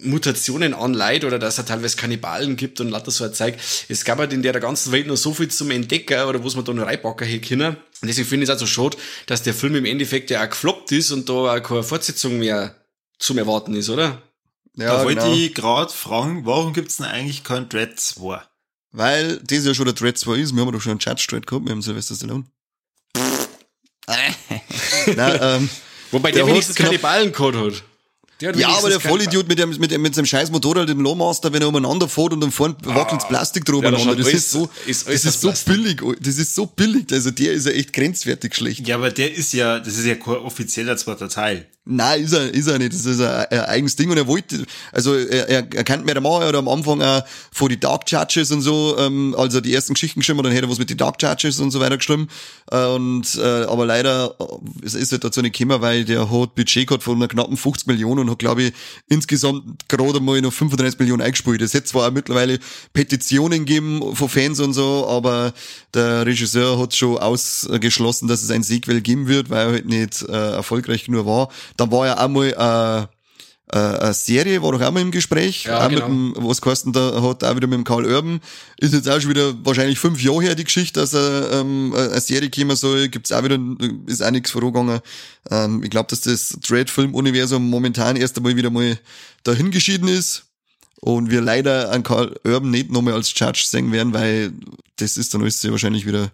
Mutationen 0.02 0.74
an 0.74 0.94
Leid 0.94 1.24
oder 1.24 1.40
dass 1.40 1.58
er 1.58 1.66
teilweise 1.66 1.96
Kannibalen 1.96 2.56
gibt 2.58 2.82
und 2.82 2.90
lauter 2.90 3.12
so 3.12 3.24
ein 3.24 3.34
Zeug. 3.34 3.56
Es 3.88 4.04
gab 4.04 4.20
halt 4.20 4.34
in 4.34 4.42
der 4.42 4.60
ganzen 4.60 4.92
Welt 4.92 5.08
noch 5.08 5.16
so 5.16 5.34
viel 5.34 5.48
zum 5.48 5.72
Entdecken 5.72 6.26
oder 6.26 6.44
was 6.44 6.56
man 6.56 6.66
da 6.66 6.74
noch 6.74 6.86
reinpacken 6.86 7.28
hätte 7.28 7.48
können. 7.48 7.78
Und 8.02 8.08
deswegen 8.08 8.28
finde 8.28 8.44
ich 8.44 8.50
es 8.50 8.56
auch 8.56 8.60
so 8.60 8.66
schade, 8.66 8.98
dass 9.26 9.44
der 9.44 9.54
Film 9.54 9.76
im 9.76 9.86
Endeffekt 9.86 10.30
ja 10.30 10.44
auch 10.44 10.50
gefloppt 10.50 10.92
ist 10.92 11.12
und 11.12 11.30
da 11.30 11.34
auch 11.34 11.64
keine 11.64 11.84
Fortsetzung 11.84 12.40
mehr 12.40 12.76
zum 13.20 13.38
Erwarten 13.38 13.76
ist, 13.76 13.90
oder? 13.90 14.22
Ja, 14.78 14.98
da 14.98 15.04
wollte 15.06 15.22
genau. 15.22 15.34
ich 15.34 15.54
gerade 15.54 15.92
fragen, 15.92 16.46
warum 16.46 16.74
gibt's 16.74 16.98
denn 16.98 17.06
eigentlich 17.06 17.44
kein 17.44 17.70
Dread 17.70 18.00
2? 18.00 18.42
Weil 18.92 19.38
das 19.44 19.66
ja 19.66 19.74
schon 19.74 19.86
der 19.86 19.94
Dread 19.94 20.18
2 20.18 20.36
ist, 20.38 20.54
wir 20.56 20.62
haben 20.62 20.72
doch 20.72 20.82
schon 20.82 20.92
einen 20.92 21.00
Judge 21.00 21.26
Dread 21.30 21.48
gehabt, 21.48 21.66
wir 21.66 21.72
haben 21.72 21.82
Sylvester 21.82 22.16
Stallone. 22.16 22.46
Nein, 25.16 25.40
ähm, 25.42 25.70
Wobei 26.12 26.32
Der 26.32 26.44
der, 26.44 26.52
wenigstens 26.52 26.76
hat 26.78 26.86
knapp- 26.90 27.02
Kannibalencode 27.02 27.56
hat. 27.56 27.84
Der 28.42 28.50
hat 28.50 28.58
ja, 28.58 28.68
aber 28.68 28.90
der 28.90 29.00
Vollidiot 29.00 29.48
mit, 29.48 29.58
dem, 29.58 29.70
mit, 29.70 29.92
dem, 29.92 30.02
mit 30.02 30.14
seinem 30.14 30.26
scheiß 30.26 30.52
Motorrad, 30.52 30.90
dem 30.90 31.00
Lawmaster, 31.02 31.54
wenn 31.54 31.62
er 31.62 31.70
umeinander 31.70 32.10
fährt 32.10 32.34
und 32.34 32.42
dann 32.42 32.52
vorne 32.52 32.76
wackelt's 32.84 33.26
Plastik 33.28 33.64
drüber 33.64 33.88
Ah. 33.88 33.98
Ja, 33.98 34.14
das 34.14 34.26
Das 34.26 34.34
ist 34.34 34.52
so, 34.52 34.70
ist 34.86 35.08
das 35.08 35.24
ist 35.26 35.40
so 35.42 35.54
billig, 35.66 36.02
das 36.20 36.38
ist 36.38 36.54
so 36.54 36.66
billig, 36.66 37.06
also 37.14 37.32
der 37.32 37.54
ist 37.54 37.66
ja 37.66 37.72
echt 37.72 37.94
grenzwertig 37.94 38.54
schlecht. 38.54 38.86
Ja, 38.88 38.96
aber 38.96 39.10
der 39.10 39.34
ist 39.34 39.54
ja, 39.54 39.80
das 39.80 39.98
ist 39.98 40.06
ja 40.06 40.16
kein 40.16 40.36
offizieller 40.36 40.98
zweiter 40.98 41.30
Teil. 41.30 41.66
Nein, 41.88 42.24
ist 42.24 42.34
er, 42.34 42.52
ist 42.52 42.68
er 42.68 42.80
nicht. 42.80 42.94
Das 42.94 43.06
ist 43.06 43.22
ein, 43.22 43.60
eigenes 43.60 43.96
Ding 43.96 44.10
und 44.10 44.18
er 44.18 44.26
wollte, 44.26 44.66
also 44.92 45.14
er, 45.16 45.48
er, 45.48 45.68
er 45.72 45.84
kennt 45.84 46.04
mir 46.04 46.14
der 46.14 46.22
Mauer, 46.22 46.42
er 46.42 46.48
hat 46.48 46.56
am 46.56 46.68
Anfang 46.68 47.00
auch 47.02 47.24
vor 47.52 47.70
die 47.70 47.80
Dark 47.80 48.10
Judges 48.12 48.52
und 48.52 48.62
so, 48.62 48.98
ähm, 48.98 49.36
also 49.38 49.62
die 49.62 49.72
ersten 49.72 49.94
Geschichten 49.94 50.22
geschrieben, 50.22 50.42
dann 50.42 50.52
hätte 50.52 50.66
er 50.66 50.72
was 50.72 50.80
mit 50.80 50.90
den 50.90 50.98
Dark 50.98 51.22
Judges 51.22 51.60
und 51.60 51.70
so 51.70 51.80
weiter 51.80 51.98
geschrieben. 51.98 52.28
Äh, 52.72 52.86
und 52.88 53.36
äh, 53.36 53.66
aber 53.66 53.86
leider 53.86 54.36
äh, 54.40 54.86
es 54.86 54.96
ist 54.96 55.12
halt 55.12 55.24
dazu 55.24 55.44
nicht 55.44 55.58
gekommen, 55.58 55.80
weil 55.82 56.06
der 56.06 56.32
hat 56.32 56.56
Budget 56.56 56.88
gehabt 56.88 57.04
von 57.04 57.18
einer 57.18 57.28
knappen 57.28 57.56
50 57.56 57.86
Millionen 57.86 58.22
und 58.22 58.32
hat, 58.32 58.40
glaube 58.40 58.64
ich, 58.64 58.74
insgesamt 59.08 59.88
gerade 59.88 60.20
mal 60.20 60.42
noch 60.42 60.54
35 60.54 61.00
Millionen 61.00 61.22
eingespielt. 61.22 61.62
Es 61.62 61.76
hätte 61.76 61.86
zwar 61.86 62.08
auch 62.08 62.12
mittlerweile 62.12 62.58
Petitionen 62.94 63.66
gegeben 63.66 64.16
von 64.16 64.28
Fans 64.28 64.60
und 64.60 64.74
so, 64.74 65.08
aber 65.08 65.54
der 65.94 66.26
Regisseur 66.26 66.80
hat 66.80 66.96
schon 66.96 67.20
ausgeschlossen, 67.20 68.28
dass 68.28 68.42
es 68.42 68.50
ein 68.50 68.64
Sequel 68.64 69.02
geben 69.02 69.28
wird, 69.28 69.52
weil 69.52 69.68
er 69.68 69.72
halt 69.72 69.86
nicht 69.86 70.24
äh, 70.24 70.52
erfolgreich 70.54 71.06
genug 71.06 71.28
war. 71.28 71.50
Dann 71.78 71.92
war 71.92 72.06
ja 72.06 72.24
auch 72.24 72.30
mal 72.30 73.08
äh, 73.08 73.16
äh, 73.72 73.78
eine 73.78 74.14
Serie, 74.14 74.62
war 74.62 74.72
doch 74.72 74.82
auch 74.82 74.92
mal 74.92 75.02
im 75.02 75.12
Gespräch, 75.12 75.64
Ja, 75.64 75.86
auch 75.86 75.90
genau. 75.90 76.08
mit 76.08 76.38
dem, 76.38 76.48
was 76.48 76.62
Carsten 76.62 76.94
da 76.94 77.22
hat, 77.22 77.44
auch 77.44 77.56
wieder 77.56 77.68
mit 77.68 77.78
dem 77.78 77.84
Karl 77.84 78.06
Urban. 78.06 78.40
Ist 78.80 78.94
jetzt 78.94 79.10
auch 79.10 79.20
schon 79.20 79.32
wieder 79.32 79.54
wahrscheinlich 79.66 79.98
fünf 80.00 80.22
Jahre 80.22 80.44
her, 80.44 80.56
die 80.56 80.64
Geschichte, 80.64 81.00
dass 81.00 81.14
er, 81.14 81.52
ähm, 81.52 81.94
eine 81.96 82.22
Serie 82.22 82.50
kommen 82.50 82.76
soll, 82.76 83.10
gibt's 83.10 83.32
auch 83.32 83.44
wieder, 83.44 83.60
ist 84.06 84.24
auch 84.24 84.32
nichts 84.32 84.52
vorgegangen. 84.52 85.00
Ähm, 85.50 85.84
ich 85.84 85.90
glaube, 85.90 86.08
dass 86.10 86.22
das 86.22 86.58
Dread-Film-Universum 86.68 87.70
momentan 87.70 88.16
erst 88.16 88.38
einmal 88.38 88.56
wieder 88.56 88.70
mal 88.70 88.98
dahin 89.44 89.72
geschieden 89.72 90.08
ist. 90.08 90.44
Und 91.02 91.30
wir 91.30 91.42
leider 91.42 91.92
an 91.92 92.04
Karl 92.04 92.36
Urban 92.44 92.72
nicht 92.72 92.92
nochmal 92.92 93.14
als 93.14 93.34
Judge 93.38 93.64
sehen 93.68 93.92
werden, 93.92 94.14
weil 94.14 94.54
das 94.96 95.18
ist 95.18 95.34
dann 95.34 95.42
alles 95.42 95.62
sehr 95.62 95.72
wahrscheinlich 95.72 96.08
wieder 96.08 96.32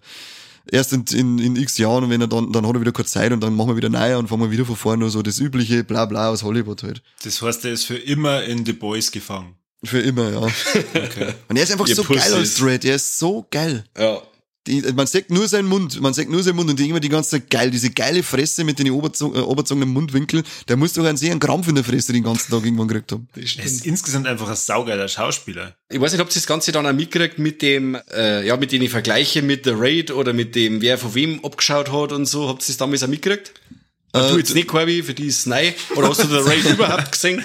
erst 0.70 0.92
in, 0.92 1.04
in, 1.12 1.38
in 1.38 1.56
x 1.56 1.78
Jahren 1.78 2.04
und 2.04 2.10
wenn 2.10 2.20
er 2.20 2.28
dann, 2.28 2.52
dann 2.52 2.66
hat 2.66 2.74
er 2.74 2.80
wieder 2.80 2.92
keine 2.92 3.06
Zeit 3.06 3.32
und 3.32 3.40
dann 3.40 3.54
machen 3.54 3.70
wir 3.70 3.76
wieder 3.76 3.88
neu 3.88 4.18
und 4.18 4.28
fangen 4.28 4.42
wir 4.42 4.50
wieder 4.50 4.64
von 4.64 4.76
vorne, 4.76 5.10
so 5.10 5.22
das 5.22 5.38
übliche 5.38 5.84
bla 5.84 6.06
bla 6.06 6.28
aus 6.28 6.42
Hollywood 6.42 6.82
halt. 6.82 7.02
Das 7.24 7.40
heißt, 7.42 7.64
der 7.64 7.72
ist 7.72 7.84
für 7.84 7.96
immer 7.96 8.44
in 8.44 8.64
The 8.64 8.72
Boys 8.72 9.10
gefangen. 9.10 9.56
Für 9.84 10.00
immer, 10.00 10.30
ja. 10.30 10.40
Okay. 10.94 11.34
Und 11.48 11.56
er 11.56 11.64
ist 11.64 11.72
einfach 11.72 11.88
Ihr 11.88 11.96
so 11.96 12.04
geil 12.04 12.32
als. 12.32 12.54
Dread, 12.54 12.84
er 12.84 12.96
ist 12.96 13.18
so 13.18 13.46
geil. 13.50 13.84
Ja. 13.98 14.22
Die, 14.68 14.80
man 14.94 15.08
sagt 15.08 15.30
nur 15.30 15.48
seinen 15.48 15.66
Mund, 15.66 16.00
man 16.00 16.14
sagt 16.14 16.30
nur 16.30 16.40
seinen 16.42 16.54
Mund 16.54 16.70
und 16.70 16.78
die 16.78 16.88
immer 16.88 17.00
die 17.00 17.08
ganze 17.08 17.30
Zeit 17.30 17.50
geil, 17.50 17.72
diese 17.72 17.90
geile 17.90 18.22
Fresse 18.22 18.62
mit 18.62 18.78
den 18.78 18.90
oberzog, 18.92 19.34
äh, 19.34 19.40
oberzogenen 19.40 19.88
Mundwinkeln, 19.88 20.44
der 20.68 20.76
muss 20.76 20.92
doch 20.92 21.04
einen 21.04 21.16
sehr 21.16 21.36
Krampf 21.38 21.66
in 21.66 21.74
der 21.74 21.82
Fresse 21.82 22.12
den 22.12 22.22
ganzen 22.22 22.52
Tag 22.52 22.64
irgendwann 22.64 22.86
gekriegt 22.86 23.10
haben. 23.10 23.28
Das 23.34 23.56
Er 23.56 23.64
ist 23.64 23.84
insgesamt 23.84 24.28
einfach 24.28 24.48
ein 24.48 24.54
saugeiler 24.54 25.08
Schauspieler. 25.08 25.74
Ich 25.90 26.00
weiß 26.00 26.12
nicht, 26.12 26.20
ob 26.20 26.28
ihr 26.28 26.34
das 26.34 26.46
Ganze 26.46 26.70
dann 26.70 26.86
auch 26.86 26.92
mitgekriegt 26.92 27.40
mit 27.40 27.60
dem, 27.60 27.98
äh, 28.14 28.46
ja, 28.46 28.56
mit 28.56 28.70
den 28.70 28.88
Vergleichen 28.88 29.46
mit 29.46 29.64
The 29.64 29.72
Raid 29.74 30.12
oder 30.12 30.32
mit 30.32 30.54
dem, 30.54 30.80
wer 30.80 30.96
von 30.96 31.12
wem 31.16 31.44
abgeschaut 31.44 31.90
hat 31.90 32.12
und 32.12 32.26
so. 32.26 32.48
Habt 32.48 32.62
ihr 32.62 32.68
das 32.68 32.76
damals 32.76 33.02
auch 33.02 33.08
mitgekriegt? 33.08 33.52
Äh, 34.12 34.28
du 34.28 34.38
jetzt 34.38 34.54
nicht, 34.54 34.68
Corby, 34.68 35.02
für 35.02 35.14
die 35.14 35.26
ist 35.26 35.40
es 35.40 35.46
neu. 35.46 35.72
Oder 35.96 36.08
hast 36.08 36.22
du 36.22 36.28
The 36.28 36.48
Raid 36.48 36.64
überhaupt 36.70 37.10
gesehen? 37.10 37.42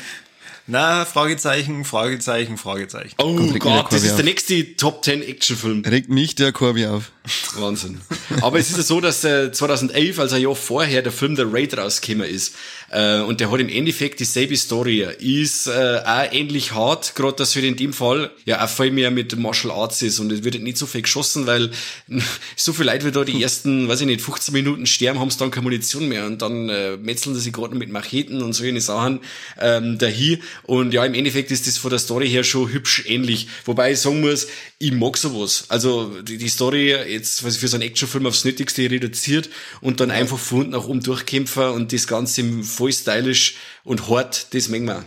Na, 0.67 1.05
Fragezeichen, 1.05 1.85
Fragezeichen, 1.85 2.57
Fragezeichen. 2.57 3.15
Oh 3.19 3.35
Gott, 3.57 3.91
das 3.91 4.03
ist 4.03 4.11
auf. 4.11 4.15
der 4.17 4.25
nächste 4.25 4.75
Top 4.75 5.03
10 5.03 5.21
Actionfilm. 5.21 5.83
Regt 5.85 6.09
mich 6.09 6.35
der 6.35 6.51
Corby 6.51 6.87
auf. 6.87 7.11
Wahnsinn. 7.55 8.01
Aber 8.41 8.59
es 8.59 8.69
ist 8.69 8.77
ja 8.77 8.83
so, 8.83 9.01
dass 9.01 9.23
äh, 9.23 9.51
2011, 9.51 10.19
also 10.19 10.35
ein 10.35 10.41
Jahr 10.41 10.55
vorher, 10.55 11.01
der 11.01 11.11
Film 11.11 11.35
The 11.35 11.43
Raid 11.45 11.77
rausgekommen 11.77 12.27
ist. 12.27 12.55
Äh, 12.89 13.19
und 13.19 13.39
der 13.39 13.51
hat 13.51 13.59
im 13.59 13.69
Endeffekt 13.69 14.19
dieselbe 14.19 14.55
Story. 14.55 15.05
Ist 15.19 15.67
äh, 15.67 16.01
auch 16.05 16.31
ähnlich 16.31 16.73
hart, 16.73 17.15
gerade 17.15 17.35
dass 17.35 17.53
für 17.53 17.59
in 17.59 17.75
dem 17.75 17.93
Fall 17.93 18.31
ja 18.45 18.63
auch 18.63 18.69
viel 18.69 18.91
mehr 18.91 19.11
mit 19.11 19.37
Martial 19.37 19.73
Arts 19.73 20.01
ist. 20.01 20.19
Und 20.19 20.31
es 20.31 20.43
wird 20.43 20.61
nicht 20.61 20.77
so 20.77 20.85
viel 20.85 21.01
geschossen, 21.01 21.47
weil 21.47 21.71
so 22.55 22.73
viel 22.73 22.85
Leute, 22.85 23.05
wie 23.05 23.11
da 23.11 23.23
die 23.23 23.41
ersten, 23.41 23.87
weiß 23.87 24.01
ich 24.01 24.07
nicht, 24.07 24.21
15 24.21 24.53
Minuten 24.53 24.85
sterben, 24.85 25.19
haben 25.19 25.29
sie 25.29 25.37
dann 25.37 25.51
keine 25.51 25.63
Munition 25.63 26.07
mehr. 26.07 26.25
Und 26.25 26.41
dann 26.41 26.69
äh, 26.69 26.97
metzeln 26.97 27.35
sie 27.35 27.51
gerade 27.51 27.75
mit 27.75 27.89
Macheten 27.89 28.41
und 28.41 28.53
solche 28.53 28.79
Sachen 28.79 29.19
ähm, 29.59 29.97
dahin. 29.97 30.41
Und 30.63 30.93
ja, 30.93 31.03
im 31.05 31.13
Endeffekt 31.13 31.51
ist 31.51 31.67
das 31.67 31.77
von 31.77 31.89
der 31.89 31.99
Story 31.99 32.29
her 32.29 32.43
schon 32.43 32.71
hübsch 32.71 33.03
ähnlich. 33.07 33.47
Wobei 33.65 33.91
ich 33.91 33.99
sagen 33.99 34.21
muss, 34.21 34.47
ich 34.79 34.91
mag 34.91 35.17
sowas. 35.17 35.65
Also 35.69 36.21
die, 36.21 36.37
die 36.37 36.49
Story 36.49 36.93
jetzt 37.17 37.43
was 37.43 37.57
für 37.57 37.67
so 37.67 37.77
einen 37.77 37.83
Actionfilm 37.87 38.25
aufs 38.25 38.45
Nötigste 38.45 38.89
reduziert 38.89 39.49
und 39.81 39.99
dann 39.99 40.11
einfach 40.11 40.37
von 40.39 40.59
unten 40.59 40.71
nach 40.71 40.85
oben 40.85 41.01
durchkämpfen 41.01 41.69
und 41.69 41.91
das 41.91 42.07
Ganze 42.07 42.43
voll 42.63 42.93
stylisch 42.93 43.55
und 43.83 44.09
hart, 44.09 44.53
das 44.53 44.69
mengen 44.69 44.87
wir. 44.87 45.05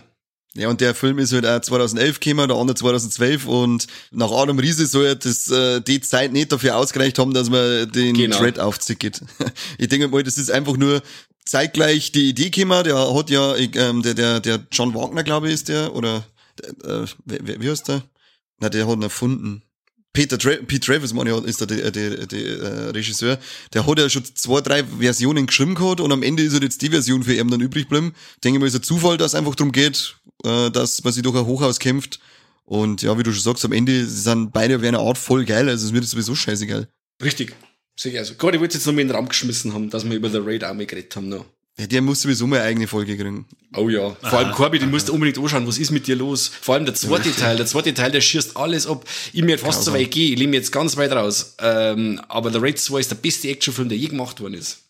Ja, 0.54 0.68
und 0.68 0.80
der 0.80 0.96
Film 0.96 1.18
ist 1.20 1.32
halt 1.32 1.46
auch 1.46 1.60
2011 1.60 2.18
gekommen, 2.18 2.48
der 2.48 2.56
andere 2.56 2.74
2012 2.74 3.46
und 3.46 3.86
nach 4.10 4.32
Adam 4.32 4.58
Riese 4.58 4.84
soll 4.84 5.04
ja 5.04 5.14
das, 5.14 5.48
äh, 5.48 5.80
die 5.80 6.00
Zeit 6.00 6.32
nicht 6.32 6.50
dafür 6.50 6.76
ausgereicht 6.76 7.20
haben, 7.20 7.32
dass 7.32 7.48
man 7.48 7.90
den 7.92 8.14
Genau. 8.16 8.38
Dread 8.38 8.58
aufzieht. 8.58 9.20
Ich 9.78 9.88
denke 9.88 10.08
mal, 10.08 10.24
das 10.24 10.38
ist 10.38 10.50
einfach 10.50 10.76
nur 10.76 11.02
zeitgleich 11.44 12.10
die 12.10 12.28
Idee 12.28 12.50
gekommen, 12.50 12.82
der 12.82 13.14
hat 13.14 13.30
ja, 13.30 13.54
ähm, 13.56 14.02
der, 14.02 14.14
der, 14.14 14.40
der 14.40 14.66
John 14.72 14.92
Wagner, 14.94 15.22
glaube 15.22 15.48
ich, 15.48 15.54
ist 15.54 15.68
der, 15.68 15.94
oder, 15.94 16.24
der, 16.60 17.02
äh, 17.02 17.06
wie, 17.24 17.60
wie 17.60 17.70
heißt 17.70 17.86
der? 17.86 18.02
Na, 18.58 18.68
der 18.68 18.88
hat 18.88 18.96
ihn 18.96 19.02
erfunden. 19.02 19.62
Peter 20.12 20.38
Tra 20.38 20.56
Pete 20.66 20.80
Travis, 20.80 21.12
meine 21.12 21.30
ich, 21.30 21.44
ist 21.44 21.60
der, 21.60 21.66
der, 21.68 21.90
der, 21.90 22.26
der 22.26 22.40
äh, 22.40 22.90
Regisseur, 22.90 23.38
der 23.72 23.86
hat 23.86 23.98
ja 23.98 24.08
schon 24.08 24.24
zwei, 24.24 24.60
drei 24.60 24.82
Versionen 24.84 25.46
geschrieben 25.46 25.76
gehabt 25.76 26.00
und 26.00 26.10
am 26.10 26.22
Ende 26.22 26.42
ist 26.42 26.52
halt 26.52 26.64
jetzt 26.64 26.82
die 26.82 26.90
Version 26.90 27.22
für 27.22 27.34
ihn 27.34 27.48
dann 27.48 27.60
übrig 27.60 27.84
geblieben. 27.84 28.14
Denke 28.42 28.58
mal, 28.58 28.66
ist 28.66 28.74
ein 28.74 28.82
Zufall, 28.82 29.16
dass 29.18 29.32
es 29.32 29.34
einfach 29.36 29.54
darum 29.54 29.72
geht, 29.72 30.16
äh, 30.44 30.70
dass 30.70 31.04
man 31.04 31.12
sich 31.12 31.22
durch 31.22 31.36
ein 31.36 31.46
Hochhaus 31.46 31.78
kämpft. 31.78 32.18
Und 32.64 33.02
ja, 33.02 33.16
wie 33.18 33.22
du 33.22 33.32
schon 33.32 33.42
sagst, 33.42 33.64
am 33.64 33.72
Ende 33.72 34.06
sind 34.06 34.52
beide 34.52 34.76
auf 34.76 34.82
eine 34.82 34.98
Art 34.98 35.18
voll 35.18 35.44
geil, 35.44 35.68
also 35.68 35.86
es 35.86 35.92
wird 35.92 36.04
sowieso 36.04 36.34
scheißegal. 36.34 36.88
Richtig. 37.22 37.54
Sicher. 37.98 38.20
Also, 38.20 38.34
Gott, 38.34 38.54
ich 38.54 38.60
wollte 38.60 38.78
jetzt 38.78 38.86
noch 38.86 38.94
mal 38.94 39.02
in 39.02 39.08
den 39.08 39.16
Raum 39.16 39.28
geschmissen 39.28 39.74
haben, 39.74 39.90
dass 39.90 40.08
wir 40.08 40.16
über 40.16 40.30
The 40.30 40.38
Raid 40.38 40.64
Army 40.64 40.86
geredet 40.86 41.14
haben 41.14 41.28
noch. 41.28 41.44
Ja, 41.80 41.86
der 41.86 42.02
muss 42.02 42.20
sowieso 42.20 42.46
mal 42.46 42.56
eine 42.56 42.66
eigene 42.66 42.86
Folge 42.86 43.16
kriegen. 43.16 43.46
Oh 43.74 43.88
ja. 43.88 44.14
Vor 44.20 44.38
allem 44.38 44.52
Corby, 44.52 44.78
den 44.78 44.90
musst 44.90 45.08
du 45.08 45.14
unbedingt 45.14 45.38
anschauen. 45.38 45.66
Was 45.66 45.78
ist 45.78 45.90
mit 45.92 46.06
dir 46.06 46.14
los? 46.14 46.50
Vor 46.60 46.74
allem 46.74 46.84
der 46.84 46.94
zweite 46.94 47.34
Teil. 47.34 47.56
Der 47.56 47.64
zweite 47.64 47.94
Teil, 47.94 48.10
der 48.10 48.20
schießt 48.20 48.54
alles 48.58 48.86
ab. 48.86 49.06
Ich 49.32 49.42
mir 49.42 49.58
fast 49.58 49.84
so 49.84 49.94
weit 49.94 50.10
gehe. 50.10 50.32
Ich 50.32 50.38
lehne 50.38 50.50
mich 50.50 50.58
jetzt 50.58 50.72
ganz 50.72 50.98
weit 50.98 51.12
raus. 51.12 51.54
Ähm, 51.58 52.20
aber 52.28 52.52
The 52.52 52.58
Raid 52.58 52.78
2 52.78 53.00
ist 53.00 53.10
der 53.10 53.16
beste 53.16 53.48
Actionfilm, 53.48 53.88
der 53.88 53.96
je 53.96 54.08
gemacht 54.08 54.40
worden 54.42 54.52
ist. 54.54 54.80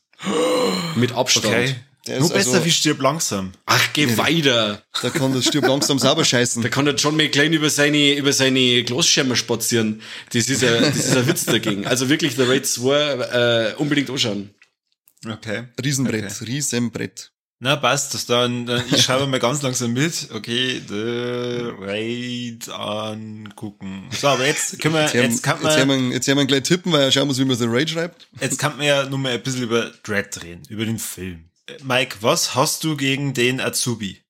Mit 0.96 1.12
Abstand. 1.12 1.46
Okay. 1.46 1.76
Der 2.08 2.18
Nur 2.18 2.26
ist 2.26 2.34
besser 2.34 2.54
also- 2.54 2.64
wie 2.64 2.72
stirb 2.72 3.00
langsam. 3.00 3.52
Ach, 3.66 3.92
geh 3.92 4.16
weiter. 4.16 4.82
Da 5.00 5.10
kann 5.10 5.32
das 5.32 5.44
Stirb 5.44 5.68
langsam 5.68 6.00
sauber 6.00 6.24
scheißen. 6.24 6.60
Da 6.60 6.68
kann 6.70 6.86
der 6.86 6.94
John 6.94 7.14
McClane 7.16 7.54
über 7.54 7.70
seine, 7.70 8.14
über 8.14 8.32
seine 8.32 8.82
Glasschirme 8.82 9.36
spazieren. 9.36 10.00
Das 10.32 10.48
ist 10.48 10.64
ein, 10.64 10.82
das 10.82 10.96
ist 10.96 11.16
ein 11.16 11.26
Witz 11.28 11.44
dagegen. 11.44 11.86
Also 11.86 12.08
wirklich 12.08 12.34
The 12.34 12.42
Raid 12.42 12.66
2, 12.66 13.74
äh, 13.74 13.74
unbedingt 13.76 14.10
anschauen. 14.10 14.50
Okay. 15.26 15.64
Riesenbrett, 15.82 16.40
Riesenbrett. 16.46 17.32
Na, 17.62 17.76
passt. 17.76 18.14
Das 18.14 18.24
dann, 18.24 18.64
dann 18.64 18.82
ich 18.90 19.02
schreibe 19.02 19.26
mal 19.26 19.38
ganz 19.38 19.60
langsam 19.60 19.92
mit. 19.92 20.28
Okay, 20.32 20.80
The 20.88 21.72
Raid 21.78 22.70
angucken. 22.70 24.08
So, 24.18 24.28
aber 24.28 24.46
jetzt 24.46 24.80
können 24.80 24.94
wir, 24.94 25.02
Jetzt, 25.02 25.14
haben, 25.14 25.22
jetzt 25.22 25.42
kann 25.42 25.62
jetzt, 25.62 25.78
haben 25.78 25.88
man, 25.88 26.08
wir, 26.08 26.14
jetzt 26.14 26.28
haben 26.28 26.38
wir 26.38 26.46
gleich 26.46 26.62
tippen, 26.62 26.90
weil 26.90 27.02
er 27.02 27.12
schauen 27.12 27.26
muss, 27.26 27.38
wie 27.38 27.44
man 27.44 27.56
The 27.56 27.66
Raid 27.68 27.90
schreibt. 27.90 28.28
jetzt 28.40 28.58
kann 28.58 28.78
man 28.78 28.86
ja 28.86 29.04
nur 29.06 29.18
mal 29.18 29.32
ein 29.32 29.42
bisschen 29.42 29.62
über 29.62 29.90
Dread 30.02 30.42
reden, 30.42 30.62
über 30.70 30.86
den 30.86 30.98
Film. 30.98 31.50
Mike, 31.84 32.16
was 32.22 32.54
hast 32.54 32.82
du 32.82 32.96
gegen 32.96 33.34
den 33.34 33.60
Azubi? 33.60 34.22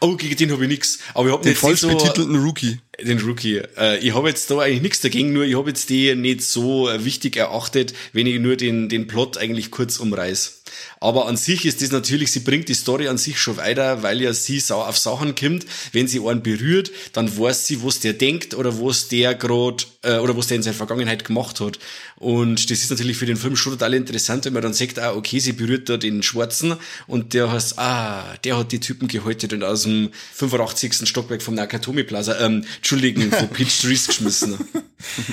Oh, 0.00 0.16
gegen 0.16 0.36
den 0.36 0.52
habe 0.52 0.62
ich 0.62 0.70
nix. 0.70 0.98
Aber 1.12 1.26
ich 1.26 1.32
habe 1.32 1.42
Den 1.42 1.52
jetzt 1.52 1.60
falsch 1.60 1.80
so, 1.80 1.88
betitelten 1.88 2.36
Rookie. 2.36 2.80
Den 3.04 3.20
Rookie. 3.20 3.62
Äh, 3.76 3.98
ich 3.98 4.14
habe 4.14 4.28
jetzt 4.28 4.50
da 4.50 4.58
eigentlich 4.58 4.82
nichts 4.82 5.00
dagegen, 5.00 5.32
nur 5.32 5.44
ich 5.44 5.56
habe 5.56 5.68
jetzt 5.68 5.90
die 5.90 6.14
nicht 6.14 6.42
so 6.42 6.88
äh, 6.88 7.04
wichtig 7.04 7.36
erachtet, 7.36 7.94
wenn 8.12 8.26
ich 8.26 8.40
nur 8.40 8.56
den, 8.56 8.88
den 8.88 9.06
Plot 9.06 9.38
eigentlich 9.38 9.70
kurz 9.70 9.98
umreiß. 9.98 10.61
Aber 11.00 11.26
an 11.26 11.36
sich 11.36 11.64
ist 11.64 11.82
das 11.82 11.90
natürlich, 11.90 12.32
sie 12.32 12.40
bringt 12.40 12.68
die 12.68 12.74
Story 12.74 13.08
an 13.08 13.18
sich 13.18 13.40
schon 13.40 13.56
weiter, 13.56 14.02
weil 14.02 14.20
ja 14.20 14.32
sie 14.32 14.62
auf 14.70 14.98
Sachen 14.98 15.34
kommt. 15.34 15.66
Wenn 15.92 16.08
sie 16.08 16.20
einen 16.20 16.42
berührt, 16.42 16.90
dann 17.12 17.36
weiß 17.36 17.66
sie, 17.66 17.82
was 17.82 18.00
der 18.00 18.12
denkt 18.12 18.54
oder 18.54 18.80
was 18.80 19.08
der 19.08 19.34
gerade 19.34 19.84
äh, 20.02 20.18
oder 20.18 20.36
was 20.36 20.46
der 20.46 20.56
in 20.56 20.62
seiner 20.62 20.76
Vergangenheit 20.76 21.24
gemacht 21.24 21.60
hat. 21.60 21.78
Und 22.16 22.70
das 22.70 22.78
ist 22.78 22.90
natürlich 22.90 23.16
für 23.16 23.26
den 23.26 23.36
Film 23.36 23.56
schon 23.56 23.72
total 23.72 23.94
interessant, 23.94 24.44
wenn 24.44 24.52
man 24.52 24.62
dann 24.62 24.74
sagt, 24.74 24.98
ah, 24.98 25.14
okay, 25.14 25.40
sie 25.40 25.52
berührt 25.52 25.88
da 25.88 25.96
den 25.96 26.22
Schwarzen 26.22 26.76
und 27.06 27.34
der 27.34 27.50
heißt, 27.50 27.78
ah, 27.78 28.36
der 28.44 28.58
hat 28.58 28.70
die 28.72 28.80
Typen 28.80 29.08
gehäutet 29.08 29.52
und 29.52 29.64
aus 29.64 29.82
dem 29.82 30.10
85. 30.34 31.08
Stockwerk 31.08 31.42
vom 31.42 31.54
Nakatomi 31.54 32.04
Plaza, 32.04 32.38
ähm, 32.40 32.64
Entschuldigen, 32.76 33.30
von 33.32 33.48
Peach 33.52 33.80
Trees 33.80 34.06
geschmissen. 34.06 34.58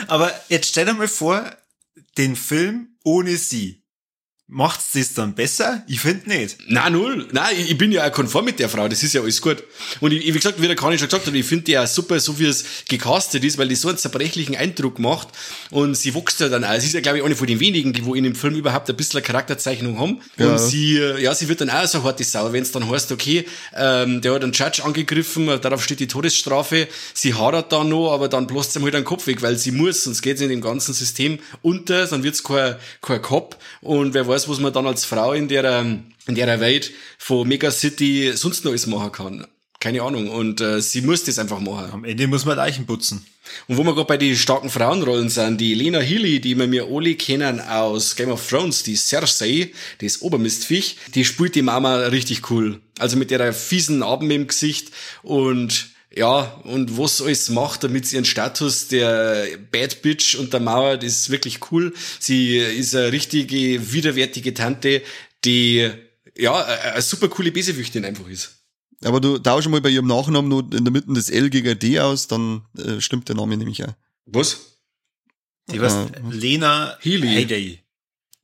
Aber 0.07 0.33
jetzt 0.49 0.69
stell 0.69 0.85
dir 0.85 0.93
mal 0.93 1.07
vor, 1.07 1.55
den 2.17 2.35
Film 2.35 2.89
ohne 3.03 3.37
sie. 3.37 3.83
Macht's 4.51 4.93
das 4.93 5.13
dann 5.13 5.35
besser? 5.35 5.83
Ich 5.87 5.99
finde 5.99 6.27
nicht. 6.27 6.57
Na 6.67 6.89
null. 6.89 7.27
Nein, 7.31 7.55
ich, 7.55 7.69
ich 7.69 7.77
bin 7.77 7.91
ja 7.91 8.07
auch 8.07 8.11
konform 8.11 8.45
mit 8.45 8.57
der 8.57 8.67
Frau, 8.67 8.87
das 8.87 9.03
ist 9.03 9.13
ja 9.13 9.21
alles 9.21 9.41
gut. 9.41 9.63
Und 9.99 10.11
ich, 10.11 10.25
wie 10.25 10.31
gesagt, 10.31 10.59
wie 10.59 10.65
der 10.65 10.75
Kani 10.75 10.97
schon 10.97 11.07
gesagt 11.07 11.27
hat, 11.27 11.33
ich 11.35 11.45
finde 11.45 11.65
die 11.65 11.73
ja 11.73 11.85
super, 11.85 12.19
so 12.19 12.39
wie 12.39 12.45
es 12.45 12.65
gecastet 12.87 13.43
ist, 13.43 13.59
weil 13.59 13.67
die 13.67 13.75
so 13.75 13.89
einen 13.89 13.99
zerbrechlichen 13.99 14.55
Eindruck 14.55 14.97
macht 14.97 15.27
und 15.69 15.93
sie 15.95 16.15
wächst 16.15 16.39
ja 16.39 16.49
dann 16.49 16.63
auch. 16.63 16.79
Sie 16.79 16.87
ist 16.87 16.93
ja, 16.93 17.01
glaube 17.01 17.19
ich, 17.19 17.23
eine 17.23 17.35
von 17.35 17.45
den 17.45 17.59
wenigen, 17.59 17.93
die 17.93 18.03
wo 18.05 18.15
in 18.15 18.23
dem 18.23 18.33
Film 18.33 18.55
überhaupt 18.55 18.89
ein 18.89 18.97
bisschen 18.97 19.19
eine 19.19 19.27
Charakterzeichnung 19.27 19.99
haben. 19.99 20.21
Ja. 20.37 20.47
Und 20.47 20.57
sie, 20.57 20.97
äh, 20.97 21.21
ja, 21.21 21.35
sie 21.35 21.47
wird 21.47 21.61
dann 21.61 21.69
auch 21.69 21.85
so 21.85 22.01
harte 22.01 22.23
Sau, 22.23 22.51
wenn 22.51 22.63
es 22.63 22.71
dann 22.71 22.89
heißt, 22.89 23.11
okay, 23.11 23.45
ähm, 23.75 24.21
der 24.21 24.33
hat 24.33 24.43
einen 24.43 24.53
Judge 24.53 24.83
angegriffen, 24.83 25.45
darauf 25.61 25.83
steht 25.83 25.99
die 25.99 26.07
Todesstrafe, 26.07 26.87
sie 27.13 27.35
hadert 27.35 27.71
dann 27.71 27.89
noch, 27.89 28.13
aber 28.13 28.27
dann 28.27 28.47
sie 28.47 28.79
ihm 28.79 28.83
halt 28.83 28.95
den 28.95 29.05
Kopf 29.05 29.27
weg, 29.27 29.43
weil 29.43 29.57
sie 29.57 29.71
muss, 29.71 30.05
sonst 30.05 30.23
geht 30.23 30.39
sie 30.39 30.45
in 30.45 30.49
dem 30.49 30.61
ganzen 30.61 30.95
System 30.95 31.37
unter, 31.61 32.07
dann 32.07 32.23
wird's 32.23 32.43
kein, 32.43 32.77
kein 33.03 33.21
Cop 33.21 33.55
und 33.81 34.15
wer 34.15 34.27
weiß, 34.27 34.38
was 34.47 34.59
man 34.59 34.71
dann 34.71 34.87
als 34.87 35.05
Frau 35.05 35.33
in 35.33 35.47
der, 35.47 35.63
ähm, 35.63 36.13
in 36.27 36.35
der 36.35 36.59
Welt 36.59 36.91
von 37.17 37.47
Megacity 37.47 38.31
sonst 38.35 38.63
noch 38.63 38.71
alles 38.71 38.87
machen 38.87 39.11
kann. 39.11 39.47
Keine 39.79 40.01
Ahnung. 40.01 40.29
Und 40.29 40.59
äh, 40.59 40.81
sie 40.81 41.01
muss 41.01 41.23
das 41.23 41.39
einfach 41.39 41.59
machen. 41.59 41.89
Am 41.91 42.03
Ende 42.03 42.27
muss 42.27 42.45
man 42.45 42.57
Leichen 42.57 42.85
putzen. 42.85 43.25
Und 43.67 43.77
wo 43.77 43.83
wir 43.83 43.93
gerade 43.93 44.07
bei 44.07 44.17
den 44.17 44.35
starken 44.35 44.69
Frauenrollen 44.69 45.29
sind, 45.29 45.59
die 45.59 45.73
Lena 45.73 45.99
Healy, 45.99 46.41
die 46.41 46.55
wir 46.55 46.67
mir 46.67 46.87
alle 46.91 47.15
kennen 47.15 47.61
aus 47.61 48.15
Game 48.15 48.29
of 48.29 48.47
Thrones, 48.47 48.83
die 48.83 48.95
Cersei, 48.95 49.71
das 50.01 50.21
Obermistviech, 50.21 50.97
die 51.15 51.25
spielt 51.25 51.55
die 51.55 51.61
Mama 51.61 51.95
richtig 52.07 52.51
cool. 52.51 52.81
Also 52.99 53.17
mit 53.17 53.31
der 53.31 53.53
fiesen 53.53 54.03
Abend 54.03 54.31
im 54.31 54.47
Gesicht 54.47 54.91
und 55.23 55.88
ja, 56.15 56.41
und 56.63 56.97
was 56.97 57.21
alles 57.21 57.49
macht, 57.49 57.83
damit 57.83 58.05
sie 58.07 58.15
ihren 58.15 58.25
Status 58.25 58.87
der 58.87 59.45
Bad 59.71 60.01
Bitch 60.01 60.35
untermauert, 60.35 61.03
ist 61.03 61.29
wirklich 61.29 61.71
cool. 61.71 61.93
Sie 62.19 62.57
ist 62.57 62.95
eine 62.95 63.11
richtige, 63.11 63.91
widerwärtige 63.93 64.53
Tante, 64.53 65.01
die 65.45 65.89
ja, 66.37 66.63
eine 66.63 67.01
super 67.01 67.27
coole 67.27 67.51
Bösewichtin 67.51 68.05
einfach 68.05 68.27
ist. 68.27 68.55
Aber 69.03 69.21
du 69.21 69.37
tausche 69.37 69.69
mal 69.69 69.81
bei 69.81 69.89
ihrem 69.89 70.07
Nachnamen 70.07 70.49
nur 70.49 70.61
in 70.73 70.83
der 70.83 70.91
Mitte 70.91 71.13
das 71.13 71.29
L 71.29 71.49
gegen 71.49 71.77
D 71.79 71.99
aus, 71.99 72.27
dann 72.27 72.63
äh, 72.77 72.99
stimmt 72.99 73.29
der 73.29 73.35
Name 73.35 73.55
nämlich 73.55 73.83
auch. 73.85 73.93
Was? 74.25 74.77
Die 75.71 75.79
was? 75.79 75.93
Ah. 75.93 76.09
Lena 76.31 76.97
Healy. 77.01 77.27
Heyday. 77.27 77.79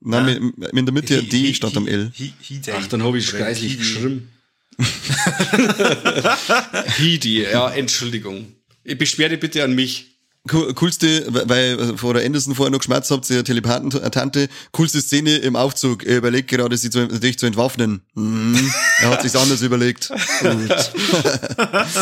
Nein, 0.00 0.28
Ja. 0.28 0.40
mit, 0.40 0.72
in 0.72 0.86
der 0.86 0.92
Mitte 0.94 1.18
ein 1.18 1.28
D 1.28 1.38
He- 1.38 1.54
statt 1.54 1.72
he- 1.72 1.76
am 1.76 1.88
L. 1.88 2.10
he- 2.14 2.32
Heyday. 2.40 2.74
Ach, 2.78 2.86
dann 2.86 3.02
habe 3.02 3.18
ich 3.18 3.30
greislich 3.30 3.72
Heedy. 3.72 3.78
geschrieben. 3.82 4.32
Hidi, 6.98 7.42
ja, 7.42 7.70
Entschuldigung. 7.70 8.52
Dich 8.84 9.38
bitte 9.38 9.64
an 9.64 9.74
mich. 9.74 10.15
Cool- 10.52 10.74
Coolste, 10.74 11.26
weil 11.48 11.96
vor 11.96 12.14
der 12.14 12.24
Anderson 12.24 12.54
vorher 12.54 12.70
noch 12.70 12.78
geschmerzt 12.78 13.10
habt, 13.10 13.28
ihr 13.30 13.44
Telepathen-Tante, 13.44 14.48
coolste 14.72 15.00
Szene 15.00 15.36
im 15.36 15.56
Aufzug. 15.56 16.04
Er 16.04 16.18
überlegt 16.18 16.48
gerade, 16.48 16.76
sie 16.76 16.90
zu, 16.90 17.06
dich 17.08 17.38
zu 17.38 17.46
entwaffnen. 17.46 18.02
Mhm. 18.14 18.70
Er 19.00 19.10
hat 19.10 19.22
sich's 19.22 19.36
anders 19.36 19.62
überlegt. 19.62 20.08
Gut. 20.40 20.92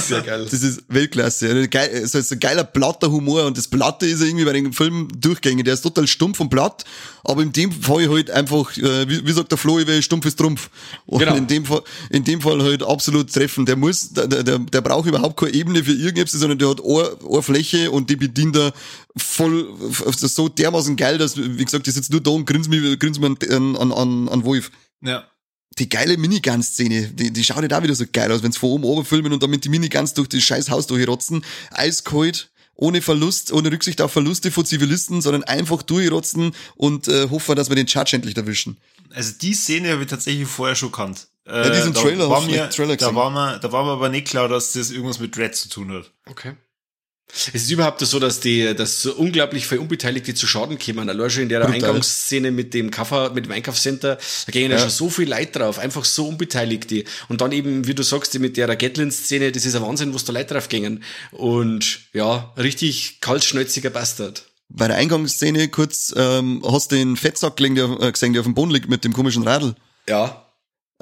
Sehr 0.07 0.23
geil. 0.23 0.47
Das 0.51 0.63
ist 0.63 0.83
Weltklasse. 0.89 1.69
Geil, 1.69 2.07
so 2.07 2.19
ist 2.19 2.33
ein 2.33 2.41
geiler 2.41 2.65
platter 2.65 3.11
Humor 3.11 3.45
und 3.45 3.57
das 3.57 3.69
Platte 3.69 4.07
ist 4.07 4.23
irgendwie 4.23 4.45
bei 4.45 4.53
den 4.53 4.73
Film 4.73 5.09
durchgängig. 5.19 5.65
Der 5.65 5.75
ist 5.75 5.83
total 5.83 6.07
stumpf 6.07 6.41
und 6.41 6.51
platt, 6.51 6.85
aber 7.25 7.43
in 7.43 7.53
dem 7.53 7.73
Fall 7.73 8.09
halt 8.09 8.31
einfach, 8.31 8.77
äh, 8.77 9.09
wie, 9.09 9.27
wie 9.27 9.33
sagt 9.33 9.51
der 9.51 9.59
Flo, 9.59 9.79
wie 9.79 10.03
stumpf 10.03 10.27
ist 10.27 10.39
Trumpf. 10.39 10.71
Und 11.07 11.21
Genau. 11.21 11.37
in 11.37 11.47
dem 11.47 11.65
Fall, 11.65 11.83
in 12.11 12.25
dem 12.25 12.41
Fall 12.41 12.63
halt 12.63 12.83
absolut 12.83 13.33
treffen. 13.33 13.65
Der 13.67 13.77
muss, 13.77 14.11
der, 14.13 14.27
der, 14.27 14.43
der, 14.43 14.59
der 14.59 14.81
braucht 14.81 15.07
überhaupt 15.09 15.39
keine 15.39 15.53
Ebene 15.55 15.83
für 15.85 15.93
irgendetwas, 15.93 16.41
sondern 16.41 16.59
der 16.59 16.69
hat 16.71 16.81
eine, 16.85 17.11
eine 17.31 17.43
Fläche 17.43 17.91
und 17.91 18.11
die 18.11 18.17
bedient 18.35 18.57
er 18.57 18.73
voll, 19.17 19.69
f- 19.91 20.05
so 20.17 20.49
dermaßen 20.49 20.97
geil, 20.97 21.19
dass, 21.19 21.37
wie 21.37 21.65
gesagt, 21.65 21.87
ich 21.89 21.95
sitze 21.95 22.11
nur 22.13 22.21
da 22.21 22.31
und 22.31 22.45
grinse 22.47 22.69
mich, 22.69 22.99
grinse 22.99 23.21
mich 23.21 23.31
an, 23.51 23.77
an, 23.77 23.93
an, 23.93 24.29
an 24.29 24.45
Wolf 24.45 24.71
Ja. 25.01 25.25
die 25.79 25.89
geile 25.89 26.17
Minigun-Szene, 26.17 27.09
die, 27.15 27.33
die 27.33 27.45
schaut 27.45 27.69
ja 27.69 27.79
auch 27.79 27.83
wieder 27.83 27.95
so 27.95 28.05
geil 28.13 28.31
aus, 28.33 28.43
wenn 28.43 28.53
sie 28.53 28.59
von 28.59 28.71
oben 28.71 28.85
oben 28.85 29.05
filmen 29.05 29.33
und 29.33 29.43
damit 29.43 29.65
die 29.65 29.69
Miniguns 29.69 30.15
durch 30.15 30.29
das 30.29 30.43
scheiß 30.43 30.71
Haus 30.71 30.87
durchrotzen. 30.87 31.45
Eiskalt, 31.71 32.51
ohne 32.77 33.03
Verlust, 33.03 33.53
ohne 33.53 33.71
Rücksicht 33.71 34.01
auf 34.01 34.13
Verluste 34.13 34.51
von 34.51 34.67
Zivilisten, 34.67 35.21
sondern 35.23 35.45
einfach 35.45 35.83
durchrotzen 35.83 36.53
und 36.77 37.07
äh, 37.09 37.29
hoffen, 37.31 37.55
dass 37.57 37.69
wir 37.69 37.77
den 37.77 37.87
Judge 37.87 38.17
endlich 38.17 38.37
erwischen. 38.37 38.77
Also 39.13 39.33
die 39.41 39.55
Szene 39.55 39.93
habe 39.93 40.03
ich 40.03 40.09
tatsächlich 40.09 40.49
vorher 40.49 40.75
schon 40.75 40.91
kannt. 40.91 41.29
Äh, 41.47 41.53
Ja, 41.69 41.71
diesen 41.71 41.93
da 41.93 42.01
Trailer 42.01 42.29
war 42.31 42.41
mir, 42.41 42.69
Trailer 42.71 42.97
da 42.97 43.15
war 43.15 43.31
mir, 43.31 43.59
da 43.61 43.71
war 43.71 43.85
mir 43.85 43.93
aber 43.93 44.09
nicht 44.09 44.27
klar, 44.27 44.49
dass 44.49 44.73
das 44.73 44.91
irgendwas 44.91 45.21
mit 45.21 45.37
Dread 45.37 45.55
zu 45.55 45.69
tun 45.69 45.93
hat. 45.93 46.11
Okay. 46.29 46.55
Es 47.33 47.65
ist 47.65 47.71
überhaupt 47.71 48.01
so, 48.01 48.21
dass 48.21 48.41
die, 48.41 48.75
dass 48.75 49.07
unglaublich 49.07 49.67
viele 49.67 49.81
Unbeteiligte 49.81 50.35
zu 50.35 50.47
Schaden 50.47 50.79
kommen. 50.79 51.09
Allein 51.09 51.31
schon 51.31 51.43
in 51.45 51.49
der 51.49 51.61
Brutal. 51.61 51.75
Eingangsszene 51.75 52.53
mit 52.53 52.75
dem 52.75 52.91
Kaffer, 52.91 53.33
mit 53.33 53.47
dem 53.47 53.53
Einkaufscenter, 53.53 54.19
da 54.47 54.53
gehen 54.53 54.71
ja, 54.71 54.77
Ja. 54.77 54.83
schon 54.83 54.91
so 54.91 55.11
viel 55.11 55.29
Leute 55.29 55.59
drauf, 55.59 55.79
einfach 55.79 56.05
so 56.05 56.29
Unbeteiligte. 56.29 57.05
Und 57.29 57.41
dann 57.41 57.51
eben, 57.53 57.87
wie 57.87 57.95
du 57.95 58.03
sagst, 58.05 58.39
mit 58.39 58.57
der 58.57 58.75
Gatlin-Szene, 58.77 59.51
das 59.51 59.67
ist 59.67 59.75
ein 59.75 59.83
Wahnsinn, 59.83 60.15
was 60.15 60.25
da 60.25 60.33
Leute 60.33 60.55
drauf 60.55 60.69
gingen. 60.69 61.03
Und 61.33 62.01
ja, 62.13 62.53
richtig 62.57 63.21
kaltschnäuziger 63.21 63.91
Bastard. 63.91 64.45
Bei 64.69 64.87
der 64.89 64.97
Eingangsszene 64.97 65.69
kurz, 65.69 66.15
ähm, 66.17 66.63
hast 66.67 66.93
du 66.93 66.97
den 66.97 67.17
Fettsack 67.17 67.61
äh, 67.61 68.13
gesehen, 68.13 68.33
der 68.33 68.41
auf 68.41 68.47
dem 68.47 68.55
Boden 68.55 68.71
liegt 68.71 68.89
mit 68.89 69.05
dem 69.05 69.13
komischen 69.13 69.43
Radl. 69.43 69.75
Ja. 70.09 70.44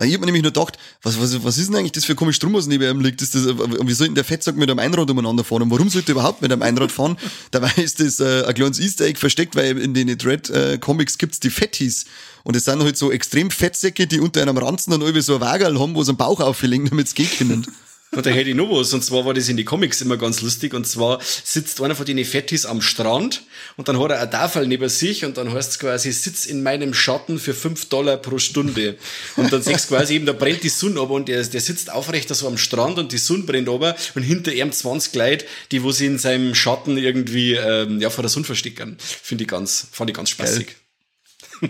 Äh, 0.00 0.06
Ich 0.06 0.14
hab 0.14 0.20
mir 0.20 0.26
nämlich 0.26 0.42
nur 0.42 0.52
gedacht, 0.52 0.78
was, 1.02 1.20
was, 1.20 1.42
was 1.44 1.58
ist 1.58 1.68
denn 1.68 1.76
eigentlich 1.76 1.92
das 1.92 2.04
für 2.04 2.12
ein 2.12 2.16
komisch 2.16 2.38
Drum, 2.38 2.54
was 2.54 2.66
neben 2.66 2.84
ihm 2.84 3.00
liegt? 3.00 3.22
Ist 3.22 3.34
das, 3.34 3.46
äh, 3.46 3.54
wie 3.56 3.92
soll 3.92 4.08
denn 4.08 4.14
der 4.14 4.24
Fettsack 4.24 4.56
mit 4.56 4.70
einem 4.70 4.78
Einrad 4.78 5.10
umeinander 5.10 5.44
fahren? 5.44 5.62
Und 5.62 5.70
warum 5.70 5.88
sollte 5.88 6.12
er 6.12 6.16
überhaupt 6.16 6.42
mit 6.42 6.52
einem 6.52 6.62
Einrad 6.62 6.92
fahren? 6.92 7.16
Dabei 7.50 7.72
ist 7.76 8.00
das 8.00 8.20
äh, 8.20 8.44
ein 8.44 8.54
kleines 8.54 8.78
Easter 8.80 9.04
Egg 9.04 9.18
versteckt, 9.18 9.56
weil 9.56 9.78
in 9.78 9.94
den 9.94 10.16
Dread-Comics 10.16 11.18
gibt's 11.18 11.40
die 11.40 11.50
Fettis. 11.50 12.06
Und 12.44 12.56
es 12.56 12.64
sind 12.64 12.82
halt 12.82 12.96
so 12.96 13.12
extrem 13.12 13.50
Fettsäcke, 13.50 14.06
die 14.06 14.20
unter 14.20 14.42
einem 14.42 14.56
Ranzen 14.56 14.90
dann 14.90 15.00
irgendwie 15.00 15.22
so 15.22 15.36
ein 15.36 15.40
Wagerl 15.40 15.78
haben, 15.78 15.94
wo 15.94 16.02
sie 16.02 16.10
einen 16.10 16.18
Bauch 16.18 16.40
auflegen, 16.40 16.88
damit 16.88 17.06
es 17.06 17.14
gehen 17.14 17.30
können. 17.38 17.66
Und 18.14 18.26
da 18.26 18.30
hätte 18.30 18.50
ich 18.50 18.56
noch 18.56 18.70
was. 18.70 18.92
Und 18.92 19.02
zwar 19.02 19.24
war 19.24 19.32
das 19.32 19.48
in 19.48 19.56
die 19.56 19.64
Comics 19.64 20.02
immer 20.02 20.18
ganz 20.18 20.42
lustig. 20.42 20.74
Und 20.74 20.86
zwar 20.86 21.18
sitzt 21.22 21.80
einer 21.80 21.94
von 21.94 22.04
den 22.04 22.22
Fettis 22.24 22.66
am 22.66 22.82
Strand 22.82 23.42
und 23.78 23.88
dann 23.88 23.98
hat 23.98 24.10
er 24.10 24.20
eine 24.20 24.30
Tafel 24.30 24.66
neben 24.66 24.88
sich 24.90 25.24
und 25.24 25.38
dann 25.38 25.52
heißt 25.52 25.70
es 25.72 25.78
quasi, 25.78 26.12
sitz 26.12 26.44
in 26.44 26.62
meinem 26.62 26.92
Schatten 26.92 27.38
für 27.38 27.54
fünf 27.54 27.86
Dollar 27.86 28.18
pro 28.18 28.38
Stunde. 28.38 28.98
Und 29.36 29.50
dann 29.50 29.62
siehst 29.62 29.90
du 29.90 29.96
quasi 29.96 30.16
eben, 30.16 30.26
da 30.26 30.34
brennt 30.34 30.62
die 30.62 30.68
Sonne 30.68 31.00
aber 31.00 31.14
und 31.14 31.26
der, 31.28 31.42
der 31.42 31.60
sitzt 31.60 31.90
aufrecht 31.90 32.28
so 32.34 32.46
am 32.46 32.58
Strand 32.58 32.98
und 32.98 33.12
die 33.12 33.18
Sonne 33.18 33.44
brennt 33.44 33.68
aber 33.68 33.96
und 34.14 34.22
hinter 34.22 34.52
ihm 34.52 34.70
20 34.70 35.14
Leute, 35.14 35.46
die 35.70 35.82
wo 35.82 35.90
sie 35.90 36.06
in 36.06 36.18
seinem 36.18 36.54
Schatten 36.54 36.98
irgendwie 36.98 37.54
ähm, 37.54 38.00
ja, 38.00 38.10
vor 38.10 38.22
der 38.22 38.30
Sonne 38.30 38.44
verstecken. 38.44 38.96
Finde 38.98 39.44
ich 39.44 39.48
ganz, 39.48 39.86
fand 39.90 40.10
ich 40.10 40.16
ganz 40.16 40.30
spaßig. 40.30 40.76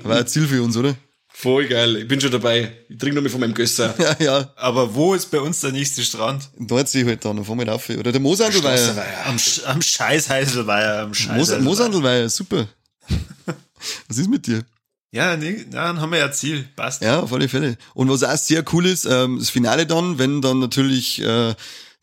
War 0.02 0.18
ein 0.18 0.26
Ziel 0.26 0.48
für 0.48 0.62
uns, 0.62 0.76
oder? 0.76 0.96
Voll 1.34 1.66
geil. 1.66 1.96
Ich 1.96 2.08
bin 2.08 2.20
schon 2.20 2.30
dabei. 2.30 2.72
Ich 2.88 2.98
trinke 2.98 3.16
noch 3.16 3.22
mal 3.22 3.28
von 3.30 3.40
meinem 3.40 3.54
Gösser. 3.54 3.94
Ja, 3.98 4.16
ja. 4.20 4.52
Aber 4.56 4.94
wo 4.94 5.14
ist 5.14 5.30
bei 5.30 5.40
uns 5.40 5.60
der 5.60 5.72
nächste 5.72 6.02
Strand? 6.02 6.50
Nordsee 6.58 7.04
halt 7.04 7.24
dann, 7.24 7.44
fahren 7.44 7.58
wir 7.58 7.74
auf. 7.74 7.88
Oder 7.88 8.12
der 8.12 8.20
Mosandelweiher. 8.20 8.76
Straßenweiher. 8.78 9.26
Am, 9.26 9.36
Sch- 9.36 9.64
am 9.64 9.82
Scheiß 9.82 10.28
Heiselweiher, 10.28 11.02
am 11.02 11.14
Scheiß 11.14 11.28
Mos 11.28 11.38
Heiselweiher. 11.48 11.62
Mosandelweiher, 11.64 12.28
super. 12.28 12.68
Was 14.08 14.18
ist 14.18 14.30
mit 14.30 14.46
dir? 14.46 14.62
Ja, 15.10 15.36
nee, 15.36 15.66
dann 15.70 16.00
haben 16.00 16.12
wir 16.12 16.18
ja 16.20 16.30
Ziel. 16.32 16.66
Passt. 16.76 17.02
Ja, 17.02 17.20
auf 17.20 17.32
alle 17.32 17.48
Fälle. 17.48 17.76
Und 17.94 18.08
was 18.08 18.22
auch 18.22 18.36
sehr 18.36 18.64
cool 18.72 18.86
ist, 18.86 19.04
ähm, 19.04 19.38
das 19.40 19.50
Finale 19.50 19.86
dann, 19.86 20.18
wenn 20.18 20.40
dann 20.40 20.58
natürlich 20.58 21.20
äh, 21.20 21.50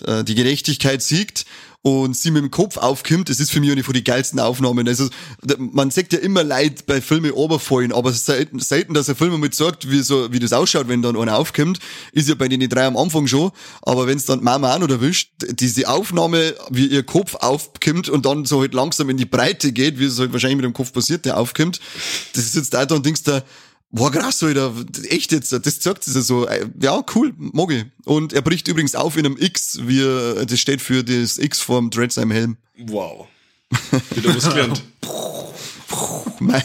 äh, 0.06 0.24
die 0.24 0.36
Gerechtigkeit 0.36 1.02
siegt 1.02 1.46
und 1.82 2.16
sie 2.16 2.32
mit 2.32 2.44
dem 2.44 2.52
Kopf 2.52 2.76
aufkommt, 2.76 3.30
das 3.30 3.40
ist 3.40 3.52
für 3.52 3.62
mich 3.62 3.72
eine 3.72 3.84
von 3.84 3.94
die 3.94 4.04
geilsten 4.04 4.40
Aufnahmen. 4.40 4.88
Also 4.88 5.08
man 5.58 5.92
sagt 5.92 6.12
ja 6.12 6.20
immer 6.20 6.44
Leid 6.44 6.86
bei 6.86 7.00
Filmen 7.00 7.32
runterfallen, 7.32 7.94
aber 7.94 8.12
selten, 8.12 8.60
selten, 8.60 8.94
dass 8.94 9.10
ein 9.10 9.16
Film 9.16 9.40
mal 9.40 9.54
sagt, 9.54 9.90
wie, 9.90 10.02
so, 10.02 10.32
wie 10.34 10.40
das 10.40 10.52
ausschaut, 10.52 10.90
wenn 10.90 11.02
dann 11.02 11.16
einer 11.16 11.38
aufkommt. 11.38 11.80
Ist 12.12 12.28
ja 12.28 12.36
bei 12.36 12.50
den 12.50 12.68
drei 12.70 12.86
am 12.86 12.98
Anfang 12.98 13.28
schon, 13.28 13.52
aber 13.82 14.08
wenn 14.08 14.18
es 14.18 14.26
dann 14.26 14.44
Mama 14.44 14.76
auch 14.76 14.80
noch 14.80 14.90
erwischt, 14.90 15.32
diese 15.52 15.88
Aufnahme, 15.88 16.54
wie 16.70 16.88
ihr 16.88 17.04
Kopf 17.04 17.36
aufkommt 17.36 18.10
und 18.10 18.26
dann 18.26 18.44
so 18.44 18.60
halt 18.60 18.74
langsam 18.74 19.10
in 19.10 19.18
die 19.18 19.26
Breite 19.26 19.72
geht, 19.72 20.00
wie 20.00 20.06
es 20.06 20.20
halt 20.20 20.34
wahrscheinlich 20.34 20.58
mit 20.58 20.66
dem 20.66 20.74
Kopf 20.74 20.92
passiert, 20.92 21.24
der 21.24 21.38
aufkommt, 21.38 21.80
das 22.34 22.44
ist 22.44 22.56
jetzt 22.56 22.74
da 22.74 22.84
und 22.94 23.06
denkst 23.06 23.24
da, 23.24 23.44
Boah, 23.92 24.12
krass, 24.12 24.44
Alter. 24.44 24.74
Echt 25.10 25.32
jetzt, 25.32 25.52
das 25.52 25.82
sagt 25.82 26.06
es 26.08 26.14
ja 26.14 26.22
so. 26.22 26.48
äh, 26.48 26.68
Ja, 26.80 27.04
cool, 27.16 27.34
mag 27.38 27.72
ich. 27.72 27.86
Und 28.06 28.34
er 28.34 28.42
bricht 28.42 28.68
übrigens 28.68 28.94
auf 28.96 29.18
in 29.18 29.26
einem 29.26 29.38
X, 29.38 29.80
wie 29.84 30.02
er, 30.04 30.46
das 30.46 30.60
steht 30.60 30.82
für 30.82 31.04
das 31.04 31.38
X 31.40 31.60
vom 31.60 31.90
Dread 31.90 32.12
seinem 32.12 32.32
Helm. 32.32 32.58
Wow. 32.78 33.28
Wieder 34.16 34.36
was 34.36 34.48
gelernt. 34.50 34.84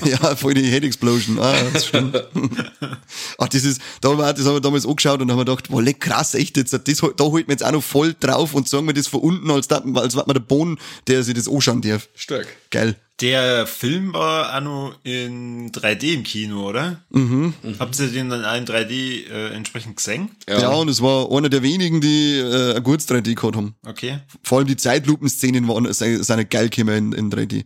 Ja, 0.04 0.36
voll 0.36 0.54
die 0.54 0.62
Head 0.70 0.84
Explosion. 0.84 1.38
Ah, 1.40 1.54
das 1.72 1.86
stimmt. 1.86 2.14
Ach, 3.38 3.48
das 3.48 3.64
ist, 3.64 3.80
da 4.00 4.10
haben 4.10 4.18
wir, 4.18 4.32
das 4.32 4.46
haben 4.46 4.54
wir 4.54 4.60
damals 4.60 4.86
angeschaut 4.86 5.20
und 5.20 5.30
haben 5.30 5.38
wir 5.38 5.44
gedacht, 5.44 5.68
boah, 5.68 5.82
krass, 5.98 6.34
echt 6.34 6.56
jetzt, 6.56 6.72
das, 6.72 6.82
da 7.16 7.24
holt 7.24 7.48
man 7.48 7.54
jetzt 7.54 7.64
auch 7.64 7.72
noch 7.72 7.82
voll 7.82 8.14
drauf 8.20 8.54
und 8.54 8.68
sagen 8.68 8.86
wir 8.86 8.94
das 8.94 9.08
von 9.08 9.20
unten, 9.20 9.50
als, 9.50 9.66
da, 9.66 9.82
als 9.94 10.14
war 10.14 10.24
man 10.26 10.34
der 10.34 10.40
Bohnen, 10.40 10.78
der 11.06 11.22
sich 11.24 11.34
das 11.34 11.48
anschauen 11.48 11.80
darf. 11.82 12.08
Stark. 12.14 12.46
Geil. 12.70 12.96
Der 13.20 13.66
Film 13.66 14.12
war 14.12 14.56
auch 14.56 14.60
noch 14.60 14.98
in 15.04 15.70
3D 15.70 16.14
im 16.14 16.22
Kino, 16.24 16.68
oder? 16.68 17.00
Mhm. 17.10 17.54
Habt 17.78 17.98
ihr 18.00 18.08
den 18.08 18.28
dann 18.28 18.40
in 18.40 18.66
3D 18.66 19.30
äh, 19.30 19.54
entsprechend 19.54 19.96
gesehen? 19.96 20.30
Ja. 20.48 20.70
und 20.70 20.88
es 20.88 21.00
war 21.00 21.30
einer 21.30 21.48
der 21.48 21.62
wenigen, 21.62 22.00
die 22.00 22.38
äh, 22.38 22.74
ein 22.74 22.82
gutes 22.82 23.08
3D 23.08 23.34
gehabt 23.34 23.54
haben. 23.56 23.76
Okay. 23.86 24.18
Vor 24.42 24.58
allem 24.58 24.66
die 24.66 24.76
Zeitlupenszenen 24.76 25.68
waren, 25.68 25.92
sind 25.92 26.24
sind 26.24 26.50
geil 26.50 26.68
gekommen 26.70 27.12
in, 27.12 27.30
in 27.30 27.32
3D. 27.32 27.64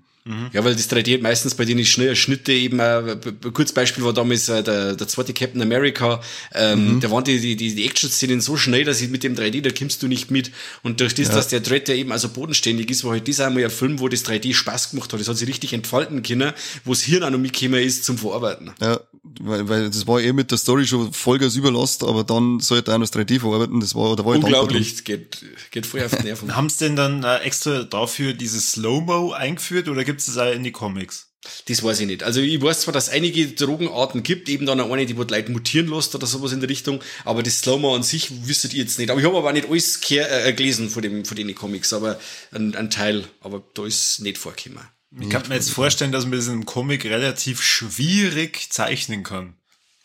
Ja, 0.53 0.65
weil 0.65 0.75
das 0.75 0.91
3D 0.91 1.23
meistens 1.23 1.55
bei 1.55 1.65
den 1.65 1.83
Schnitte, 1.85 2.15
Schnitte 2.17 2.53
eben, 2.53 2.81
äh, 2.81 3.17
kurzes 3.53 3.73
Beispiel 3.73 4.05
war 4.05 4.13
damals 4.13 4.49
äh, 4.49 4.63
der, 4.63 4.95
der 4.95 5.09
zweite 5.09 5.33
Captain 5.33 5.63
America, 5.63 6.21
ähm, 6.55 7.01
da 7.01 7.11
waren 7.11 7.25
die, 7.25 7.41
die, 7.41 7.57
die, 7.57 7.87
Action-Szenen 7.87 8.41
so 8.41 8.57
schnell, 8.57 8.85
dass 8.85 9.01
ich 9.01 9.09
mit 9.09 9.23
dem 9.23 9.35
3D, 9.35 9.63
da 9.63 9.71
kommst 9.71 10.03
du 10.03 10.09
nicht 10.09 10.31
mit. 10.31 10.51
Und 10.83 11.01
durch 11.01 11.15
das, 11.15 11.31
dass 11.31 11.49
der 11.49 11.61
Dread 11.61 11.89
ja 11.89 11.95
eben 11.95 12.13
also 12.13 12.29
bodenständig 12.29 12.91
ist, 12.91 13.05
war 13.05 13.13
halt 13.13 13.27
das 13.27 13.41
einmal 13.41 13.65
ein 13.65 13.71
Film, 13.71 14.01
wo 14.01 14.09
das 14.09 14.25
3D 14.25 14.55
Spaß 14.55 14.91
gemacht 14.91 15.13
hat. 15.13 15.21
Das 15.21 15.29
hat 15.29 15.37
sich 15.37 15.49
richtig 15.49 15.73
entfalten 15.73 16.23
können, 16.23 16.53
wo 16.85 16.93
das 16.93 17.03
Hirn 17.03 17.23
auch 17.23 17.31
noch 17.31 17.39
mitgekommen 17.39 17.83
ist 17.83 18.05
zum 18.05 18.19
Verarbeiten. 18.19 18.73
Ja, 18.81 19.01
weil, 19.41 19.69
weil 19.69 19.91
das 19.91 20.07
war 20.07 20.21
eh 20.21 20.33
mit 20.33 20.51
der 20.51 20.59
Story 20.59 20.87
schon 20.87 21.13
Vollgas 21.13 21.57
überlast, 21.57 22.05
aber 22.05 22.25
dann 22.25 22.61
sollte 22.61 22.93
er 22.93 22.99
noch 22.99 23.09
das 23.09 23.19
3D 23.19 23.41
verarbeiten, 23.41 23.81
das 23.81 23.95
war, 23.95 24.17
da 24.17 24.25
war 24.25 24.35
Unglaublich, 24.35 24.93
das 24.93 25.05
geht, 25.05 25.45
geht 25.71 25.87
voll 25.87 26.03
auf 26.03 26.15
die 26.15 26.25
Nerven. 26.25 26.57
Haben 26.57 26.69
sie 26.69 26.85
denn 26.85 26.97
dann 26.97 27.25
äh, 27.25 27.39
extra 27.39 27.83
dafür 27.83 28.33
dieses 28.33 28.73
Slow-Mo 28.73 29.33
eingeführt 29.33 29.89
oder 29.89 30.05
gibt 30.05 30.18
es 30.21 30.27
das 30.27 30.39
auch 30.39 30.53
in 30.53 30.65
die 30.65 30.73
Comics? 30.73 31.29
Das 31.67 31.83
weiß 31.83 32.01
ich 32.01 32.07
nicht. 32.07 32.23
Also 32.25 32.41
ich 32.41 32.61
weiß 32.61 32.83
zwar, 32.83 32.93
dass 32.93 33.09
es 33.09 33.13
einige 33.13 33.47
Drogenarten 33.49 34.23
gibt, 34.23 34.49
eben 34.49 34.67
dann 34.67 34.81
eine, 34.81 35.07
die 35.07 35.15
die 35.15 35.21
Leute 35.21 35.53
mutieren 35.53 35.89
lässt 35.89 36.15
oder 36.15 36.27
sowas 36.27 36.53
in 36.53 36.61
der 36.61 36.69
Richtung, 36.69 37.01
aber 37.25 37.43
das 37.43 37.61
Slow-Mo 37.61 37.95
an 37.95 38.03
sich 38.03 38.47
wüsstet 38.47 38.75
ihr 38.75 38.83
jetzt 38.83 38.99
nicht. 38.99 39.11
Aber 39.11 39.21
ich 39.21 39.27
habe 39.27 39.37
aber 39.37 39.49
auch 39.49 39.53
nicht 39.53 39.69
alles 39.69 40.01
kehr, 40.01 40.47
äh, 40.47 40.53
gelesen 40.53 40.91
von, 40.91 41.03
dem, 41.03 41.25
von 41.25 41.37
den 41.37 41.55
Comics, 41.55 41.93
aber 41.93 42.21
ein, 42.53 42.75
ein 42.75 42.91
Teil, 42.91 43.25
aber 43.41 43.63
da 43.75 43.87
ist 43.87 44.21
nicht 44.21 44.37
vorgekommen. 44.37 44.87
Ich 45.21 45.31
kann 45.31 45.49
mir 45.49 45.55
jetzt 45.55 45.71
vorstellen, 45.71 46.13
dass 46.13 46.25
man 46.25 46.33
das 46.33 46.49
im 46.49 46.67
Comic 46.67 47.05
relativ 47.07 47.63
schwierig 47.63 48.71
zeichnen 48.71 49.23
kann. 49.23 49.55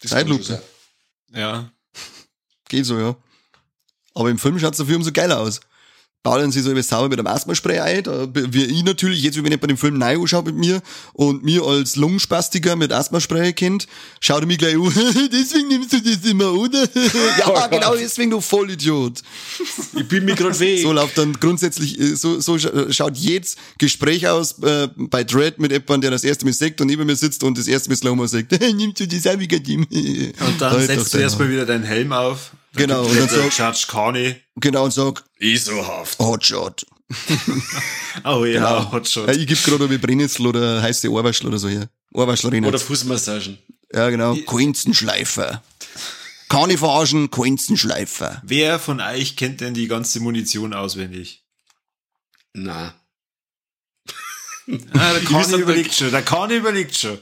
Das 0.01 0.11
Zeitlupe. 0.11 0.61
Ja. 1.33 1.71
Geht 2.69 2.85
so, 2.85 2.97
ja. 2.97 3.15
Aber 4.13 4.29
im 4.29 4.39
Film 4.39 4.59
schaut's 4.59 4.77
dafür 4.77 4.95
umso 4.95 5.11
geiler 5.11 5.39
aus. 5.39 5.59
Ballern 6.23 6.51
sie 6.53 6.61
so 6.61 6.71
über 6.71 6.81
sauber 6.81 7.09
mit 7.09 7.19
einem 7.19 7.27
Asthmaspray 7.27 7.79
ein, 7.79 8.03
da, 8.03 8.27
wie 8.33 8.63
ich 8.63 8.83
natürlich, 8.83 9.21
jetzt 9.23 9.43
wenn 9.43 9.51
ich 9.51 9.59
bei 9.59 9.67
dem 9.67 9.77
Film 9.77 9.97
neu 9.97 10.21
anschaue 10.21 10.43
mit 10.43 10.55
mir 10.55 10.81
und 11.11 11.43
mir 11.43 11.63
als 11.63 11.97
Lungenspastiker 11.97 12.77
mit 12.77 12.93
Asthmaspray 12.93 13.51
kennt, 13.51 13.87
schaut 14.21 14.41
er 14.41 14.47
mich 14.47 14.57
gleich 14.57 14.75
an, 14.75 14.83
deswegen 15.33 15.67
nimmst 15.67 15.91
du 15.91 15.99
das 16.01 16.23
immer, 16.29 16.53
oder? 16.53 16.87
ja, 17.39 17.67
genau 17.71 17.95
deswegen, 17.95 18.31
du 18.31 18.39
Vollidiot. 18.39 19.21
Ich 19.97 20.07
bin 20.07 20.23
mir 20.23 20.35
gerade 20.35 20.57
weh. 20.59 20.81
So 20.81 20.93
läuft 20.93 21.17
dann 21.17 21.33
grundsätzlich, 21.33 21.99
äh, 21.99 22.15
so, 22.15 22.39
so 22.39 22.53
scha- 22.53 22.91
schaut 22.93 23.17
jedes 23.17 23.57
Gespräch 23.77 24.25
aus 24.27 24.59
äh, 24.59 24.87
bei 24.95 25.25
Dread 25.25 25.59
mit 25.59 25.71
jemandem, 25.73 26.01
der 26.01 26.11
das 26.11 26.23
erste 26.23 26.45
Mal 26.45 26.53
sagt 26.53 26.79
und 26.79 26.87
neben 26.87 27.05
mir 27.05 27.17
sitzt 27.17 27.43
und 27.43 27.57
das 27.57 27.67
erste 27.67 27.89
Mal 27.89 27.97
Slow-Mo 27.97 28.27
sagt, 28.27 28.51
nimmst 28.61 29.01
du 29.01 29.07
das 29.07 29.27
auch 29.27 29.39
wieder? 29.39 29.57
Und 29.57 29.85
dann 30.59 30.71
Halt 30.71 30.87
setzt 30.87 31.13
du 31.13 31.17
erstmal 31.17 31.49
wieder 31.49 31.65
deinen 31.65 31.83
Helm 31.83 32.13
auf. 32.13 32.51
Genau, 32.75 33.03
und 33.05 33.15
dann 33.19 33.29
so- 33.29 33.41
Judge 33.41 33.85
Carney. 33.87 34.35
Genau, 34.55 34.85
und 34.85 34.91
sag, 34.91 35.23
Eselhaft. 35.39 36.19
Hotshot. 36.19 36.85
Oh 38.23 38.45
ja, 38.45 38.53
Genau. 38.79 38.91
Hotshot. 38.91 39.27
Ja, 39.27 39.33
ich 39.33 39.45
geb 39.47 39.61
gerade 39.63 39.89
wie 39.89 39.97
Brennnessel 39.97 40.45
oder 40.47 40.81
heiße 40.81 41.09
Ohrwaschel 41.11 41.47
oder 41.47 41.57
so 41.57 41.67
hier. 41.67 41.89
Ohrwaschlerin. 42.13 42.63
Oder 42.65 42.79
Fußmassagen. 42.79 43.57
Ja, 43.91 44.09
genau. 44.09 44.35
Quinzenschleifer. 44.35 45.63
Ich 46.69 46.77
verarschen, 46.79 47.31
Quinzenschleifer. 47.31 48.39
Wer 48.45 48.77
von 48.77 49.01
euch 49.01 49.35
kennt 49.35 49.61
denn 49.61 49.73
die 49.73 49.87
ganze 49.87 50.19
Munition 50.19 50.73
auswendig? 50.73 51.43
Na. 52.53 52.93
Ah, 54.93 55.11
der 55.13 55.21
Ich 55.23 55.27
Carney 55.27 55.57
überlegt 55.57 55.93
schon, 55.93 56.11
der 56.11 56.21
Carney 56.21 56.55
überlegt 56.55 56.95
schon. 56.95 57.17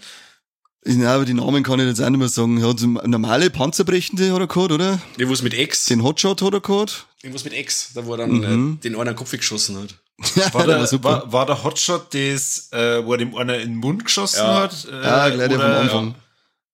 Ja, 0.84 1.14
aber 1.16 1.26
die 1.26 1.34
Namen 1.36 1.62
kann 1.64 1.80
ich 1.80 1.86
jetzt 1.86 2.02
auch 2.02 2.10
nicht 2.10 2.18
mehr 2.20 2.28
sagen. 2.28 2.60
Er 2.60 2.70
hat 2.70 2.80
so 2.80 2.88
normale 2.88 3.50
Panzerbrechende 3.52 4.34
hat 4.34 4.40
er 4.40 4.48
gehabt, 4.48 4.72
oder? 4.72 5.00
Irgendwas 5.18 5.44
mit 5.44 5.54
Ex. 5.54 5.86
Den 5.86 6.02
Hotshot 6.04 6.42
hat 6.42 6.54
er 6.54 6.60
gehabt. 6.62 7.06
Irgendwas 7.22 7.44
mit 7.44 7.54
Ex, 7.54 7.94
da 7.94 8.04
wo 8.06 8.14
er 8.16 8.18
dann 8.18 8.78
äh, 8.78 8.82
den 8.82 8.96
einen 8.96 9.16
Kopf 9.16 9.30
geschossen 9.32 9.78
hat. 9.78 9.96
War 10.54 10.66
der 10.68 10.86
super. 10.88 11.10
war, 11.10 11.32
war 11.34 11.46
der 11.46 11.64
Hotshot 11.64 12.14
das, 12.14 12.72
äh, 12.72 13.04
wo 13.06 13.12
er 13.14 13.18
dem 13.20 13.36
einer 13.36 13.56
in 13.60 13.70
den 13.74 13.78
Mund 13.78 14.06
geschossen 14.06 14.38
Ja. 14.40 14.62
hat? 14.62 14.86
Äh, 14.92 15.04
ja, 15.04 15.30
gleich 15.30 15.50
der 15.50 15.60
vom 15.60 15.68
oder- 15.70 15.80
Anfang. 15.82 16.16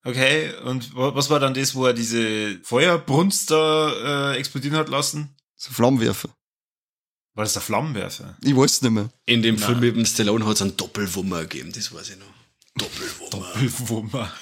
Okay, 0.05 0.51
und 0.63 0.95
wa- 0.95 1.13
was 1.15 1.29
war 1.29 1.39
dann 1.41 1.53
das, 1.53 1.75
wo 1.75 1.85
er 1.85 1.93
diese 1.93 2.59
Feuerbrunst 2.63 3.51
da 3.51 4.31
äh, 4.33 4.37
explodieren 4.37 4.77
hat 4.77 4.87
lassen? 4.89 5.35
So 5.55 5.71
Flammenwerfer. 5.73 6.29
War 7.35 7.43
das 7.43 7.53
der 7.53 7.61
Flammenwerfer? 7.61 8.37
Ich 8.41 8.55
weiß 8.55 8.71
es 8.71 8.81
nicht 8.81 8.91
mehr. 8.91 9.09
In 9.25 9.41
dem 9.41 9.57
Film 9.57 9.79
mit 9.81 9.95
dem 9.97 10.05
Stallone 10.05 10.45
hat 10.45 10.55
es 10.55 10.61
einen 10.61 10.77
Doppelwummer 10.77 11.41
gegeben, 11.41 11.71
das 11.73 11.93
weiß 11.93 12.09
ich 12.11 12.17
noch. 12.17 12.25
Doppelwummer. 12.77 13.89
Wummer. 13.89 14.31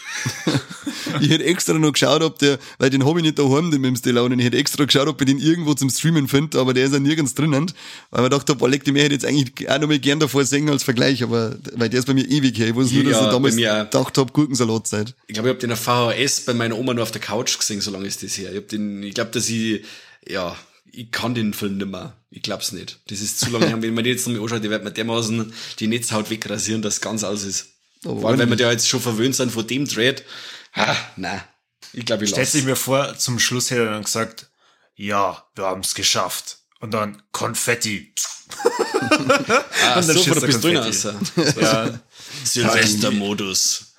Ich 1.21 1.30
hätte 1.30 1.45
extra 1.45 1.74
noch 1.74 1.93
geschaut, 1.93 2.21
ob 2.24 2.39
der, 2.39 2.58
weil 2.78 2.89
den 2.89 3.06
hab 3.06 3.15
ich 3.15 3.21
nicht 3.24 3.38
daheim, 3.39 3.71
den 3.71 3.80
mit 3.82 3.89
dem 3.89 3.95
Stallone. 3.95 4.34
und 4.34 4.39
Ich 4.39 4.45
hätte 4.45 4.58
extra 4.58 4.84
geschaut, 4.86 5.08
ob 5.08 5.21
ich 5.21 5.28
den 5.28 5.39
irgendwo 5.39 5.74
zum 5.74 5.89
Streamen 5.89 6.28
finde, 6.28 6.60
aber 6.60 6.74
der 6.74 6.86
ist 6.86 6.93
ja 6.93 7.00
nirgends 7.00 7.36
drinnen. 7.36 7.71
Weil 8.12 8.21
man 8.24 8.32
dachte, 8.32 8.56
boah, 8.56 8.67
leck, 8.67 8.84
den 8.84 8.95
hätte 8.95 9.13
jetzt 9.13 9.26
eigentlich 9.26 9.69
auch 9.69 9.80
noch 9.80 9.88
mal 9.88 10.00
gern 10.00 10.19
davor 10.19 10.43
singen 10.45 10.69
als 10.69 10.84
Vergleich, 10.84 11.24
aber, 11.24 11.58
weil 11.74 11.89
der 11.89 12.00
ist 12.00 12.06
bei 12.06 12.13
mir 12.13 12.28
ewig 12.28 12.58
her. 12.58 12.67
Ich 12.69 12.76
weiß 12.76 12.91
nur, 12.91 13.04
dass 13.04 13.13
Ja, 13.13 13.26
ich 13.26 13.32
damals 13.32 13.56
gedacht 13.56 14.17
hab, 14.17 14.34
Gurkensalatzeit. 14.34 15.15
Ich 15.28 15.36
glaube, 15.36 15.50
ich 15.50 15.54
habe 15.56 15.60
den 15.62 15.71
auf 15.71 15.80
VHS 15.80 16.41
bei 16.41 16.54
meiner 16.54 16.78
Oma 16.78 16.93
nur 16.93 17.04
auf 17.04 17.12
der 17.12 17.21
Couch 17.21 17.58
gesehen, 17.58 17.82
so 17.82 17.91
lange 17.91 18.08
ist 18.08 18.24
das 18.24 18.38
her. 18.38 18.52
Ich 18.52 18.58
hab 18.58 18.67
den, 18.67 19.04
ich 19.04 19.13
glaube, 19.13 19.32
dass 19.32 19.48
ich, 19.50 19.84
ja, 20.28 20.58
ich 20.91 21.12
kann 21.12 21.36
den 21.36 21.54
Film 21.54 21.78
nicht 21.78 21.88
mehr. 21.88 22.17
Ich 22.32 22.41
glaub's 22.41 22.71
nicht. 22.71 23.00
Das 23.08 23.21
ist 23.21 23.39
zu 23.39 23.50
lange 23.52 23.67
her. 23.67 23.82
Wenn 23.82 23.93
man 23.93 24.04
den 24.04 24.13
jetzt 24.13 24.28
noch 24.28 24.34
mal 24.36 24.41
anschaut, 24.43 24.63
die 24.63 24.69
wird 24.69 24.84
man 24.84 24.93
dermaßen 24.93 25.54
die 25.80 25.88
Netzhaut 25.88 26.30
wegrasieren, 26.30 26.82
dass 26.82 27.00
ganz 27.00 27.24
aus 27.24 27.43
ist. 27.43 27.67
Oh, 28.06 28.20
Vor 28.22 28.30
allem, 28.30 28.39
wenn 28.39 28.50
wir 28.50 28.58
ja 28.58 28.72
jetzt 28.72 28.88
schon 28.88 29.02
verwöhnt 29.02 29.36
sind 29.36 29.52
von 29.52 29.65
dem 29.68 29.88
Dread. 29.88 30.24
Ah, 30.74 30.96
nein. 31.15 31.41
Ich 31.94 32.06
glaube, 32.06 32.24
ich 32.26 32.30
Stellt 32.32 32.48
lasse. 32.48 32.58
sich 32.58 32.65
mir 32.65 32.76
vor, 32.76 33.18
zum 33.18 33.39
Schluss 33.39 33.72
hätte 33.72 33.86
er 33.86 33.91
dann 33.91 34.04
gesagt, 34.04 34.48
ja, 34.96 35.44
wir 35.56 35.65
haben 35.65 35.82
es 35.82 35.96
geschafft. 35.96 36.58
Und 36.80 36.94
dann 36.94 37.22
Konfetti. 37.32 38.13
Ah, 38.54 40.00
Und 40.00 40.08
dann 40.08 40.18
so 40.18 40.24
der 40.24 40.36
er 40.36 40.41
Pistole 40.41 40.82
Konfetti. 40.82 41.08
aus. 41.08 41.56
Ja, 41.60 42.00
Silvestermodus. 42.44 43.94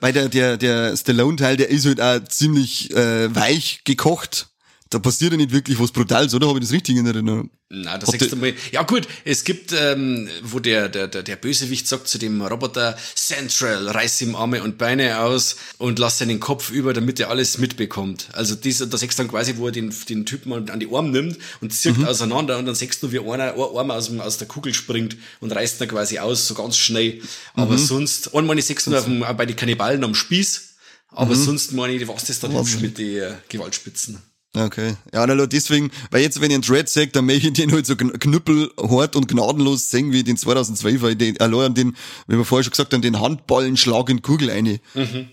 Weil 0.00 0.12
der, 0.12 0.28
der, 0.28 0.56
der 0.56 0.96
Stallone-Teil, 0.96 1.56
der 1.56 1.68
ist 1.68 1.84
halt 1.86 2.00
auch 2.00 2.20
ziemlich 2.28 2.90
äh, 2.94 3.34
weich 3.34 3.82
gekocht. 3.84 4.48
Da 4.90 4.98
passiert 4.98 5.32
ja 5.32 5.36
nicht 5.36 5.52
wirklich 5.52 5.78
was 5.78 5.90
Brutales, 5.90 6.34
oder? 6.34 6.48
Habe 6.48 6.58
ich 6.58 6.64
das 6.64 6.72
richtig 6.72 6.96
in 6.96 7.06
Erinnerung? 7.06 7.50
Na, 7.68 7.98
das 7.98 8.10
sechste 8.10 8.36
Mal. 8.36 8.54
Ja 8.72 8.82
gut, 8.82 9.06
es 9.24 9.44
gibt, 9.44 9.74
ähm, 9.78 10.28
wo 10.42 10.58
der, 10.58 10.88
der, 10.88 11.06
der, 11.08 11.22
der 11.22 11.36
Bösewicht 11.36 11.86
sagt 11.86 12.08
zu 12.08 12.16
dem 12.16 12.40
Roboter, 12.40 12.96
Central, 13.14 13.88
reiß 13.88 14.22
ihm 14.22 14.34
Arme 14.34 14.62
und 14.62 14.78
Beine 14.78 15.20
aus 15.20 15.56
und 15.76 15.98
lass 15.98 16.18
seinen 16.18 16.40
Kopf 16.40 16.70
über, 16.70 16.94
damit 16.94 17.20
er 17.20 17.28
alles 17.28 17.58
mitbekommt. 17.58 18.28
Also 18.32 18.54
dieser, 18.54 18.86
da 18.86 18.96
sechst 18.96 19.18
dann 19.18 19.28
quasi, 19.28 19.58
wo 19.58 19.66
er 19.66 19.72
den, 19.72 19.94
den 20.08 20.24
Typen 20.24 20.70
an 20.70 20.80
die 20.80 20.88
Arme 20.90 21.10
nimmt 21.10 21.36
und 21.60 21.74
zirkt 21.74 21.98
mhm. 21.98 22.06
auseinander 22.06 22.56
und 22.56 22.64
dann 22.64 22.74
sechst 22.74 23.02
du, 23.02 23.12
wie 23.12 23.18
einer, 23.18 23.52
ein 23.52 23.60
Arm 23.60 23.90
aus, 23.90 24.06
dem, 24.06 24.20
aus 24.20 24.38
der 24.38 24.48
Kugel 24.48 24.72
springt 24.72 25.18
und 25.40 25.52
reißt 25.52 25.78
dann 25.80 25.88
quasi 25.88 26.18
aus, 26.18 26.46
so 26.46 26.54
ganz 26.54 26.78
schnell. 26.78 27.20
Aber 27.52 27.74
mhm. 27.74 27.78
sonst, 27.78 28.34
einmal 28.34 28.58
ich 28.58 28.64
sechs 28.64 28.86
bei 28.86 29.46
den 29.46 29.56
Kannibalen 29.56 30.02
am 30.04 30.14
Spieß, 30.14 30.68
aber 31.10 31.34
mhm. 31.34 31.44
sonst 31.44 31.72
meine 31.72 31.92
ich, 31.92 32.08
was 32.08 32.24
das 32.24 32.40
dann 32.40 32.56
hübsch 32.56 32.78
mit 32.80 32.96
den 32.96 33.22
äh, 33.22 33.34
Gewaltspitzen. 33.48 34.22
Okay. 34.54 34.96
Ja, 35.12 35.26
na, 35.26 35.46
deswegen, 35.46 35.90
weil 36.10 36.22
jetzt, 36.22 36.40
wenn 36.40 36.50
ich 36.50 36.54
einen 36.54 36.62
Dread 36.62 36.88
sage, 36.88 37.08
dann 37.08 37.26
möchte 37.26 37.48
ich 37.48 37.52
den 37.52 37.70
halt 37.70 37.86
so 37.86 37.96
knüppelhart 37.96 39.14
und 39.14 39.28
gnadenlos 39.28 39.90
sehen 39.90 40.12
wie 40.12 40.24
den 40.24 40.36
2012er, 40.36 41.14
den, 41.14 41.38
allein 41.40 41.74
den, 41.74 41.96
wie 42.26 42.36
wir 42.36 42.44
vorher 42.44 42.64
schon 42.64 42.70
gesagt 42.70 42.94
haben, 42.94 43.02
den 43.02 43.20
Handballenschlag 43.20 44.08
in 44.08 44.22
Kugel 44.22 44.50
eine. 44.50 44.80
Mhm. 44.94 45.28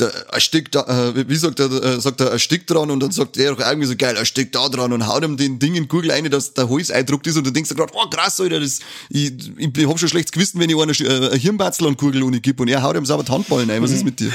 Da, 0.00 0.10
ein 0.30 0.40
Stück 0.40 0.72
da, 0.72 1.10
äh, 1.10 1.28
wie 1.28 1.36
sagt 1.36 1.60
er, 1.60 1.70
äh, 1.70 2.00
sagt 2.00 2.20
er, 2.20 2.32
ein 2.32 2.38
Stück 2.38 2.66
dran 2.66 2.90
und 2.90 3.00
dann 3.00 3.10
sagt 3.10 3.36
er 3.36 3.52
auch 3.52 3.58
irgendwie 3.58 3.86
so 3.86 3.96
geil, 3.96 4.16
ein 4.16 4.24
Stück 4.24 4.52
da 4.52 4.68
dran 4.68 4.92
und 4.92 5.06
haut 5.06 5.22
ihm 5.22 5.36
den 5.36 5.58
Ding 5.58 5.74
in 5.74 5.88
Kugel 5.88 6.10
ein, 6.10 6.30
dass 6.30 6.54
der 6.54 6.70
Hals 6.70 6.90
eindruckt 6.90 7.26
ist 7.26 7.36
und 7.36 7.46
du 7.46 7.50
denkst 7.50 7.68
dir 7.68 7.74
gerade, 7.74 7.92
oh 7.94 8.08
krass, 8.08 8.40
Alter, 8.40 8.60
das, 8.60 8.80
ich, 9.10 9.32
ich, 9.58 9.76
ich 9.76 9.86
hab 9.86 9.98
schon 9.98 10.08
schlechtes 10.08 10.32
Gewissen, 10.32 10.58
wenn 10.58 10.70
ich 10.70 10.76
einer 10.76 11.32
äh, 11.32 11.38
Hirnbatzel 11.38 11.86
an 11.86 11.96
Kugel 11.96 12.22
ohne 12.22 12.40
gib 12.40 12.60
und 12.60 12.68
er 12.68 12.82
haut 12.82 12.96
ihm 12.96 13.04
sauber 13.04 13.24
die 13.24 13.32
Handballen 13.32 13.70
ein, 13.70 13.82
was 13.82 13.90
ist 13.90 14.04
mit 14.04 14.20
dir? 14.20 14.32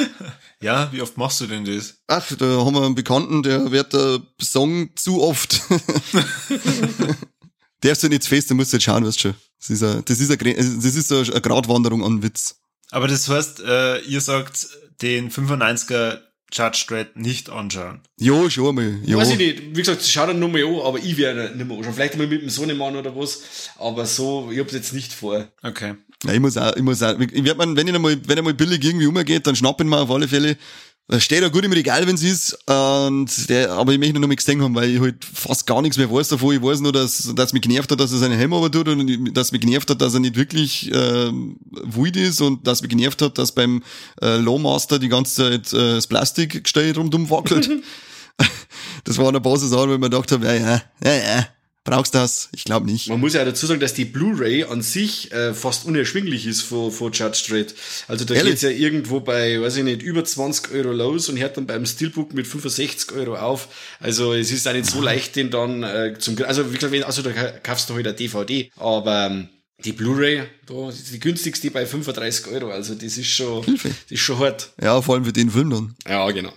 Ja, 0.62 0.92
wie 0.92 1.02
oft 1.02 1.18
machst 1.18 1.42
du 1.42 1.48
denn 1.48 1.66
das? 1.66 1.96
Ach, 2.08 2.26
da 2.38 2.46
haben 2.46 2.74
wir 2.74 2.86
einen 2.86 2.96
Bekannten, 2.96 3.44
der 3.44 3.72
wird 3.72 3.94
der 3.94 4.22
Song 4.42 4.90
zu 4.96 5.22
oft. 5.22 5.62
Darfst 7.82 8.04
du 8.04 8.08
nicht 8.08 8.26
fest, 8.26 8.50
du 8.50 8.56
musst 8.56 8.74
jetzt 8.74 8.84
schauen, 8.84 9.06
weißt 9.06 9.18
du 9.18 9.22
schon. 9.22 9.36
Das 9.60 9.70
ist, 9.70 9.84
eine, 9.84 10.04
das 10.04 10.20
ist, 10.20 10.32
eine, 10.32 10.56
das 10.56 10.96
ist 10.96 11.12
eine 11.12 11.42
Gratwanderung 11.42 12.04
an 12.04 12.24
Witz. 12.24 12.56
Aber 12.92 13.08
das 13.08 13.28
heißt, 13.28 13.62
äh, 13.62 14.00
ihr 14.02 14.22
sagt 14.22 14.68
den 15.02 15.32
95er 15.32 16.20
Judge 16.52 16.86
Dredd 16.88 17.16
nicht 17.16 17.50
anschauen. 17.50 18.02
Ja, 18.18 18.50
schon 18.50 18.76
mal. 18.76 19.00
Ja. 19.04 19.18
Weiß 19.18 19.32
ich 19.32 19.38
nicht. 19.38 19.62
Wie 19.76 19.80
gesagt, 19.80 20.04
schau 20.06 20.28
dann 20.28 20.40
nur 20.40 20.50
mal 20.50 20.64
an, 20.64 20.82
aber 20.82 21.00
ich 21.00 21.18
werde 21.18 21.56
nicht 21.56 21.68
mehr 21.68 21.78
anschauen. 21.78 21.94
Vielleicht 21.94 22.18
mal 22.18 22.28
mit 22.28 22.42
dem 22.42 22.50
Sohnemann 22.50 22.96
oder 22.96 23.16
was. 23.16 23.72
Aber 23.78 24.06
so, 24.06 24.50
ich 24.52 24.60
hab's 24.60 24.74
jetzt 24.74 24.94
nicht 24.94 25.12
vor. 25.12 25.48
Okay. 25.64 25.96
Ja, 26.24 26.34
ich 26.34 26.40
muss 26.40 26.58
auch, 26.58 26.76
ich 26.76 26.82
muss 26.82 27.04
auch, 27.04 27.20
ich 27.20 27.44
werd 27.44 27.58
man, 27.58 27.76
wenn 27.76 27.88
ich 27.88 27.96
einmal, 27.96 28.18
wenn 28.26 28.38
er 28.38 28.44
mal 28.44 28.54
billig 28.54 28.84
irgendwie 28.84 29.08
umgeht, 29.08 29.46
dann 29.48 29.56
schnappen 29.56 29.90
wir 29.90 30.00
auf 30.00 30.12
alle 30.12 30.28
Fälle. 30.28 30.58
Das 31.08 31.24
steht 31.24 31.42
ja 31.42 31.50
gut 31.50 31.64
im 31.64 31.72
Regal, 31.72 32.08
wenn 32.08 32.16
es 32.16 32.24
ist. 32.24 32.58
Und 32.68 33.50
der, 33.50 33.72
aber 33.74 33.94
ich 33.94 34.00
möchte 34.00 34.20
noch 34.20 34.28
mal 34.28 34.36
gesehen 34.36 34.62
haben, 34.64 34.74
weil 34.74 34.90
ich 34.90 35.00
halt 35.00 35.24
fast 35.24 35.68
gar 35.68 35.84
nichts 35.84 35.98
mehr 35.98 36.12
weiß 36.12 36.30
davon. 36.30 36.56
Ich 36.56 36.64
weiß 36.64 36.80
nur, 36.80 36.92
dass, 36.92 37.32
dass 37.36 37.54
mich 37.54 37.62
genervt 37.62 37.92
hat, 37.92 38.00
dass 38.00 38.12
er 38.12 38.18
seinen 38.18 38.38
Helm 38.38 38.54
aber 38.54 38.72
tut 38.72 38.88
und 38.88 39.38
dass 39.38 39.52
mich 39.52 39.62
genervt 39.62 39.90
hat, 39.92 40.02
dass 40.02 40.16
er 40.16 40.20
nicht 40.20 40.36
wirklich 40.36 40.92
äh, 40.92 41.32
wild 41.32 42.18
ist 42.18 42.42
und 42.42 42.66
dass 42.66 42.82
mich 42.82 42.90
genervt 42.90 43.22
hat, 43.22 43.38
dass 43.38 43.52
beim 43.52 43.84
äh, 44.20 44.38
Lawmaster 44.38 44.98
die 44.98 45.10
ganze 45.10 45.36
Zeit 45.36 45.74
äh, 45.74 45.96
das 45.96 46.08
Plastikgestell 46.08 46.94
rundum 46.94 47.30
wackelt. 47.30 47.70
das 49.04 49.18
war 49.20 49.28
eine 49.28 49.42
Pause 49.42 49.68
Sachen, 49.68 49.90
wo 49.90 49.94
ich 49.94 50.00
mir 50.00 50.10
gedacht 50.10 50.32
habe, 50.32 50.46
ja, 50.48 50.54
ja, 50.56 50.82
ja, 51.04 51.14
ja, 51.14 51.48
Brauchst 51.86 52.16
du 52.16 52.18
das? 52.18 52.50
Ich 52.52 52.64
glaube 52.64 52.88
nicht. 52.88 53.10
Man 53.10 53.20
muss 53.20 53.36
ja 53.36 53.46
dazu 53.46 53.68
sagen, 53.68 53.80
dass 53.80 53.94
die 53.94 54.06
Blu-ray 54.06 54.64
an 54.64 54.82
sich 54.82 55.32
äh, 55.32 55.54
fast 55.54 55.86
unerschwinglich 55.86 56.48
ist 56.48 56.64
vor, 56.64 56.92
vor 56.92 57.12
Judge 57.12 57.46
Dredd. 57.48 57.76
Also 58.08 58.26
da 58.26 58.34
geht's 58.34 58.64
ja 58.64 58.72
irgendwo 58.72 59.20
bei, 59.20 59.62
weiß 59.62 59.78
ich 59.78 59.84
nicht, 59.84 60.02
über 60.02 60.26
20 60.26 60.72
Euro 60.72 60.92
los 60.92 61.30
und 61.30 61.38
hört 61.38 61.58
dann 61.58 61.68
beim 61.68 61.86
Steelbook 61.86 62.34
mit 62.34 62.48
65 62.48 63.12
Euro 63.12 63.36
auf. 63.36 63.68
Also 64.00 64.34
es 64.34 64.52
ist 64.52 64.68
auch 64.68 64.74
nicht 64.74 64.88
so 64.88 65.00
leicht, 65.00 65.36
den 65.36 65.52
dann 65.52 65.84
äh, 65.84 66.16
zum, 66.18 66.36
also 66.44 66.72
wie 66.74 66.78
gesagt, 66.78 67.06
also 67.06 67.22
da 67.22 67.32
kaufst 67.32 67.88
du 67.88 67.94
halt 67.94 68.08
eine 68.08 68.16
DVD, 68.16 68.72
aber 68.78 69.28
ähm, 69.28 69.50
die 69.84 69.92
Blu-ray, 69.92 70.42
da 70.66 70.90
ist 70.90 71.14
die 71.14 71.20
günstigste 71.20 71.70
bei 71.70 71.86
35 71.86 72.48
Euro. 72.48 72.72
Also 72.72 72.96
das 72.96 73.16
ist 73.16 73.28
schon, 73.28 73.64
Hilfe. 73.64 73.90
das 73.90 74.12
ist 74.12 74.22
schon 74.22 74.40
hart. 74.40 74.72
Ja, 74.82 75.00
vor 75.04 75.14
allem 75.14 75.26
für 75.26 75.34
den 75.34 75.52
Film 75.52 75.70
dann. 75.70 75.96
Ja, 76.08 76.30
genau. 76.32 76.52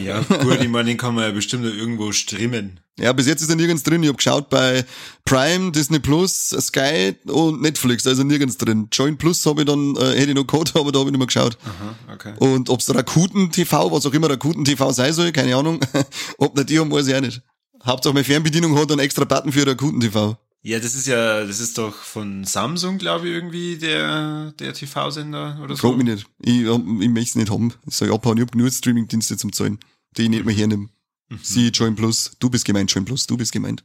ja, 0.00 0.20
gut, 0.20 0.60
ich 0.60 0.68
meine, 0.68 0.88
den 0.88 0.98
kann 0.98 1.16
man 1.16 1.24
ja 1.24 1.30
bestimmt 1.32 1.64
irgendwo 1.64 2.12
streamen. 2.12 2.78
Ja, 2.98 3.12
bis 3.12 3.26
jetzt 3.26 3.42
ist 3.42 3.50
er 3.50 3.56
nirgends 3.56 3.82
drin. 3.82 4.02
Ich 4.02 4.08
habe 4.08 4.16
geschaut 4.16 4.48
bei 4.48 4.84
Prime, 5.26 5.70
Disney 5.70 5.98
Plus, 5.98 6.48
Sky 6.48 7.14
und 7.26 7.60
Netflix, 7.60 8.06
also 8.06 8.22
nirgends 8.22 8.56
drin. 8.56 8.88
Join 8.90 9.18
Plus 9.18 9.44
habe 9.44 9.62
ich 9.62 9.66
dann, 9.66 9.94
äh, 9.96 10.18
hätte 10.18 10.30
ich 10.30 10.34
noch 10.34 10.46
Code, 10.46 10.70
aber 10.74 10.92
da 10.92 11.00
habe 11.00 11.10
ich 11.10 11.12
nicht 11.12 11.18
mehr 11.18 11.26
geschaut. 11.26 11.58
Aha, 11.64 12.14
okay. 12.14 12.34
Und 12.38 12.70
ob's 12.70 12.92
Rakuten 12.94 13.52
TV, 13.52 13.92
was 13.92 14.06
auch 14.06 14.14
immer 14.14 14.30
Rakuten 14.30 14.64
TV 14.64 14.92
sein 14.92 15.12
soll, 15.12 15.30
keine 15.32 15.56
Ahnung. 15.56 15.80
Ob 16.38 16.56
nicht 16.56 16.70
die 16.70 16.78
haben, 16.78 16.90
weiß 16.90 17.06
ich 17.08 17.14
auch 17.14 17.20
nicht. 17.20 17.42
Hauptsache 17.84 18.14
meine 18.14 18.24
Fernbedienung 18.24 18.76
hat 18.78 18.90
einen 18.90 19.00
extra 19.00 19.24
Button 19.24 19.52
für 19.52 19.66
Rakuten 19.66 20.00
TV. 20.00 20.38
Ja, 20.62 20.80
das 20.80 20.94
ist 20.94 21.06
ja, 21.06 21.44
das 21.44 21.60
ist 21.60 21.76
doch 21.78 21.94
von 21.94 22.44
Samsung, 22.44 22.98
glaube 22.98 23.28
ich, 23.28 23.34
irgendwie 23.34 23.76
der, 23.76 24.52
der 24.58 24.72
TV-Sender 24.72 25.60
oder 25.62 25.76
so. 25.76 25.88
Frag 25.88 25.98
mich 25.98 26.06
nicht. 26.06 26.26
Ich, 26.40 26.62
ich 26.62 27.08
möchte 27.08 27.20
es 27.20 27.34
nicht 27.36 27.50
haben. 27.52 27.72
Ich 27.86 27.94
sage 27.94 28.12
abhauen, 28.12 28.38
ich 28.38 28.40
habe 28.40 28.50
genug 28.50 28.72
Streaming-Dienste 28.72 29.36
zum 29.36 29.52
Zahlen, 29.52 29.78
die 30.16 30.22
ich 30.22 30.28
nicht 30.30 30.44
mehr 30.44 30.54
hernehmen. 30.54 30.90
Mhm. 31.28 31.40
Sie, 31.42 31.68
Join 31.68 31.96
Plus. 31.96 32.32
Du 32.38 32.50
bist 32.50 32.64
gemeint, 32.64 32.90
Join 32.90 33.04
Plus. 33.04 33.26
Du 33.26 33.36
bist 33.36 33.52
gemeint. 33.52 33.84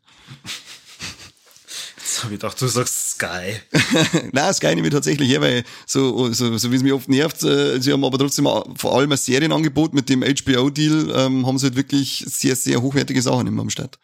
Jetzt 1.97 2.23
habe 2.23 2.34
ich 2.34 2.39
gedacht, 2.39 2.60
du 2.62 2.67
sagst 2.67 3.12
Sky. 3.12 3.56
Nein, 4.32 4.54
Sky 4.54 4.75
nehme 4.75 4.88
ich 4.88 4.93
tatsächlich 4.93 5.30
her, 5.30 5.41
weil 5.41 5.63
so, 5.88 6.32
so, 6.34 6.58
so 6.58 6.71
wie 6.71 6.75
es 6.75 6.84
mich 6.84 6.93
oft 6.93 7.10
nervt, 7.10 7.41
äh, 7.43 7.80
sie 7.80 7.93
haben 7.93 8.04
aber 8.04 8.17
trotzdem 8.17 8.47
vor 8.75 8.97
allem 8.97 9.12
ein 9.12 9.17
Serienangebot 9.17 9.93
mit 9.93 10.10
dem 10.10 10.21
HBO-Deal, 10.21 11.13
ähm, 11.15 11.47
haben 11.47 11.58
sie 11.58 11.67
halt 11.67 11.75
wirklich 11.75 12.25
sehr, 12.27 12.56
sehr 12.56 12.82
hochwertige 12.82 13.21
Sachen 13.21 13.47
immer 13.47 13.62
am 13.62 13.69
Start. 13.69 13.97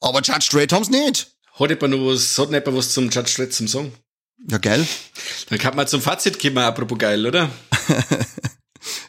Aber 0.00 0.20
Judge 0.20 0.48
Dredd 0.50 0.72
haben's 0.72 0.90
nicht. 0.90 1.34
Hat 1.54 1.70
jemand 1.70 1.94
noch 1.94 2.06
was, 2.06 2.38
hat 2.38 2.50
jemand 2.50 2.76
was 2.76 2.92
zum 2.92 3.08
Judge 3.10 3.32
Dredd 3.36 3.54
zum 3.54 3.68
Song? 3.68 3.92
Ja, 4.48 4.58
geil. 4.58 4.86
Dann 5.48 5.58
kann 5.58 5.74
man 5.74 5.86
zum 5.86 6.02
Fazit 6.02 6.38
kommen, 6.38 6.58
apropos 6.58 6.98
geil, 6.98 7.26
oder? 7.26 7.50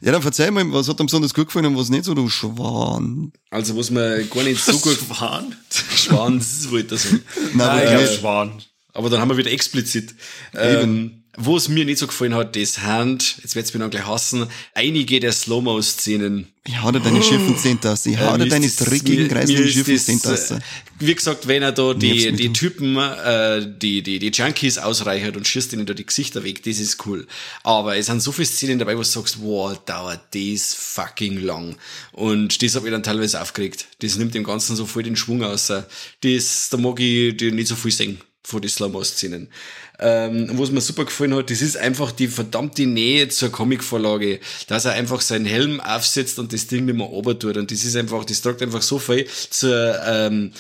ja, 0.07 0.13
dann 0.13 0.21
verzeih 0.21 0.51
mal, 0.51 0.71
was 0.71 0.87
hat 0.87 1.01
dir 1.01 1.03
besonders 1.03 1.33
gut 1.33 1.47
gefallen 1.47 1.65
und 1.65 1.77
was 1.77 1.89
nicht 1.89 2.05
so, 2.05 2.13
du 2.13 2.29
Schwan. 2.29 3.33
Also, 3.49 3.75
was 3.75 3.91
mir 3.91 4.23
gar 4.23 4.41
nicht 4.41 4.63
so 4.63 4.79
gut... 4.79 4.97
Schwan? 5.05 5.53
Schwan, 5.69 6.37
das 6.39 6.71
wollte 6.71 6.95
ich 6.95 7.01
sagen. 7.01 7.23
Nein, 7.53 7.83
Nein 7.83 8.05
ich 8.05 8.17
Schwan. 8.17 8.53
Aber 8.93 9.09
dann 9.09 9.19
haben 9.19 9.27
wir 9.27 9.35
wieder 9.35 9.51
explizit. 9.51 10.15
Eben. 10.53 10.81
Ähm, 10.81 11.23
wo 11.39 11.56
es 11.56 11.69
mir 11.69 11.86
nicht 11.86 12.00
so 12.00 12.08
gefallen 12.08 12.34
hat, 12.34 12.56
das 12.56 12.80
Hand, 12.80 13.38
jetzt 13.43 13.56
wird's 13.56 13.71
mir 13.71 13.80
dann 13.80 13.91
gleich 13.91 14.08
hassen, 14.08 14.47
einige 14.73 15.19
der 15.19 15.32
Slow-Mo-Szenen. 15.32 16.47
Ich 16.65 16.82
hau 16.82 16.91
dir 16.91 17.00
deine 17.00 17.19
oh. 17.19 17.21
schiffen 17.21 17.56
Zehntasse, 17.56 18.10
ich 18.10 18.19
hau 18.19 18.36
dir 18.38 18.47
deine 18.47 18.67
dreckigen, 18.67 19.28
kreisenden 19.28 20.00
Zehntasse. 20.00 20.56
Äh, 20.56 20.60
wie 21.00 21.13
gesagt, 21.13 21.47
wenn 21.47 21.62
er 21.62 21.71
da 21.71 21.93
die, 21.93 22.32
die 22.32 22.52
Typen, 22.54 22.97
äh, 22.97 23.62
die, 23.67 24.02
die, 24.02 24.17
die 24.17 24.32
Junkies 24.32 24.80
ausreichert 24.80 25.38
und 25.38 25.47
schießt 25.47 25.73
ihnen 25.73 25.86
da 25.86 25.93
die 25.93 26.08
Gesichter 26.08 26.43
weg, 26.43 26.63
das 26.63 26.80
ist 26.80 27.06
cool. 27.06 27.28
Aber 27.63 27.95
es 27.95 28.08
sind 28.08 28.19
so 28.19 28.32
viele 28.32 28.47
Szenen 28.47 28.80
dabei, 28.80 28.95
wo 28.95 29.02
du 29.02 29.06
sagst, 29.06 29.38
wow, 29.39 29.78
dauert 29.86 30.34
das 30.34 30.73
fucking 30.73 31.39
lang. 31.39 31.76
Und 32.13 32.63
das 32.63 32.76
habe 32.76 32.88
ich 32.88 32.91
dann 32.91 33.04
teilweise 33.04 33.39
aufgeregt. 33.39 33.86
Das 34.00 34.17
nimmt 34.17 34.34
dem 34.34 34.43
Ganzen 34.43 34.76
so 34.76 34.88
voll 34.88 35.04
den 35.04 35.15
Schwung 35.15 35.43
aus. 35.43 35.67
Das, 35.67 36.69
da 36.71 36.78
mag 36.78 37.00
ich 37.00 37.38
die 37.38 37.52
nicht 37.52 37.67
so 37.67 37.76
viel 37.76 37.91
sehen 37.91 38.17
von 38.47 38.62
den 38.62 38.69
Slow-Mo-Szenen. 38.69 39.50
Ähm, 39.99 40.49
was 40.53 40.69
mir 40.69 40.81
super 40.81 41.05
gefallen 41.05 41.33
hat, 41.33 41.49
das 41.49 41.62
ist 41.62 41.75
einfach 41.75 42.12
die 42.12 42.27
verdammte 42.27 42.86
Nähe 42.86 43.29
zur 43.29 43.51
Comic-Vorlage, 43.51 44.39
dass 44.67 44.86
er 44.86 44.91
einfach 44.91 45.21
seinen 45.21 45.45
Helm 45.45 45.79
aufsetzt 45.79 46.38
und 46.38 46.53
das 46.53 46.67
Ding 46.67 46.86
nicht 46.86 46.95
mehr 46.95 47.10
tut. 47.39 47.57
Und 47.57 47.71
das 47.71 47.83
ist 47.83 47.95
einfach, 47.95 48.23
das 48.23 48.41
tragt 48.41 48.62
einfach 48.62 48.83
so 48.83 48.99
viel 48.99 49.25
zur 49.49 49.99
ähm, 50.05 50.51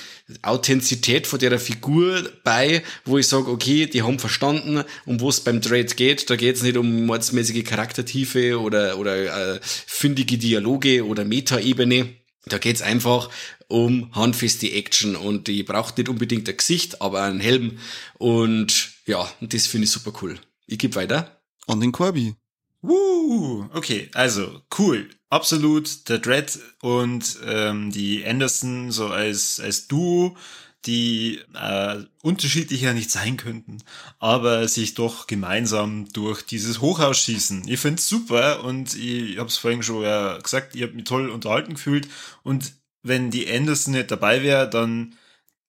Authentizität 0.41 1.27
von 1.27 1.39
der 1.39 1.59
Figur 1.59 2.29
bei, 2.43 2.81
wo 3.05 3.19
ich 3.19 3.27
sage, 3.27 3.49
okay, 3.49 3.85
die 3.85 4.01
haben 4.01 4.17
verstanden, 4.17 4.83
um 5.05 5.21
was 5.21 5.41
beim 5.41 5.61
Trade 5.61 5.85
geht. 5.85 6.29
Da 6.29 6.35
geht 6.35 6.55
es 6.55 6.63
nicht 6.63 6.77
um 6.77 7.05
mordsmäßige 7.05 7.63
Charaktertiefe 7.63 8.59
oder, 8.59 8.97
oder 8.97 9.55
äh, 9.55 9.59
findige 9.61 10.39
Dialoge 10.39 11.05
oder 11.05 11.25
Metaebene. 11.25 12.09
Da 12.45 12.57
geht's 12.57 12.81
einfach 12.81 13.29
um 13.67 14.15
handfeste 14.15 14.71
Action 14.71 15.15
und 15.15 15.47
die 15.47 15.63
braucht 15.63 15.97
nicht 15.97 16.09
unbedingt 16.09 16.47
ein 16.49 16.57
Gesicht, 16.57 17.01
aber 17.01 17.23
einen 17.23 17.39
Helm 17.39 17.79
und 18.17 18.96
ja, 19.07 19.27
das 19.41 19.67
finde 19.67 19.85
ich 19.85 19.91
super 19.91 20.13
cool. 20.21 20.37
Ich 20.67 20.77
gebe 20.77 20.95
weiter. 20.95 21.41
An 21.65 21.79
den 21.79 21.91
Corby. 21.91 22.35
Woo! 22.81 23.67
Okay, 23.73 24.09
also 24.13 24.61
cool. 24.77 25.09
Absolut 25.29 26.07
der 26.09 26.19
Dread 26.19 26.59
und 26.81 27.39
ähm, 27.45 27.91
die 27.91 28.25
Anderson 28.25 28.91
so 28.91 29.07
als, 29.07 29.59
als 29.59 29.87
Duo, 29.87 30.37
die 30.85 31.41
äh, 31.53 32.03
unterschiedlicher 32.21 32.93
nicht 32.93 33.11
sein 33.11 33.35
könnten, 33.35 33.79
aber 34.19 34.67
sich 34.67 34.93
doch 34.93 35.27
gemeinsam 35.27 36.07
durch 36.13 36.43
dieses 36.43 36.79
Hochhaus 36.79 37.17
schießen. 37.17 37.67
Ich 37.67 37.79
find's 37.79 38.07
super 38.07 38.63
und 38.63 38.95
ich 38.95 39.37
habe 39.37 39.49
es 39.49 39.57
vorhin 39.57 39.83
schon 39.83 40.03
ja 40.03 40.37
gesagt, 40.37 40.75
ihr 40.75 40.85
habt 40.85 40.95
mich 40.95 41.05
toll 41.05 41.29
unterhalten 41.29 41.73
gefühlt 41.73 42.07
und 42.43 42.73
wenn 43.03 43.31
die 43.31 43.51
Anderson 43.51 43.93
nicht 43.93 44.11
dabei 44.11 44.43
wäre, 44.43 44.69
dann 44.69 45.15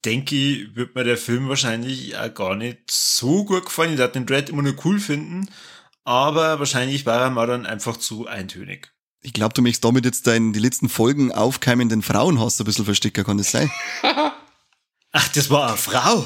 denke 0.05 0.37
ich, 0.37 0.77
wird 0.77 0.95
mir 0.95 1.05
der 1.05 1.17
Film 1.17 1.49
wahrscheinlich 1.49 2.17
auch 2.17 2.33
gar 2.33 2.55
nicht 2.55 2.91
so 2.91 3.45
gut 3.45 3.67
gefallen. 3.67 3.93
Ich 3.93 3.99
werde 3.99 4.15
den 4.15 4.27
Dread 4.27 4.49
immer 4.49 4.63
nur 4.63 4.77
cool 4.85 5.01
finden, 5.01 5.51
aber 6.05 6.59
wahrscheinlich 6.59 7.07
war 7.07 7.21
er 7.21 7.31
mal 7.31 7.47
dann 7.47 7.67
einfach 7.67 7.97
zu 7.97 8.27
eintönig. 8.27 8.93
Ich 9.21 9.33
glaube, 9.33 9.55
du 9.55 9.63
möchtest 9.63 9.85
damit 9.85 10.05
jetzt 10.05 10.27
deinen 10.27 10.53
die 10.53 10.61
letzten 10.61 10.89
Folgen 10.89 11.33
aufkeimenden 11.33 12.03
Frauenhass 12.03 12.61
ein 12.61 12.65
bisschen 12.65 12.85
verstecken, 12.85 13.25
kann 13.25 13.39
das 13.39 13.51
sein? 13.51 13.71
Ach, 15.13 15.29
das 15.29 15.51
war 15.51 15.69
eine 15.69 15.77
Frau. 15.77 16.25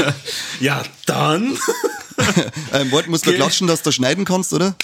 ja, 0.60 0.82
dann. 1.06 1.58
ähm, 2.72 2.90
Wort 2.90 3.06
musst 3.08 3.26
du 3.26 3.30
Okay. 3.30 3.38
klatschen, 3.38 3.66
dass 3.66 3.82
du 3.82 3.92
schneiden 3.92 4.24
kannst, 4.24 4.52
oder? 4.52 4.76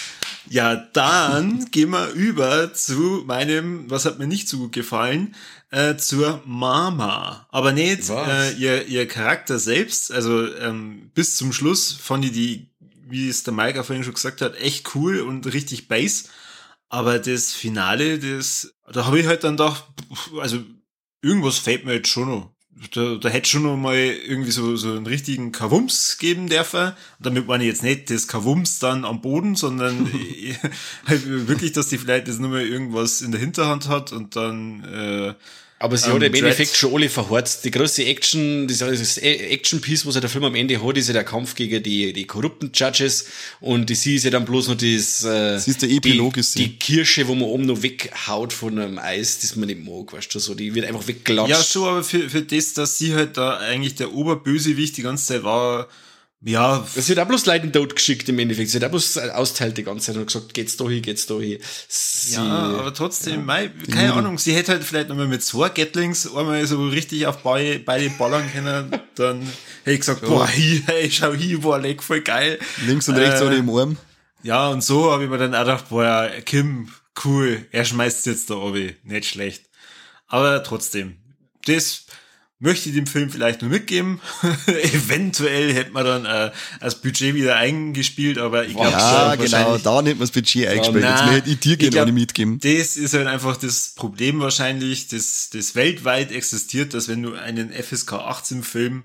Ja, 0.49 0.77
dann 0.77 1.71
gehen 1.71 1.91
wir 1.91 2.11
über 2.11 2.73
zu 2.75 3.23
meinem, 3.27 3.91
was 3.91 4.05
hat 4.05 4.19
mir 4.19 4.27
nicht 4.27 4.49
so 4.49 4.59
gut 4.59 4.73
gefallen, 4.73 5.35
äh, 5.71 5.97
zur 5.97 6.43
Mama. 6.45 7.47
Aber 7.51 7.73
nicht 7.73 8.11
äh, 8.11 8.53
ihr, 8.53 8.87
ihr 8.87 9.09
Charakter 9.09 9.59
selbst. 9.59 10.13
Also 10.13 10.55
ähm, 10.57 11.11
bis 11.15 11.37
zum 11.37 11.53
Schluss 11.53 11.93
fand 11.93 12.25
ich 12.27 12.33
die, 12.33 12.71
wie 13.09 13.29
es 13.29 13.43
der 13.43 13.55
Mike 13.55 13.81
auch 13.81 13.85
vorhin 13.87 14.05
schon 14.05 14.15
gesagt 14.15 14.41
hat, 14.41 14.57
echt 14.61 14.95
cool 14.95 15.21
und 15.21 15.53
richtig 15.53 15.89
bass. 15.89 16.25
Aber 16.89 17.19
das 17.19 17.53
Finale, 17.53 18.19
das, 18.19 18.75
da 18.93 19.07
habe 19.07 19.19
ich 19.19 19.27
halt 19.27 19.43
dann 19.45 19.57
gedacht, 19.57 19.85
also 20.39 20.59
irgendwas 21.23 21.59
fehlt 21.59 21.85
mir 21.85 21.95
jetzt 21.95 22.09
schon 22.09 22.29
noch. 22.29 22.54
Da, 22.93 23.15
da 23.15 23.29
hätte 23.29 23.49
schon 23.49 23.63
noch 23.63 23.77
mal 23.77 23.97
irgendwie 23.97 24.51
so, 24.51 24.77
so 24.77 24.91
einen 24.93 25.07
richtigen 25.07 25.53
Kavums 25.53 26.19
geben 26.19 26.49
dürfen. 26.49 26.89
Und 26.89 26.95
damit 27.21 27.47
meine 27.47 27.65
ich 27.65 27.71
jetzt 27.71 27.83
nicht 27.83 28.11
das 28.11 28.27
Kavums 28.27 28.79
dann 28.81 29.05
am 29.05 29.21
Boden, 29.21 29.55
sondern 29.55 30.11
halt 31.07 31.23
wirklich, 31.49 31.73
dass 31.73 31.89
die 31.89 31.99
vielleicht 31.99 32.27
jetzt 32.27 32.41
nur 32.41 32.51
mal 32.51 32.67
irgendwas 32.67 33.21
in 33.23 33.31
der 33.31 33.41
Hinterhand 33.41 33.89
hat 33.89 34.13
und 34.13 34.37
dann 34.37 34.85
äh, 34.85 35.35
Aber 35.85 35.99
sie 35.99 36.09
Ähm, 36.09 36.15
hat 36.15 36.23
im 36.23 36.33
Dread. 36.33 36.43
Endeffekt 36.45 36.77
schon 36.77 36.95
alle 36.95 37.11
verhorzt. 37.11 37.63
Die 37.65 37.71
große 37.71 38.05
Action, 38.07 38.67
das 38.67 38.79
das 38.79 39.19
Action-Piece, 39.19 40.07
was 40.07 40.15
ja 40.15 40.23
der 40.23 40.31
Film 40.31 40.45
am 40.45 40.55
Ende 40.55 40.83
hat, 40.83 40.97
ist 40.97 41.09
ja 41.09 41.13
der 41.13 41.25
Kampf 41.25 41.55
gegen 41.55 41.83
die, 41.83 42.15
die 42.15 42.25
korrupten 42.27 42.71
Judges. 42.73 43.27
Und 43.61 43.91
die 43.91 43.95
sie 43.95 44.15
ist 44.15 44.25
ja 44.25 44.31
dann 44.31 44.47
bloß 44.47 44.69
noch 44.69 44.77
das, 44.77 45.25
äh, 45.25 45.59
Sie 45.59 45.71
ist 45.73 45.83
der 45.83 45.91
Epilog, 45.91 46.35
die, 46.35 46.41
ist 46.41 46.53
sie. 46.53 46.65
die 46.65 46.77
Kirsche, 46.79 47.29
wo 47.29 47.35
man 47.35 47.49
oben 47.49 47.67
noch 47.67 47.83
weghaut 47.83 48.55
von 48.55 48.79
einem 48.79 48.99
Eis, 48.99 49.41
das 49.41 49.57
man 49.57 49.67
nicht 49.67 49.85
mag, 49.85 50.11
weißt 50.13 50.35
du, 50.35 50.39
so. 50.39 50.55
Die 50.55 50.75
wird 50.75 50.87
einfach 50.87 51.07
weggelatscht. 51.07 51.51
Ja, 51.51 51.63
schon, 51.63 51.87
aber 51.89 52.03
für, 52.03 52.31
für 52.31 52.41
das, 52.41 52.73
dass 52.73 52.97
sie 52.97 53.15
halt 53.15 53.37
da 53.37 53.59
eigentlich 53.59 53.95
der 53.95 54.15
Oberbösewicht 54.15 54.97
die 54.97 55.03
ganze 55.03 55.27
Zeit 55.27 55.43
war, 55.45 55.89
ja, 56.45 56.87
Das 56.95 57.09
wird 57.09 57.19
auch 57.19 57.27
bloß 57.27 57.47
Leuten 57.47 57.73
tot 57.73 57.97
geschickt 57.97 58.29
im 58.29 58.39
Endeffekt. 58.39 58.71
Sie 58.71 58.77
hat 58.77 58.85
auch 58.85 58.91
bloß 58.91 59.17
austeilt 59.19 59.79
die 59.79 59.83
ganze 59.83 60.07
Zeit 60.07 60.17
und 60.17 60.27
gesagt, 60.27 60.53
geht's 60.53 60.77
da 60.77 60.89
hin, 60.89 61.01
geht's 61.03 61.27
da 61.27 61.39
hin. 61.39 61.59
Sie, 61.89 62.35
ja, 62.35 62.43
aber 62.43 62.93
trotzdem, 62.93 63.45
mei, 63.47 63.71
keine 63.91 64.13
Ahnung, 64.13 64.39
sie 64.39 64.55
hätte 64.55 64.73
halt 64.73 64.85
vielleicht 64.85 65.09
nochmal 65.09 65.27
mit 65.27 65.43
zwei 65.43 65.71
Gatlings 65.71 66.27
einmal 66.27 66.67
so 66.67 66.87
richtig 66.87 67.27
auf 67.27 67.39
beide, 67.39 67.79
beide 67.79 68.11
ballern 68.11 68.45
können, 68.53 68.93
dann 69.15 69.41
hätte 69.85 69.93
ich 69.93 70.01
gesagt, 70.01 70.21
boah, 70.23 70.47
hi, 70.47 70.83
hey, 70.87 71.11
schau 71.11 71.33
hier, 71.33 71.61
boah, 71.61 71.79
leck, 71.79 72.03
voll 72.03 72.21
geil. 72.21 72.59
Links 72.87 73.09
und 73.09 73.17
rechts 73.17 73.41
Äh, 73.41 73.45
oder 73.45 73.57
im 73.57 73.71
Arm. 73.71 73.97
Ja, 74.43 74.69
und 74.69 74.85
so 74.85 75.11
habe 75.11 75.25
ich 75.25 75.31
mir 75.31 75.39
dann 75.39 75.55
auch 75.55 75.61
gedacht, 75.61 75.89
boah, 75.89 76.05
ja, 76.05 76.29
Kim, 76.43 76.91
cool, 77.25 77.65
er 77.73 77.87
schmeißt 77.87 78.27
jetzt 78.27 78.51
da 78.51 78.55
obi, 78.57 78.97
nicht 79.03 79.27
schlecht. 79.29 79.65
Aber 80.27 80.63
trotzdem, 80.63 81.17
das 81.67 82.05
möchte 82.59 82.89
ich 82.89 82.95
dem 82.95 83.07
Film 83.07 83.31
vielleicht 83.31 83.63
nur 83.63 83.71
mitgeben. 83.71 84.21
Eventuell 84.67 85.73
hätte 85.73 85.93
man 85.93 86.05
dann 86.05 86.25
äh, 86.25 86.53
das 86.81 87.01
Budget 87.01 87.35
wieder 87.35 87.57
eingespielt, 87.57 88.39
aber 88.39 88.65
ich 88.65 88.75
glaube, 88.75 88.91
Ja, 88.91 89.35
genau, 89.37 89.79
da 89.79 90.03
nicht 90.03 90.15
man 90.15 90.21
das 90.21 90.31
Budget 90.31 90.69
eingespielt. 90.69 91.05
Jetzt 91.05 91.23
na, 91.25 91.31
hätte 91.31 91.51
ich 91.51 91.61
dir 91.61 91.77
gerne 91.77 92.13
mitgeben. 92.13 92.59
Das 92.61 92.97
ist 92.97 93.15
halt 93.15 93.27
einfach 93.27 93.57
das 93.57 93.95
Problem 93.95 94.41
wahrscheinlich, 94.41 95.09
das, 95.09 95.51
das 95.53 95.75
weltweit 95.75 96.33
existiert, 96.33 96.95
dass 96.95 97.09
wenn 97.09 97.23
du 97.23 97.35
einen 97.35 97.73
FSK 97.73 98.15
18 98.15 98.63
Film 98.63 99.05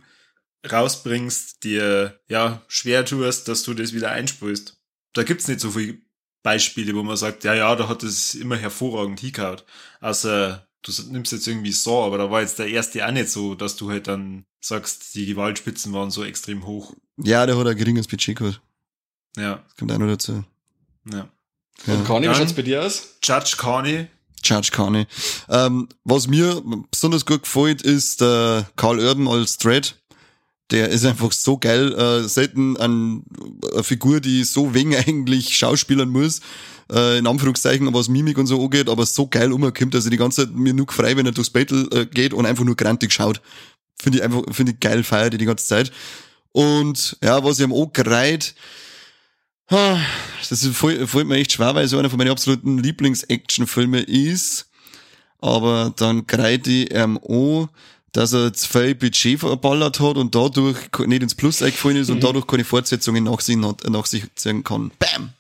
rausbringst, 0.69 1.63
dir 1.63 2.19
ja 2.27 2.61
schwer 2.67 3.05
tust, 3.05 3.47
dass 3.47 3.63
du 3.63 3.73
das 3.73 3.93
wieder 3.93 4.11
einspulst. 4.11 4.77
Da 5.13 5.23
gibt's 5.23 5.47
nicht 5.47 5.59
so 5.59 5.71
viele 5.71 5.97
Beispiele, 6.43 6.93
wo 6.95 7.03
man 7.03 7.17
sagt, 7.17 7.43
ja, 7.43 7.53
ja, 7.53 7.75
da 7.75 7.89
hat 7.89 8.03
es 8.03 8.35
immer 8.35 8.57
hervorragend 8.57 9.19
hingehauen. 9.19 9.61
Außer 9.99 10.68
du 10.83 10.91
nimmst 11.11 11.31
jetzt 11.31 11.47
irgendwie 11.47 11.71
Saw, 11.71 12.05
aber 12.05 12.17
da 12.17 12.31
war 12.31 12.41
jetzt 12.41 12.59
der 12.59 12.67
erste 12.67 13.05
auch 13.05 13.11
nicht 13.11 13.29
so, 13.29 13.55
dass 13.55 13.75
du 13.75 13.89
halt 13.89 14.07
dann 14.07 14.45
sagst, 14.61 15.15
die 15.15 15.25
Gewaltspitzen 15.25 15.93
waren 15.93 16.11
so 16.11 16.23
extrem 16.23 16.65
hoch. 16.65 16.93
Ja, 17.17 17.45
der 17.45 17.57
hat 17.57 17.67
ein 17.67 17.77
geringes 17.77 18.07
Budget 18.07 18.37
gehabt. 18.37 18.61
Ja, 19.37 19.63
Das 19.67 19.75
kommt 19.77 19.91
auch 19.91 19.97
noch 19.97 20.07
dazu. 20.07 20.43
ja. 21.11 21.29
Und 21.87 22.03
Conny, 22.05 22.29
wie 22.29 22.35
schaut's 22.35 22.53
bei 22.53 22.61
dir 22.61 22.83
aus? 22.83 23.15
Judge 23.23 23.55
Carney, 23.57 24.07
Judge 24.43 24.69
Carney. 24.71 25.05
Ähm, 25.49 25.87
was 26.03 26.27
mir 26.27 26.61
besonders 26.91 27.25
gut 27.25 27.43
gefällt, 27.43 27.81
ist 27.81 28.21
der 28.21 28.69
Carl 28.75 28.99
Urban 28.99 29.27
als 29.27 29.57
Dread. 29.57 29.95
Der 30.71 30.89
ist 30.89 31.05
einfach 31.05 31.31
so 31.31 31.57
geil. 31.57 31.93
Äh, 31.93 32.27
selten 32.27 32.77
an 32.77 33.23
eine 33.73 33.83
Figur, 33.83 34.19
die 34.19 34.43
so 34.43 34.73
wenig 34.73 34.97
eigentlich 35.07 35.57
schauspielern 35.57 36.09
muss. 36.09 36.41
Äh, 36.91 37.19
in 37.19 37.27
Anführungszeichen, 37.27 37.91
was 37.93 38.09
Mimik 38.09 38.37
und 38.37 38.47
so 38.47 38.63
angeht, 38.63 38.89
aber 38.89 39.05
so 39.05 39.27
geil 39.27 39.51
umkommt, 39.51 39.93
dass 39.93 40.05
er 40.05 40.11
die 40.11 40.17
ganze 40.17 40.45
Zeit 40.45 40.55
mir 40.55 40.73
nur 40.73 40.87
frei, 40.91 41.15
wenn 41.17 41.25
er 41.25 41.31
durchs 41.31 41.49
Battle 41.49 41.87
äh, 41.91 42.05
geht 42.05 42.33
und 42.33 42.45
einfach 42.45 42.63
nur 42.63 42.75
grantig 42.75 43.11
schaut. 43.13 43.41
Finde 44.01 44.19
ich 44.19 44.23
einfach, 44.23 44.43
finde 44.51 44.73
ich 44.73 44.79
geil, 44.79 45.03
feiert 45.03 45.33
die 45.33 45.37
die 45.37 45.45
ganze 45.45 45.65
Zeit. 45.65 45.91
Und 46.51 47.17
ja, 47.23 47.43
was 47.43 47.59
ich 47.59 47.65
am 47.65 47.73
auch 47.73 47.91
gereiht, 47.93 48.55
Ah, 49.71 49.99
Das 50.39 50.63
ist 50.63 50.75
voll, 50.75 51.05
fällt 51.05 51.27
mir 51.27 51.35
echt 51.37 51.51
schwer, 51.51 51.75
weil 51.75 51.85
es 51.85 51.93
einer 51.93 52.09
von 52.09 52.17
meinen 52.17 52.31
absoluten 52.31 52.79
Lieblings-Action-Filme 52.79 53.99
ist. 53.99 54.67
Aber 55.41 55.93
dann 55.95 56.25
greite 56.25 56.71
ich 56.71 56.91
ihm 56.91 57.19
an, 57.19 57.69
dass 58.11 58.33
er 58.33 58.53
zu 58.53 58.67
viel 58.67 58.95
Budget 58.95 59.39
verballert 59.39 59.99
hat 59.99 60.17
und 60.17 60.33
dadurch 60.35 60.77
nicht 61.05 61.23
ins 61.23 61.35
Plus 61.35 61.61
eingefallen 61.61 61.97
ist 61.97 62.09
und 62.09 62.23
dadurch 62.23 62.47
keine 62.47 62.63
Fortsetzungen 62.63 63.23
nach 63.23 63.39
sich, 63.39 63.57
nach 63.57 64.05
sich 64.05 64.23
ziehen 64.35 64.63
kann. 64.63 64.91
Bam! 64.99 65.33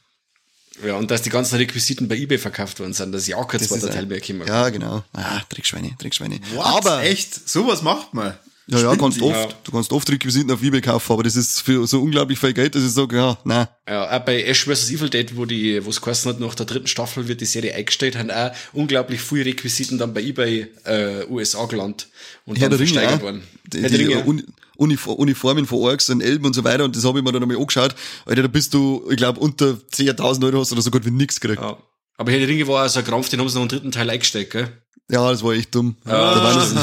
Ja, 0.85 0.95
und 0.95 1.11
dass 1.11 1.21
die 1.21 1.29
ganzen 1.29 1.55
Requisiten 1.55 2.07
bei 2.07 2.15
eBay 2.15 2.37
verkauft 2.37 2.79
worden 2.79 2.93
sind, 2.93 3.11
dass 3.11 3.27
ja 3.27 3.35
auch 3.37 3.47
kein 3.47 3.59
zweiter 3.59 3.89
Teil 3.89 4.05
mehr 4.05 4.21
kommen 4.21 4.47
Ja, 4.47 4.69
genau. 4.69 5.03
Ah, 5.13 5.41
Dreckschweine, 5.49 5.91
Dreckschweine. 5.99 6.39
What? 6.53 6.65
Aber, 6.65 7.03
echt, 7.03 7.49
sowas 7.49 7.81
macht 7.81 8.13
man. 8.13 8.37
Ja, 8.71 8.79
ja, 8.79 8.95
kannst 8.95 9.21
oft, 9.21 9.55
du 9.63 9.71
kannst 9.71 9.91
oft 9.91 10.09
Requisiten 10.11 10.51
auf 10.51 10.61
eBay 10.61 10.81
kaufen, 10.81 11.13
aber 11.13 11.23
das 11.23 11.35
ist 11.35 11.61
für 11.61 11.87
so 11.87 12.01
unglaublich 12.01 12.37
viel 12.39 12.53
Geld, 12.53 12.75
dass 12.75 12.83
ich 12.83 12.91
sage, 12.91 13.15
ja, 13.15 13.37
nein. 13.43 13.67
Ja, 13.87 14.15
auch 14.15 14.25
bei 14.25 14.43
Ash 14.43 14.65
vs. 14.65 14.91
Evil 14.91 15.09
Dead, 15.09 15.35
wo 15.35 15.45
die, 15.45 15.83
wo 15.83 15.89
es 15.89 16.01
geheißen 16.01 16.31
hat, 16.31 16.39
nach 16.39 16.55
der 16.55 16.65
dritten 16.65 16.87
Staffel 16.87 17.27
wird 17.27 17.41
die 17.41 17.45
Serie 17.45 17.73
eingestellt, 17.73 18.17
haben 18.17 18.29
auch 18.29 18.51
unglaublich 18.73 19.21
viele 19.21 19.45
Requisiten 19.45 19.97
dann 19.97 20.13
bei 20.13 20.21
eBay 20.21 20.67
äh, 20.85 21.25
USA 21.29 21.65
gelandet 21.65 22.07
und 22.45 22.59
Herr 22.59 22.69
dann 22.69 22.77
versteigert 22.77 23.21
worden. 23.21 23.43
Die, 23.65 23.81
Herr 23.81 23.89
die 23.89 23.95
Ringe. 23.95 24.43
Uniform, 24.77 25.17
Uniformen 25.17 25.65
von 25.65 25.79
Orks 25.79 26.09
und 26.09 26.21
Elben 26.21 26.45
und 26.45 26.53
so 26.53 26.63
weiter 26.63 26.85
und 26.85 26.95
das 26.95 27.03
habe 27.03 27.19
ich 27.19 27.25
mir 27.25 27.31
dann 27.31 27.43
einmal 27.43 27.57
angeschaut. 27.57 27.95
Alter, 28.25 28.43
da 28.43 28.47
bist 28.47 28.73
du, 28.73 29.05
ich 29.09 29.17
glaube, 29.17 29.39
unter 29.39 29.77
10.000 29.91 30.45
Euro 30.45 30.59
hast 30.59 30.71
du 30.71 30.75
da 30.75 30.81
so 30.81 30.89
gut 30.89 31.05
wie 31.05 31.11
nix 31.11 31.39
gekriegt. 31.39 31.61
Ja. 31.61 31.77
Aber 32.17 32.31
Herr 32.31 32.39
der 32.39 32.47
Ringe 32.47 32.67
war 32.67 32.81
also 32.81 32.99
ein 32.99 33.05
Krampf, 33.05 33.29
den 33.29 33.39
haben 33.39 33.49
sie 33.49 33.55
noch 33.55 33.63
im 33.63 33.69
dritten 33.69 33.91
Teil 33.91 34.09
eingestellt, 34.09 34.51
gell? 34.51 34.69
Das 35.09 35.43
war 35.43 35.53
echt 35.53 35.75
dumm. 35.75 35.95
Das, 36.05 36.73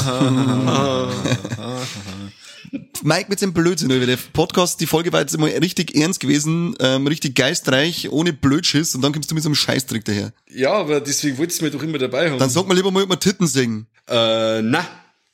Mike 3.03 3.27
mit 3.29 3.39
seinem 3.39 3.53
Blödsinn, 3.53 3.87
der 3.89 4.17
Podcast, 4.33 4.81
die 4.81 4.87
Folge 4.87 5.13
war 5.13 5.21
jetzt 5.21 5.37
mal 5.37 5.49
richtig 5.49 5.95
ernst 5.95 6.19
gewesen, 6.19 6.75
ähm, 6.79 7.07
richtig 7.07 7.35
geistreich, 7.35 8.09
ohne 8.11 8.33
Blödschiss 8.33 8.93
und 8.95 9.01
dann 9.01 9.13
kommst 9.13 9.31
du 9.31 9.35
mit 9.35 9.43
so 9.43 9.49
einem 9.49 9.55
Scheißtrick 9.55 10.03
daher. 10.03 10.33
Ja, 10.49 10.73
aber 10.73 10.99
deswegen 10.99 11.37
wolltest 11.37 11.61
du 11.61 11.65
mir 11.65 11.71
doch 11.71 11.81
immer 11.83 11.97
dabei 11.99 12.29
haben. 12.29 12.39
Dann 12.39 12.49
sag 12.49 12.67
mal 12.67 12.73
lieber 12.75 12.91
mal, 12.91 13.03
ob 13.03 13.09
wir 13.09 13.19
Titten 13.19 13.47
singen. 13.47 13.87
äh, 14.09 14.61
na, 14.61 14.85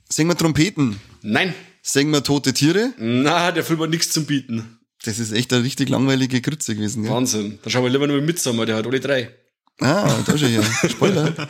Singen 0.09 0.29
wir 0.29 0.37
Trompeten. 0.37 0.99
nein, 1.23 1.53
Singen 1.81 2.11
wir 2.11 2.23
tote 2.23 2.53
Tiere. 2.53 2.93
na, 2.99 3.51
der 3.51 3.63
Film 3.63 3.79
hat 3.81 3.89
nichts 3.89 4.11
zum 4.11 4.25
Bieten. 4.25 4.77
Das 5.03 5.17
ist 5.19 5.31
echt 5.33 5.51
eine 5.51 5.63
richtig 5.63 5.89
langweilige 5.89 6.39
Grütze 6.41 6.75
gewesen. 6.75 7.03
Gell? 7.03 7.11
Wahnsinn. 7.11 7.59
Dann 7.63 7.71
schauen 7.71 7.83
wir 7.83 7.89
lieber 7.89 8.07
nur 8.07 8.17
mit 8.17 8.25
Midsommar, 8.25 8.65
der 8.65 8.75
hat 8.75 8.85
alle 8.85 8.99
drei. 8.99 9.31
Ah, 9.79 10.07
da 10.25 10.37
schon 10.37 10.53
ja. 10.53 10.61
Spoiler. 10.87 11.31
da 11.31 11.47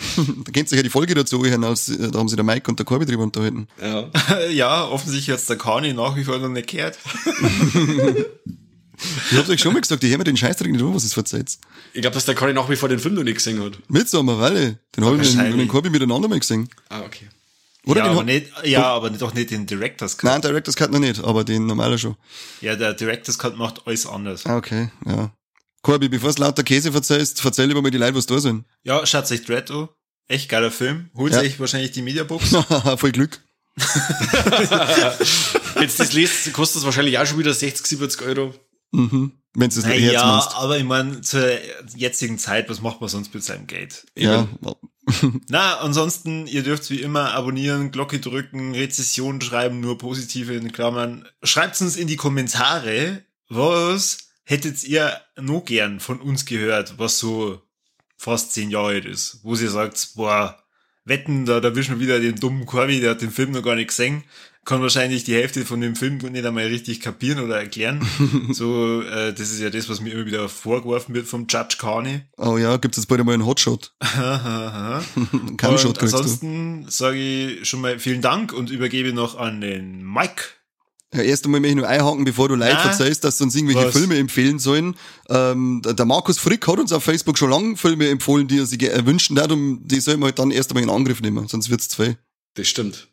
kennt 0.53 0.69
sich 0.69 0.77
ja 0.77 0.83
die 0.83 0.89
Folge 0.89 1.13
dazu 1.13 1.43
hinaus. 1.45 1.85
Da 1.85 2.17
haben 2.17 2.29
sich 2.29 2.35
der 2.37 2.45
Mike 2.45 2.69
und 2.69 2.79
der 2.79 2.85
Corby 2.85 3.05
drüber 3.05 3.23
unterhalten. 3.23 3.67
Ja. 3.81 4.09
ja, 4.49 4.85
offensichtlich 4.85 5.33
hat's 5.33 5.45
der 5.45 5.57
Kani 5.57 5.93
nach 5.93 6.15
wie 6.15 6.23
vor 6.23 6.37
noch 6.39 6.49
nicht 6.49 6.69
gehört. 6.69 6.97
Ich 9.31 9.37
hab's 9.37 9.49
euch 9.49 9.59
schon 9.59 9.73
mal 9.73 9.81
gesagt, 9.81 10.03
ich 10.03 10.11
hör 10.11 10.17
mir 10.17 10.23
den 10.23 10.37
Scheißdreck 10.37 10.71
nicht 10.71 10.81
an, 10.83 10.93
was 10.93 11.03
es 11.03 11.13
verzeiht. 11.13 11.57
Ich 11.93 12.01
glaube, 12.01 12.13
dass 12.13 12.25
der 12.25 12.35
Conny 12.35 12.53
nach 12.53 12.69
wie 12.69 12.75
vor 12.75 12.89
den 12.89 12.99
Film 12.99 13.15
noch 13.15 13.23
nicht 13.23 13.35
gesehen 13.35 13.61
hat. 13.61 13.73
Midsommar, 13.89 14.39
Walle. 14.39 14.79
Den 14.95 15.03
habe 15.03 15.21
ich 15.21 15.35
mit, 15.35 15.59
dem- 15.59 15.67
Corby 15.67 15.89
miteinander 15.89 16.27
mal 16.27 16.39
gesehen. 16.39 16.69
Ah, 16.89 17.01
okay. 17.01 17.27
Oder 17.85 17.99
ja, 18.01 18.05
den 18.07 18.11
aber 18.13 18.23
nicht, 18.23 18.47
ja, 18.63 18.83
aber 18.85 19.09
doch 19.09 19.33
nicht 19.33 19.51
den 19.51 19.65
Director's 19.65 20.17
Cut. 20.17 20.29
Nein, 20.29 20.41
Director's 20.41 20.75
Cut 20.77 20.91
noch 20.91 20.99
nicht, 20.99 21.21
aber 21.21 21.43
den 21.43 21.65
normaler 21.65 21.97
schon. 21.97 22.15
Ja, 22.61 22.75
der 22.77 22.93
Director's 22.93 23.37
Cut 23.37 23.57
macht 23.57 23.81
alles 23.85 24.05
anders. 24.05 24.45
Ah, 24.45 24.55
okay, 24.55 24.89
ja. 25.05 25.31
Corby, 25.83 26.09
bevor 26.09 26.33
du 26.33 26.41
lauter 26.41 26.63
Käse 26.63 26.91
verzeihst, 26.91 27.43
erzähl 27.45 27.67
lieber 27.67 27.81
mal 27.83 27.91
die 27.91 27.97
Leute, 27.99 28.15
was 28.15 28.25
da 28.25 28.39
sind. 28.39 28.65
Ja, 28.83 29.05
schaut 29.05 29.29
euch 29.31 29.43
Dread 29.45 29.69
an. 29.69 29.89
Echt 30.27 30.49
geiler 30.49 30.71
Film. 30.71 31.09
Holt 31.15 31.33
Ja. 31.33 31.39
euch 31.41 31.59
wahrscheinlich 31.59 31.91
die 31.91 32.01
Mediabox. 32.01 32.49
Voll 32.97 33.11
Glück. 33.11 33.39
Jetzt 35.79 35.99
das 35.99 36.13
lest, 36.13 36.53
kostet 36.53 36.79
es 36.79 36.85
wahrscheinlich 36.85 37.17
auch 37.19 37.25
schon 37.25 37.39
wieder 37.39 37.53
60, 37.53 37.85
70 37.85 38.21
Euro. 38.21 38.53
Mhm. 38.91 39.33
Wenn 39.55 39.69
du 39.69 39.75
das 39.75 39.85
Herz 39.85 39.99
Naja, 39.99 40.25
meinst. 40.25 40.55
aber 40.55 40.77
ich 40.77 40.83
meine, 40.83 41.21
zur 41.21 41.45
jetzigen 41.95 42.39
Zeit, 42.39 42.69
was 42.69 42.81
macht 42.81 43.01
man 43.01 43.09
sonst 43.09 43.33
mit 43.33 43.43
seinem 43.43 43.67
Geld? 43.67 44.05
Ja. 44.17 44.47
Na, 45.49 45.79
ansonsten, 45.79 46.47
ihr 46.47 46.63
dürft 46.63 46.89
wie 46.89 47.01
immer 47.01 47.31
abonnieren, 47.33 47.91
Glocke 47.91 48.19
drücken, 48.19 48.73
Rezession 48.73 49.41
schreiben, 49.41 49.79
nur 49.81 49.97
positive 49.97 50.53
in 50.53 50.71
Klammern. 50.71 51.27
Schreibt 51.43 51.79
uns 51.81 51.97
in 51.97 52.07
die 52.07 52.15
Kommentare, 52.15 53.23
was 53.49 54.22
hättet 54.43 54.83
ihr 54.83 55.19
noch 55.39 55.65
gern 55.65 55.99
von 55.99 56.19
uns 56.21 56.45
gehört, 56.45 56.97
was 56.97 57.19
so 57.19 57.61
fast 58.17 58.53
zehn 58.53 58.69
Jahre 58.69 58.87
alt 58.87 59.05
ist, 59.05 59.39
wo 59.43 59.55
sie 59.55 59.67
sagt, 59.67 60.11
boah, 60.15 60.63
wetten, 61.05 61.45
da, 61.45 61.59
da 61.59 61.75
wir 61.75 61.99
wieder 61.99 62.19
den 62.19 62.35
dummen 62.35 62.65
Corby, 62.65 62.99
der 62.99 63.11
hat 63.11 63.21
den 63.21 63.31
Film 63.31 63.51
noch 63.51 63.63
gar 63.63 63.75
nicht 63.75 63.89
gesehen, 63.89 64.23
kann 64.65 64.81
wahrscheinlich 64.81 65.25
die 65.25 65.35
Hälfte 65.35 65.65
von 65.65 65.81
dem 65.81 65.95
Film 65.95 66.17
nicht 66.17 66.45
einmal 66.45 66.65
richtig 66.67 67.01
kapieren 67.01 67.43
oder 67.43 67.57
erklären. 67.59 68.01
so, 68.51 69.01
äh, 69.01 69.33
das 69.33 69.51
ist 69.51 69.59
ja 69.59 69.69
das, 69.69 69.89
was 69.89 69.99
mir 69.99 70.13
immer 70.13 70.25
wieder 70.25 70.47
vorgeworfen 70.47 71.13
wird 71.13 71.27
vom 71.27 71.47
Judge 71.49 71.75
Carney. 71.77 72.21
Oh 72.37 72.57
ja, 72.57 72.77
gibt 72.77 72.97
es 72.97 73.05
bald 73.05 73.19
einmal 73.19 73.33
einen 73.33 73.45
Hotshot. 73.45 73.93
Kein 73.99 75.77
Shot 75.77 76.01
ansonsten 76.01 76.85
sage 76.87 77.17
ich 77.17 77.67
schon 77.67 77.81
mal 77.81 77.99
vielen 77.99 78.21
Dank 78.21 78.53
und 78.53 78.69
übergebe 78.69 79.11
noch 79.11 79.37
an 79.37 79.59
den 79.59 80.01
Mike. 80.01 80.43
Ja, 81.13 81.21
erst 81.21 81.45
einmal 81.45 81.61
möchte 81.61 81.71
ich 81.71 81.77
nur 81.77 81.87
einhaken, 81.87 82.25
bevor 82.25 82.49
du 82.49 82.55
live 82.55 82.83
erzählst, 82.85 83.23
dass 83.23 83.37
sie 83.37 83.43
uns 83.43 83.55
irgendwelche 83.55 83.87
Was? 83.87 83.95
Filme 83.95 84.17
empfehlen 84.17 84.59
sollen. 84.59 84.95
Ähm, 85.29 85.81
der 85.85 86.05
Markus 86.05 86.39
Frick 86.39 86.67
hat 86.67 86.79
uns 86.79 86.91
auf 86.91 87.03
Facebook 87.03 87.37
schon 87.37 87.51
lange 87.51 87.77
Filme 87.77 88.09
empfohlen, 88.09 88.47
die 88.47 88.59
er 88.59 88.65
sich 88.65 88.81
wünschen 89.05 89.39
hat, 89.39 89.51
und 89.51 89.87
die 89.87 89.99
sollen 89.99 90.19
wir 90.19 90.25
halt 90.25 90.39
dann 90.39 90.51
erst 90.51 90.71
einmal 90.71 90.83
in 90.83 90.89
Angriff 90.89 91.21
nehmen, 91.21 91.47
sonst 91.47 91.69
wird's 91.69 91.87
zwei. 91.89 92.17
Das 92.55 92.67
stimmt. 92.67 93.07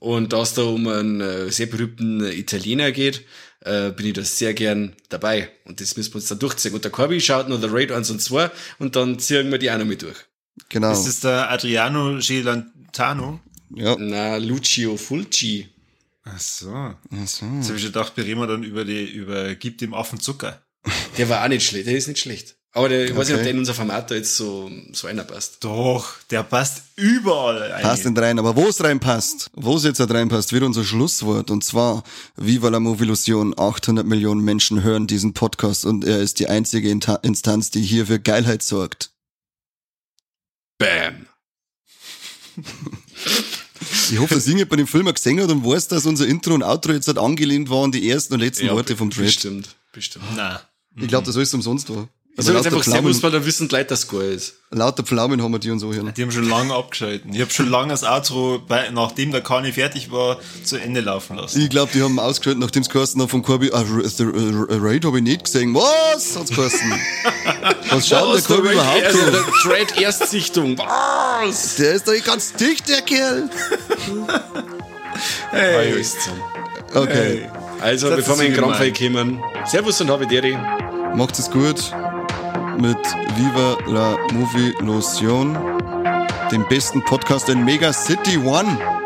Und 0.00 0.34
da 0.34 0.42
es 0.42 0.52
da 0.52 0.62
um 0.62 0.86
einen 0.86 1.22
äh, 1.22 1.50
sehr 1.50 1.66
berühmten 1.66 2.22
Italiener 2.26 2.92
geht, 2.92 3.24
äh, 3.60 3.90
bin 3.90 4.06
ich 4.06 4.12
da 4.12 4.22
sehr 4.22 4.52
gern 4.52 4.94
dabei. 5.08 5.50
Und 5.64 5.80
das 5.80 5.96
müssen 5.96 6.12
wir 6.12 6.16
uns 6.16 6.28
dann 6.28 6.38
durchziehen. 6.38 6.74
Und 6.74 6.84
der 6.84 6.90
Corby 6.90 7.20
schaut 7.20 7.48
noch 7.48 7.58
der 7.58 7.72
Raid 7.72 7.90
1 7.90 8.10
und 8.10 8.20
2 8.20 8.50
und 8.78 8.96
dann 8.96 9.18
ziehen 9.18 9.50
wir 9.50 9.58
die 9.58 9.70
auch 9.70 9.78
noch 9.78 9.86
mit 9.86 10.02
durch. 10.02 10.18
Genau. 10.68 10.92
Ist 10.92 11.06
das 11.06 11.20
der 11.20 11.50
Adriano 11.50 12.18
Gelantano? 12.20 13.40
Ja. 13.74 13.96
Na, 13.98 14.36
Lucio 14.36 14.96
Fulci. 14.98 15.68
Ach 16.24 16.40
so. 16.40 16.72
Ach 16.72 16.96
so. 17.26 17.46
Jetzt 17.46 17.68
habe 17.68 17.76
ich 17.76 17.84
gedacht, 17.84 18.16
wir 18.16 18.24
reden 18.24 18.48
dann 18.48 18.62
über 18.62 18.84
die, 18.84 19.04
über 19.04 19.54
Gib 19.54 19.78
dem 19.78 19.94
Affen 19.94 20.20
Zucker. 20.20 20.62
Der 21.16 21.28
war 21.28 21.44
auch 21.44 21.48
nicht 21.48 21.66
schlecht, 21.66 21.86
der 21.86 21.96
ist 21.96 22.08
nicht 22.08 22.20
schlecht. 22.20 22.56
Aber 22.76 22.88
der, 22.88 23.04
ich 23.04 23.12
okay. 23.12 23.20
weiß 23.20 23.28
nicht, 23.28 23.36
ob 23.36 23.42
der 23.42 23.52
in 23.52 23.58
unser 23.58 23.74
Format 23.74 24.10
da 24.10 24.16
jetzt 24.16 24.36
so, 24.36 24.68
so 24.92 25.06
einer 25.06 25.22
passt. 25.22 25.62
Doch, 25.62 26.20
der 26.30 26.42
passt 26.42 26.82
überall 26.96 27.56
rein. 27.70 27.82
Passt 27.82 28.04
nicht 28.04 28.18
rein, 28.18 28.38
aber 28.40 28.56
wo 28.56 28.66
es 28.66 28.82
reinpasst, 28.82 29.50
wo 29.54 29.76
es 29.76 29.84
jetzt 29.84 30.00
halt 30.00 30.10
reinpasst, 30.10 30.52
wird 30.52 30.64
unser 30.64 30.82
Schlusswort. 30.82 31.52
Und 31.52 31.62
zwar, 31.62 32.02
Viva 32.36 32.70
la 32.70 32.80
Movilusion, 32.80 33.54
800 33.56 34.04
Millionen 34.04 34.40
Menschen 34.40 34.82
hören 34.82 35.06
diesen 35.06 35.34
Podcast 35.34 35.84
und 35.84 36.04
er 36.04 36.18
ist 36.18 36.40
die 36.40 36.48
einzige 36.48 36.90
Instanz, 36.90 37.70
die 37.70 37.82
hier 37.82 38.06
für 38.06 38.18
Geilheit 38.18 38.64
sorgt. 38.64 39.12
Bam. 40.78 41.26
Ich 44.10 44.18
hoffe, 44.18 44.34
dass 44.34 44.46
irgendjemand 44.46 44.80
den 44.80 44.86
Film 44.86 45.12
gesehen 45.12 45.40
hat 45.40 45.50
und 45.50 45.64
weiß, 45.64 45.88
dass 45.88 46.06
unser 46.06 46.26
Intro 46.26 46.54
und 46.54 46.62
Outro 46.62 46.92
jetzt 46.92 47.06
halt 47.08 47.18
angelehnt 47.18 47.70
waren, 47.70 47.92
die 47.92 48.08
ersten 48.08 48.34
und 48.34 48.40
letzten 48.40 48.66
ja, 48.66 48.72
Worte 48.72 48.96
vom 48.96 49.10
Trade. 49.10 49.26
Bestimmt, 49.26 49.68
bestimmt. 49.92 50.24
Nein. 50.36 50.58
Ich 50.96 51.08
glaube, 51.08 51.26
das 51.26 51.36
ist 51.36 51.54
umsonst 51.54 51.90
war. 51.90 52.08
Also 52.36 52.50
ich 52.50 52.56
sag 52.56 52.64
jetzt 52.64 52.74
einfach 52.74 52.84
Servus, 52.84 53.22
weil 53.22 53.30
da 53.30 53.46
wissen 53.46 53.68
die 53.68 53.76
Leute, 53.76 53.90
dass 53.90 54.00
es 54.00 54.08
geil 54.08 54.32
ist. 54.32 54.54
Lauter 54.72 55.04
Pflaumen 55.04 55.40
haben 55.40 55.52
wir 55.52 55.60
die 55.60 55.70
und 55.70 55.78
so 55.78 55.92
hier. 55.92 56.02
Die 56.02 56.22
haben 56.22 56.32
schon 56.32 56.48
lange 56.48 56.74
abgeschalten. 56.74 57.32
Ich 57.32 57.40
habe 57.40 57.52
schon 57.52 57.70
lange 57.70 57.90
das 57.90 58.02
Outro, 58.02 58.60
bei, 58.66 58.90
nachdem 58.90 59.30
der 59.30 59.40
Kani 59.40 59.70
fertig 59.70 60.10
war, 60.10 60.38
zu 60.64 60.76
Ende 60.76 61.00
laufen 61.00 61.36
lassen. 61.36 61.60
Ich 61.60 61.70
glaube, 61.70 61.92
die 61.94 62.02
haben 62.02 62.18
ausgeschaltet, 62.18 62.60
nachdem 62.60 62.82
es 62.82 62.88
geheißen 62.88 63.22
hat 63.22 63.30
von 63.30 63.42
Corby, 63.42 63.70
ah, 63.72 63.84
the 63.84 64.24
Raid 64.68 65.04
habe 65.04 65.18
ich 65.18 65.22
nicht 65.22 65.44
gesehen. 65.44 65.74
Was? 65.74 66.36
Hat's 66.36 66.50
geheißen? 66.50 66.92
Was 67.90 68.08
schaut 68.08 68.34
der 68.34 68.42
Corby 68.42 68.72
überhaupt 68.72 69.04
also 69.04 69.30
der 69.30 69.44
Trade 69.62 70.02
Erstsichtung. 70.02 70.76
Was? 70.76 71.76
Der 71.76 71.94
ist 71.94 72.08
doch 72.08 72.14
nicht 72.14 72.24
ganz 72.26 72.52
dicht, 72.54 72.88
der 72.88 73.02
Kerl. 73.02 73.48
hey. 75.52 76.04
Okay. 76.92 77.12
Hey. 77.12 77.50
Also, 77.80 78.08
das 78.08 78.16
bevor 78.16 78.38
wir 78.40 78.46
in 78.46 78.54
den 78.54 78.60
Krampf 78.60 78.98
kommen, 78.98 79.40
Servus 79.66 80.00
und 80.00 80.10
habe 80.10 80.26
Deri. 80.26 80.58
Macht 81.14 81.38
es 81.38 81.48
gut 81.48 81.92
mit 82.78 82.98
Viva 83.36 83.76
la 83.86 84.16
Movie 84.32 84.74
Lotion, 84.80 85.56
dem 86.50 86.64
besten 86.68 87.02
Podcast 87.04 87.48
in 87.48 87.64
Mega 87.64 87.92
City 87.92 88.36
One. 88.38 89.03